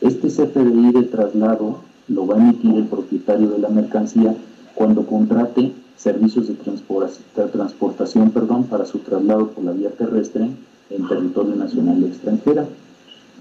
[0.00, 4.34] Este CFDI de traslado lo va a emitir el propietario de la mercancía
[4.74, 10.48] cuando contrate servicios de transportación perdón, para su traslado por la vía terrestre
[10.88, 12.66] en territorio nacional y extranjera.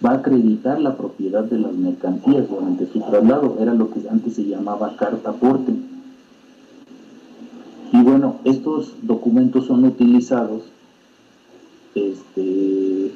[0.06, 4.35] Va a acreditar la propiedad de las mercancías durante su traslado, era lo que antes
[4.35, 5.73] se llamaba carta aporte.
[7.99, 10.63] Y bueno, estos documentos son utilizados,
[11.95, 13.11] este,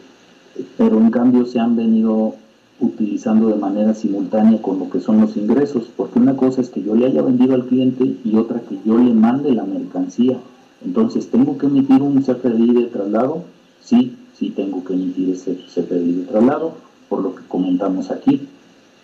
[0.77, 2.35] pero en cambio se han venido
[2.81, 6.83] utilizando de manera simultánea con lo que son los ingresos, porque una cosa es que
[6.83, 10.37] yo le haya vendido al cliente y otra que yo le mande la mercancía.
[10.83, 13.43] Entonces, ¿tengo que emitir un CFDI de traslado?
[13.81, 16.73] Sí, sí tengo que emitir ese CFDI de traslado,
[17.07, 18.49] por lo que comentamos aquí.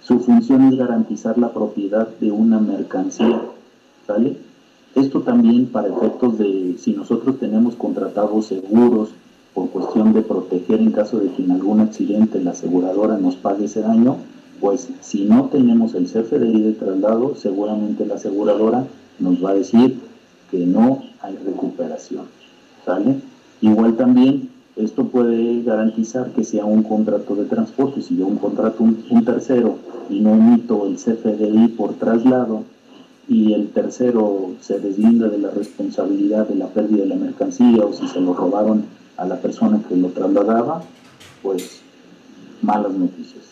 [0.04, 3.42] Su función es garantizar la propiedad de una mercancía,
[4.06, 4.49] ¿sale?
[4.96, 9.10] Esto también para efectos de si nosotros tenemos contratados seguros
[9.54, 13.66] por cuestión de proteger en caso de que en algún accidente la aseguradora nos pague
[13.66, 14.18] ese daño,
[14.60, 18.86] pues si no tenemos el CFDI de traslado, seguramente la aseguradora
[19.20, 20.00] nos va a decir
[20.52, 22.26] que no hay recuperación.
[22.86, 23.18] ¿Sale?
[23.62, 28.02] Igual también esto puede garantizar que sea un contrato de transporte.
[28.02, 29.76] Si yo un contrato un, un tercero
[30.10, 32.64] y no emito el CFDI por traslado
[33.30, 37.94] y el tercero se deslinda de la responsabilidad de la pérdida de la mercancía o
[37.94, 38.86] si se lo robaron
[39.18, 40.82] a la persona que lo trasladaba,
[41.44, 41.82] pues
[42.64, 43.44] malas noticias.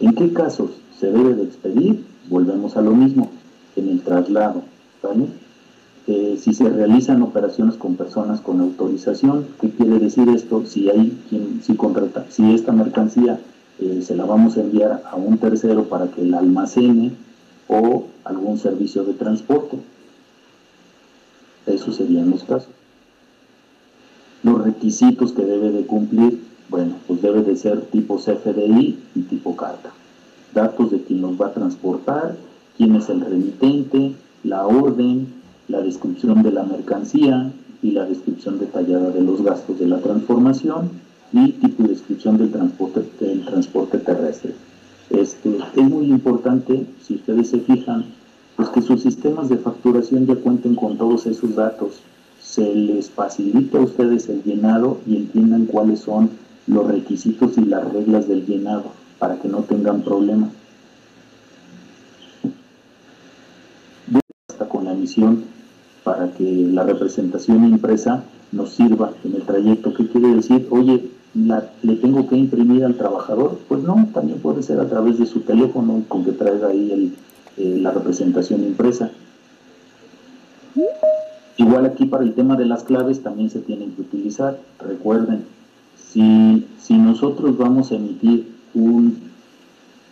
[0.00, 2.04] ¿En qué casos se debe de expedir?
[2.28, 3.30] Volvemos a lo mismo,
[3.76, 4.62] en el traslado,
[5.02, 5.26] ¿vale?
[6.06, 10.66] Eh, si se realizan operaciones con personas con autorización, ¿qué quiere decir esto?
[10.66, 13.40] Si hay quien, si contrata, si esta mercancía
[13.78, 17.12] eh, se la vamos a enviar a un tercero para que la almacene
[17.68, 19.78] o algún servicio de transporte.
[21.66, 22.70] Esos serían los casos.
[24.42, 29.56] Los requisitos que debe de cumplir, bueno, pues debe de ser tipo CFDI y tipo
[29.56, 29.90] carta.
[30.54, 32.36] Datos de quién los va a transportar,
[32.76, 34.14] quién es el remitente,
[34.44, 35.26] la orden,
[35.68, 40.90] la descripción de la mercancía y la descripción detallada de los gastos de la transformación
[41.32, 44.54] y tipo de descripción del transporte, del transporte terrestre.
[45.10, 48.04] Este, es muy importante, si ustedes se fijan,
[48.56, 52.00] pues que sus sistemas de facturación ya cuenten con todos esos datos.
[52.42, 56.30] Se les facilita a ustedes el llenado y entiendan cuáles son
[56.66, 60.50] los requisitos y las reglas del llenado para que no tengan problemas.
[64.48, 65.44] Hasta con la misión
[66.04, 69.94] para que la representación impresa nos sirva en el trayecto.
[69.94, 70.66] ¿Qué quiere decir?
[70.70, 71.10] Oye,
[71.82, 73.58] ¿le tengo que imprimir al trabajador?
[73.68, 77.14] Pues no, también puede ser a través de su teléfono con que traiga ahí
[77.56, 79.10] eh, la representación impresa.
[81.56, 84.58] Igual aquí para el tema de las claves también se tienen que utilizar.
[84.78, 85.44] Recuerden,
[85.96, 89.18] si, si nosotros vamos a emitir un,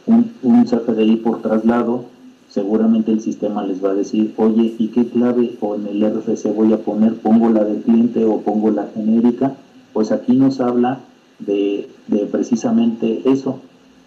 [0.07, 2.05] un, un CFDI por traslado,
[2.49, 6.55] seguramente el sistema les va a decir, oye, ¿y qué clave o en el RFC
[6.55, 7.15] voy a poner?
[7.15, 9.55] ¿Pongo la del cliente o pongo la genérica?
[9.93, 11.01] Pues aquí nos habla
[11.39, 11.89] de,
[12.31, 13.61] precisamente eso.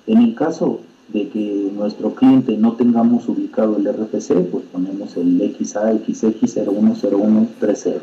[0.07, 0.79] En el caso
[1.09, 7.95] de que nuestro cliente no tengamos ubicado el RFC, pues ponemos el XAXX010130.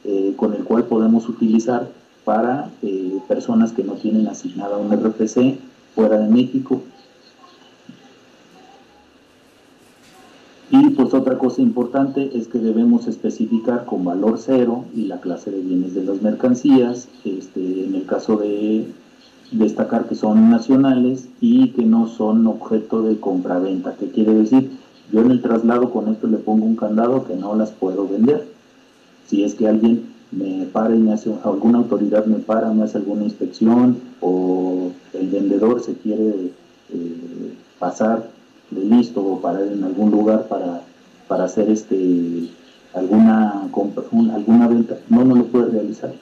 [0.05, 1.89] eh, con el cual podemos utilizar
[2.25, 5.59] para eh, personas que no tienen asignada un RFC
[5.95, 6.83] fuera de México.
[10.73, 15.51] Y pues otra cosa importante es que debemos especificar con valor cero y la clase
[15.51, 17.09] de bienes de las mercancías.
[17.25, 18.87] Este, en el caso de
[19.51, 23.97] destacar que son nacionales y que no son objeto de compraventa.
[23.99, 24.71] ¿Qué quiere decir?
[25.13, 28.47] Yo en el traslado con esto le pongo un candado que no las puedo vender.
[29.27, 32.99] Si es que alguien me para y me hace, alguna autoridad me para, me hace
[32.99, 36.53] alguna inspección o el vendedor se quiere
[36.93, 38.31] eh, pasar
[38.71, 40.83] de listo o parar en algún lugar para,
[41.27, 42.49] para hacer este
[42.95, 44.03] alguna compra,
[44.35, 46.13] alguna venta, no, no lo puede realizar.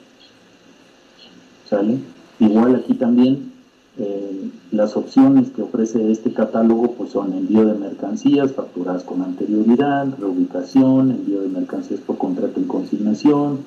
[1.67, 1.97] ¿Sale?
[2.39, 3.51] Igual aquí también
[3.97, 10.07] eh, las opciones que ofrece este catálogo pues son envío de mercancías facturadas con anterioridad,
[10.19, 13.59] reubicación, envío de mercancías por contrato en consignación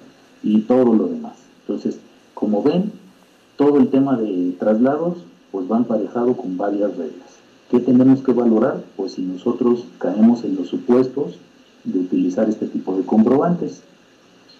[0.42, 1.34] y todo lo demás.
[1.60, 1.98] Entonces,
[2.34, 2.92] como ven,
[3.56, 5.18] todo el tema de traslados
[5.50, 7.38] pues va emparejado con varias reglas.
[7.70, 8.82] ¿Qué tenemos que valorar?
[8.96, 11.38] Pues si nosotros caemos en los supuestos
[11.84, 13.82] de utilizar este tipo de comprobantes.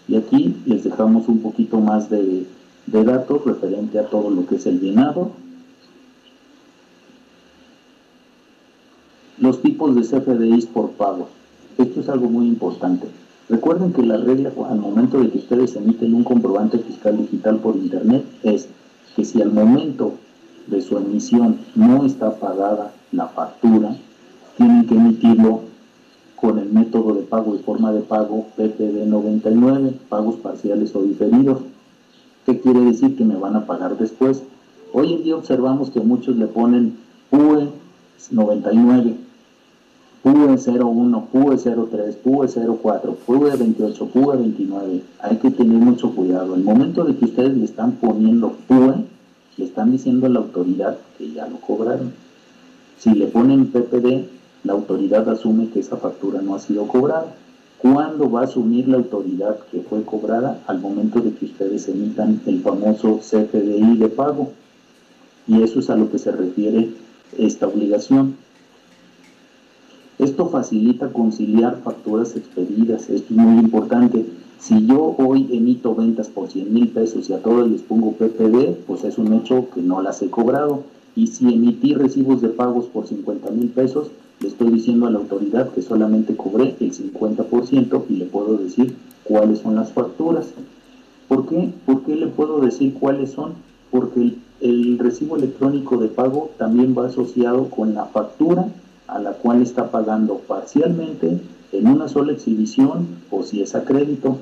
[0.09, 2.47] Y aquí les dejamos un poquito más de
[2.87, 5.31] de datos referente a todo lo que es el llenado.
[9.39, 11.29] Los tipos de CFDIs por pago.
[11.79, 13.09] Esto es algo muy importante.
[13.49, 17.77] Recuerden que la regla al momento de que ustedes emiten un comprobante fiscal digital por
[17.77, 18.69] internet es
[19.17, 20.15] que si al momento
[20.67, 23.97] de su emisión no está pagada la factura,
[24.57, 25.61] tienen que emitirlo
[26.37, 31.61] con el método de pago y forma de pago PPD 99, pagos parciales o diferidos.
[32.47, 33.17] ¿Qué quiere decir?
[33.17, 34.43] Que me van a pagar después.
[34.93, 36.97] Hoy en día observamos que muchos le ponen
[37.31, 37.69] PUE
[38.31, 39.17] 99,
[40.23, 45.03] PUE 01, PUE 03, PUE 04, PUE 28, PUE 29.
[45.19, 46.55] Hay que tener mucho cuidado.
[46.55, 49.05] El momento de que ustedes le están poniendo PUE,
[49.57, 52.13] le están diciendo a la autoridad que ya lo cobraron.
[52.99, 54.29] Si le ponen PPD,
[54.63, 57.35] la autoridad asume que esa factura no ha sido cobrada.
[57.79, 60.63] ¿Cuándo va a asumir la autoridad que fue cobrada?
[60.69, 64.53] Al momento de que ustedes emitan el famoso CFDI de pago.
[65.49, 66.91] Y eso es a lo que se refiere
[67.37, 68.37] esta obligación.
[70.23, 73.11] Esto facilita conciliar facturas expedidas.
[73.11, 74.25] Esto es muy importante.
[74.61, 78.85] Si yo hoy emito ventas por 100 mil pesos y a todos les pongo PPD,
[78.87, 80.85] pues es un hecho que no las he cobrado.
[81.17, 85.19] Y si emití recibos de pagos por 50 mil pesos, le estoy diciendo a la
[85.19, 88.95] autoridad que solamente cobré el 50% y le puedo decir
[89.25, 90.47] cuáles son las facturas.
[91.27, 91.73] ¿Por qué?
[91.85, 93.55] ¿Por qué le puedo decir cuáles son?
[93.91, 98.69] Porque el recibo electrónico de pago también va asociado con la factura
[99.07, 101.41] a la cual está pagando parcialmente
[101.73, 104.39] en una sola exhibición o si es a crédito.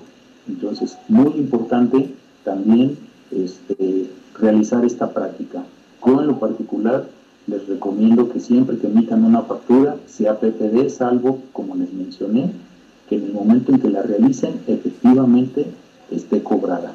[0.49, 2.15] Entonces, muy importante
[2.45, 2.99] también
[3.31, 5.65] este, realizar esta práctica.
[6.05, 7.07] Yo en lo particular
[7.47, 12.53] les recomiendo que siempre que emitan una factura sea PPD, salvo, como les mencioné,
[13.09, 15.67] que en el momento en que la realicen efectivamente
[16.11, 16.93] esté cobrada.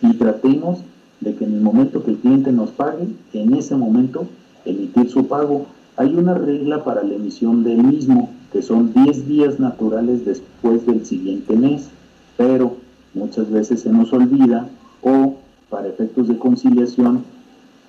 [0.00, 0.80] Y tratemos
[1.20, 4.26] de que en el momento que el cliente nos pague, en ese momento
[4.64, 5.66] emitir su pago.
[6.00, 11.04] Hay una regla para la emisión del mismo, que son 10 días naturales después del
[11.04, 11.90] siguiente mes,
[12.38, 12.76] pero
[13.12, 14.66] muchas veces se nos olvida
[15.02, 15.34] o
[15.68, 17.22] para efectos de conciliación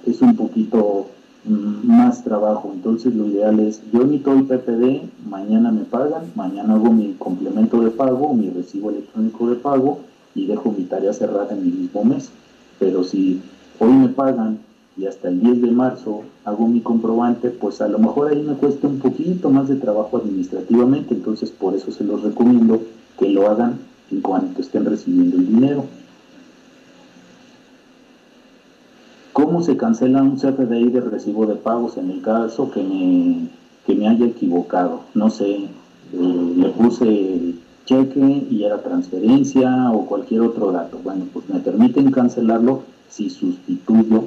[0.05, 1.07] es un poquito
[1.45, 2.71] mm, más trabajo.
[2.73, 7.79] Entonces lo ideal es, yo emito el PPD, mañana me pagan, mañana hago mi complemento
[7.79, 9.99] de pago, mi recibo electrónico de pago
[10.35, 12.29] y dejo mi tarea cerrada en mi mismo mes.
[12.77, 13.39] Pero si
[13.79, 14.59] hoy me pagan
[14.97, 18.55] y hasta el 10 de marzo hago mi comprobante, pues a lo mejor ahí me
[18.55, 22.81] cuesta un poquito más de trabajo administrativamente, entonces por eso se los recomiendo
[23.17, 23.79] que lo hagan
[24.11, 25.85] en cuanto estén recibiendo el dinero.
[29.31, 33.47] ¿Cómo se cancela un CFDI de recibo de pagos en el caso que me,
[33.85, 35.01] que me haya equivocado?
[35.13, 37.55] No sé, eh, le puse
[37.85, 40.99] cheque y era transferencia o cualquier otro dato.
[41.01, 44.25] Bueno, pues me permiten cancelarlo si sustituyo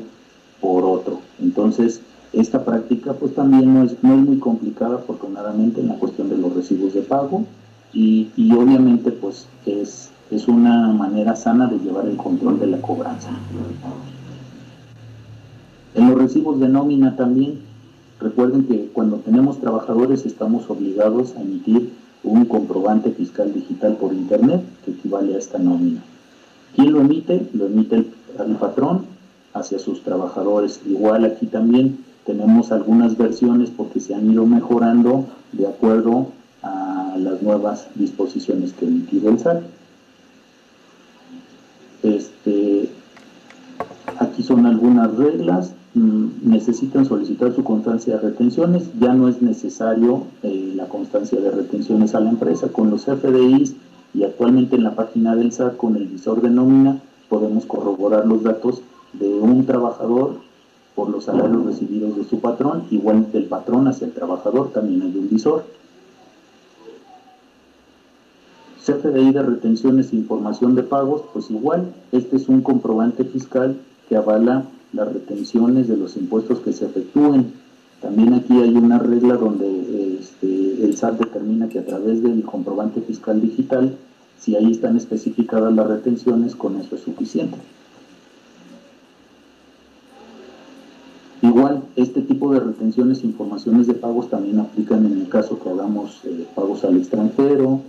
[0.65, 1.21] por otro.
[1.43, 2.01] Entonces,
[2.33, 6.39] esta práctica pues también no es, no es muy complicada afortunadamente en la cuestión de
[6.39, 7.45] los recibos de pago
[7.93, 12.81] y, y obviamente pues es, es una manera sana de llevar el control de la
[12.81, 13.29] cobranza.
[15.95, 17.61] En los recibos de nómina también,
[18.19, 21.93] recuerden que cuando tenemos trabajadores estamos obligados a emitir
[22.23, 26.03] un comprobante fiscal digital por Internet que equivale a esta nómina.
[26.75, 27.51] ¿Quién lo emite?
[27.53, 28.07] Lo emite el,
[28.59, 29.14] patrón
[29.55, 30.81] hacia sus trabajadores.
[30.87, 36.29] Igual aquí también tenemos algunas versiones porque se han ido mejorando de acuerdo
[36.63, 39.63] a las nuevas disposiciones que emitió el SAT.
[42.03, 42.91] Este,
[44.19, 50.25] aquí son algunas reglas Mm, necesitan solicitar su constancia de retenciones, ya no es necesario
[50.43, 52.67] eh, la constancia de retenciones a la empresa.
[52.69, 53.77] Con los FDIs
[54.13, 58.43] y actualmente en la página del SAT con el visor de nómina podemos corroborar los
[58.43, 58.83] datos
[59.19, 60.41] de un trabajador
[60.95, 65.17] por los salarios recibidos de su patrón, igual del patrón hacia el trabajador también hay
[65.17, 65.65] un visor.
[68.85, 73.77] CFDI de retenciones e información de pagos, pues igual, este es un comprobante fiscal
[74.09, 77.55] que avala las retenciones de los impuestos que se efectúen.
[78.03, 83.01] También aquí hay una regla donde este, el SAT determina que a través del comprobante
[83.01, 83.97] fiscal digital,
[84.39, 87.57] si ahí están especificadas las retenciones, con eso es suficiente.
[91.55, 95.71] Igual, este tipo de retenciones e informaciones de pagos también aplican en el caso que
[95.71, 97.81] hagamos eh, pagos al extranjero,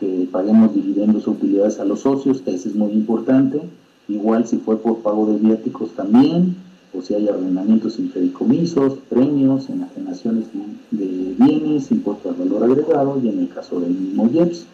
[0.00, 3.62] que paguemos dividendos o utilidades a los socios, ese es muy importante
[4.08, 6.56] igual si fue por pago de viáticos también,
[6.92, 10.46] o si hay arrendamientos sin fedicomisos, premios, enajenaciones
[10.90, 14.66] de bienes, impuestos al valor agregado y en el caso del mismo IEPS.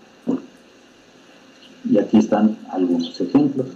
[1.89, 3.66] Y aquí están algunos ejemplos.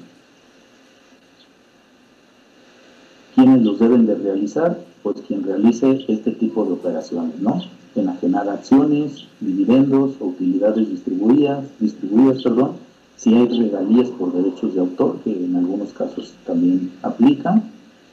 [3.52, 4.78] ¿Quiénes los deben de realizar?
[5.02, 7.60] Pues quien realice este tipo de operaciones, ¿no?
[7.94, 12.70] Enajenar acciones, dividendos utilidades distribuidas, distribuidas, perdón,
[13.16, 17.64] si hay regalías por derechos de autor, que en algunos casos también aplican,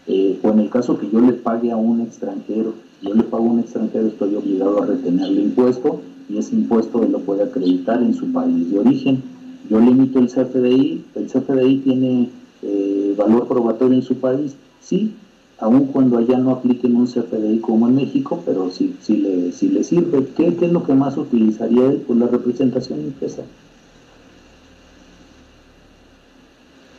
[0.08, 3.46] eh, o en el caso que yo le pague a un extranjero, yo le pago
[3.46, 8.04] a un extranjero, estoy obligado a retenerle impuesto y ese impuesto él lo puede acreditar
[8.04, 9.24] en su país de origen.
[9.70, 12.30] Yo le emito el CFDI, el CFDI tiene
[12.62, 15.14] eh, valor probatorio en su país, sí,
[15.60, 19.52] aun cuando allá no apliquen un CFDI como en México, pero sí, sí, le,
[19.84, 20.26] sirve.
[20.36, 22.04] ¿Qué, ¿Qué, es lo que más utilizaría él?
[22.08, 23.44] Pues la representación impresa.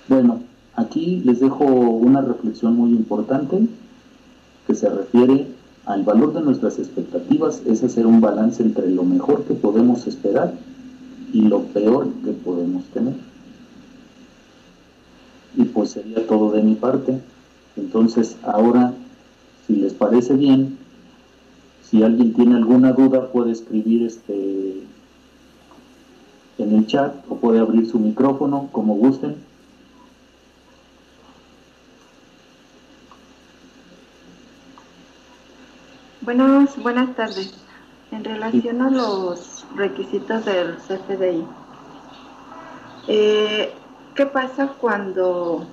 [0.09, 0.41] Bueno,
[0.75, 3.67] aquí les dejo una reflexión muy importante
[4.67, 5.47] que se refiere
[5.87, 10.53] al valor de nuestras expectativas, es hacer un balance entre lo mejor que podemos esperar
[11.33, 13.15] y lo peor que podemos tener.
[15.57, 17.21] Y pues sería todo de mi parte.
[17.77, 18.93] Entonces ahora,
[19.67, 20.79] si les parece bien,
[21.83, 24.85] si alguien tiene alguna duda puede escribir este
[26.59, 29.37] en el chat o puede abrir su micrófono como gusten.
[36.21, 37.55] Buenas, buenas tardes.
[38.13, 41.45] En relación a los requisitos del CFDI,
[43.09, 43.73] eh,
[44.15, 45.67] ¿qué pasa cuando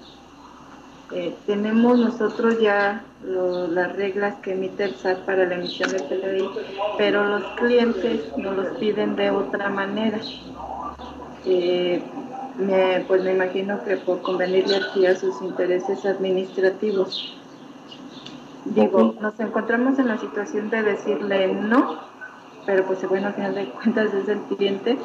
[1.11, 6.49] Eh, tenemos nosotros ya las reglas que emite el SAT para la emisión del PDI,
[6.97, 10.19] pero los clientes nos los piden de otra manera.
[11.45, 12.03] Eh,
[13.07, 17.37] pues me imagino que por convenirle aquí a sus intereses administrativos.
[18.65, 21.99] Digo, nos encontramos en la situación de decirle no,
[22.65, 24.97] pero pues bueno, al final de cuentas es el cliente.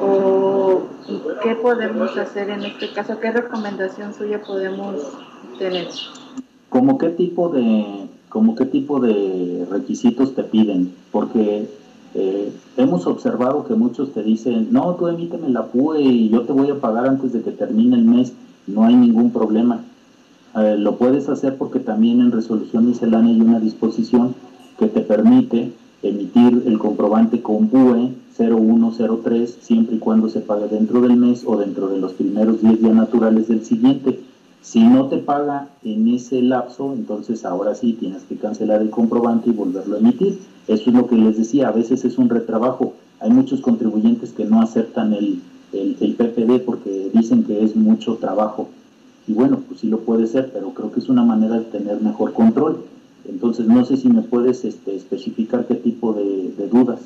[0.00, 0.82] ¿O
[1.42, 3.18] qué podemos hacer en este caso?
[3.20, 4.96] ¿Qué recomendación suya podemos
[5.58, 5.88] tener?
[6.68, 10.94] ¿Cómo qué tipo de, como qué tipo de requisitos te piden?
[11.10, 11.68] Porque
[12.14, 16.52] eh, hemos observado que muchos te dicen, no, tú emíteme la PUE y yo te
[16.52, 18.32] voy a pagar antes de que termine el mes,
[18.66, 19.82] no hay ningún problema.
[20.56, 24.34] Eh, lo puedes hacer porque también en resolución miscelánea hay una disposición
[24.78, 25.72] que te permite
[26.02, 31.56] emitir el comprobante con PUE 0103 siempre y cuando se pague dentro del mes o
[31.56, 34.20] dentro de los primeros 10 días naturales del siguiente.
[34.62, 39.50] Si no te paga en ese lapso, entonces ahora sí tienes que cancelar el comprobante
[39.50, 40.38] y volverlo a emitir.
[40.66, 42.94] Eso es lo que les decía, a veces es un retrabajo.
[43.20, 45.40] Hay muchos contribuyentes que no aceptan el,
[45.72, 48.68] el, PPD porque dicen que es mucho trabajo.
[49.26, 52.00] Y bueno, pues sí lo puede ser, pero creo que es una manera de tener
[52.00, 52.84] mejor control.
[53.28, 57.00] Entonces, no sé si me puedes este, especificar qué tipo de, dudas.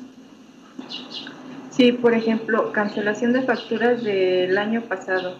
[1.75, 5.37] Sí, por ejemplo, cancelación de facturas del año pasado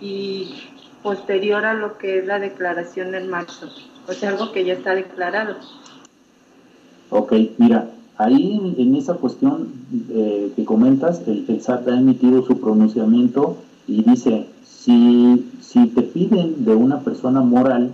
[0.00, 0.54] y
[1.02, 3.66] posterior a lo que es la declaración en marzo,
[4.06, 5.56] o sea, algo que ya está declarado.
[7.10, 9.72] Ok, mira, ahí en esa cuestión
[10.10, 13.56] eh, que comentas, el, el SAT ha emitido su pronunciamiento
[13.88, 17.90] y dice, si, si te piden de una persona moral,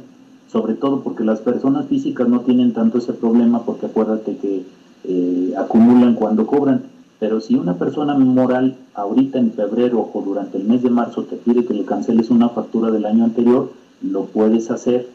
[0.52, 4.62] sobre todo porque las personas físicas no tienen tanto ese problema, porque acuérdate que
[5.04, 6.82] eh, acumulan cuando cobran,
[7.18, 11.36] pero si una persona moral ahorita en febrero o durante el mes de marzo te
[11.36, 13.72] pide que le canceles una factura del año anterior,
[14.02, 15.08] lo puedes hacer.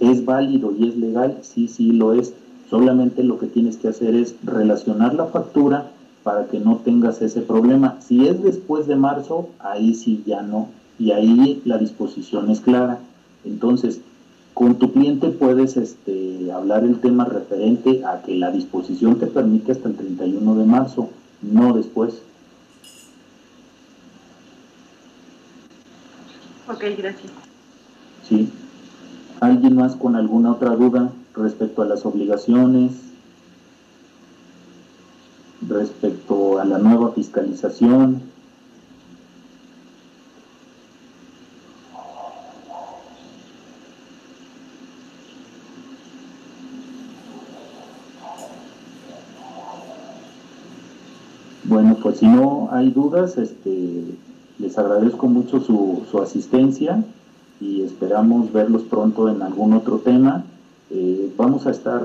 [0.00, 1.38] ¿Es válido y es legal?
[1.42, 2.34] Sí, sí lo es.
[2.68, 5.90] Solamente lo que tienes que hacer es relacionar la factura
[6.24, 7.98] para que no tengas ese problema.
[8.00, 10.68] Si es después de marzo, ahí sí ya no
[10.98, 12.98] y ahí la disposición es clara.
[13.44, 14.00] Entonces,
[14.54, 19.72] con tu cliente puedes este, hablar el tema referente a que la disposición te permite
[19.72, 21.08] hasta el 31 de marzo,
[21.52, 22.14] no después.
[26.68, 27.32] Ok, gracias.
[28.28, 28.50] Sí.
[29.40, 32.92] ¿Alguien más con alguna otra duda respecto a las obligaciones?
[35.68, 38.22] Respecto a la nueva fiscalización?
[51.74, 54.04] Bueno, pues si no hay dudas, este,
[54.58, 57.04] les agradezco mucho su, asistencia
[57.60, 60.44] y esperamos verlos pronto en algún otro tema.
[60.90, 62.02] Eh, vamos a estar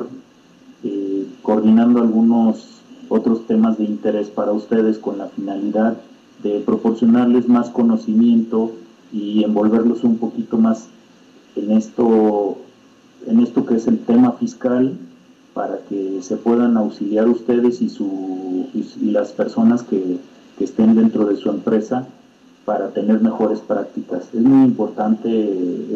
[0.84, 5.98] eh, coordinando algunos otros temas de interés para ustedes con la finalidad
[6.44, 8.72] de proporcionarles más conocimiento
[9.12, 10.88] y envolverlos un poquito más
[11.56, 12.58] en esto,
[13.28, 14.98] en esto que es el tema fiscal
[15.60, 20.18] para que se puedan auxiliar ustedes y, su, y, las personas que,
[20.62, 22.08] estén dentro de su empresa
[22.64, 24.24] para tener mejores prácticas.
[24.34, 25.28] Es muy importante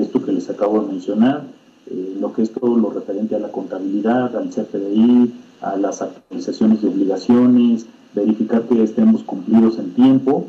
[0.02, 1.44] esto que les acabo de mencionar,
[1.90, 6.82] eh, lo que es todo lo referente a la contabilidad, al CFDI, a las actualizaciones
[6.82, 10.48] de obligaciones, verificar que estemos cumplidos en tiempo,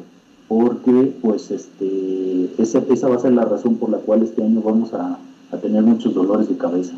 [0.48, 4.60] porque pues este, esa, esa va a ser la razón por la cual este año
[4.60, 5.18] vamos a,
[5.52, 6.94] a tener muchos dolores de cabeza.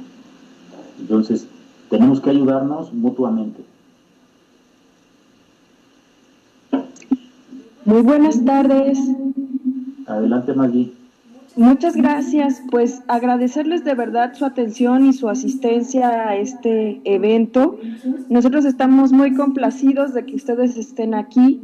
[0.99, 1.47] Entonces,
[1.91, 3.65] tenemos que ayudarnos mutuamente.
[7.85, 8.99] Muy buenas tardes.
[10.07, 10.93] Adelante, Maggie.
[11.57, 12.63] Muchas gracias.
[12.71, 17.79] Pues agradecerles de verdad su atención y su asistencia a este evento.
[18.29, 21.63] Nosotros estamos muy complacidos de que ustedes estén aquí.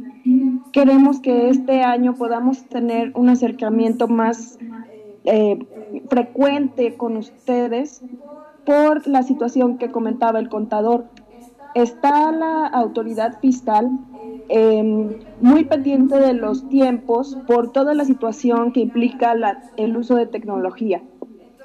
[0.71, 4.57] Queremos que este año podamos tener un acercamiento más
[5.25, 5.59] eh,
[6.09, 8.01] frecuente con ustedes
[8.65, 11.05] por la situación que comentaba el contador.
[11.75, 13.89] Está la autoridad fiscal
[14.49, 19.33] em, muy pendiente de los tiempos por toda la situación que implica
[19.77, 21.01] el uso de tecnología.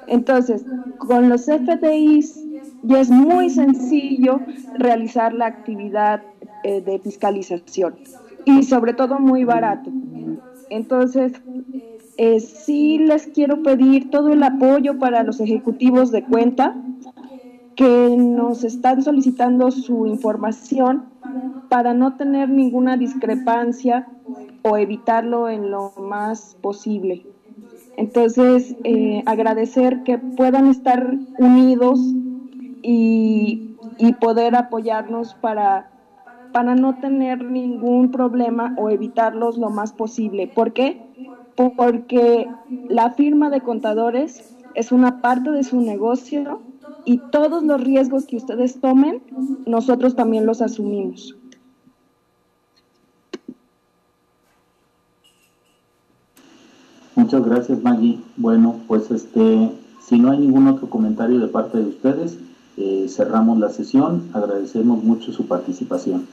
[0.07, 0.65] Entonces,
[0.97, 2.43] con los FDIs
[2.81, 4.39] ya es muy sencillo
[4.77, 6.23] realizar la actividad
[6.63, 7.95] eh, de fiscalización
[8.45, 9.91] y sobre todo muy barato.
[10.69, 11.33] Entonces,
[12.17, 16.75] eh, sí les quiero pedir todo el apoyo para los ejecutivos de cuenta
[17.79, 21.05] que nos están solicitando su información
[21.69, 24.05] para no tener ninguna discrepancia
[24.63, 27.25] o evitarlo en lo más posible.
[27.95, 32.01] Entonces, eh, agradecer que puedan estar unidos
[32.81, 35.89] y, y poder apoyarnos para,
[36.51, 40.47] para no tener ningún problema o evitarlos lo más posible.
[40.53, 41.01] ¿Por qué?
[41.55, 42.45] Porque
[42.89, 46.67] la firma de contadores es una parte de su negocio
[47.05, 49.21] y todos los riesgos que ustedes tomen,
[49.65, 51.35] nosotros también los asumimos.
[57.15, 58.21] Muchas gracias Maggie.
[58.37, 59.71] Bueno, pues este,
[60.01, 62.39] si no hay ningún otro comentario de parte de ustedes,
[62.77, 64.29] eh, cerramos la sesión.
[64.33, 66.27] Agradecemos mucho su participación.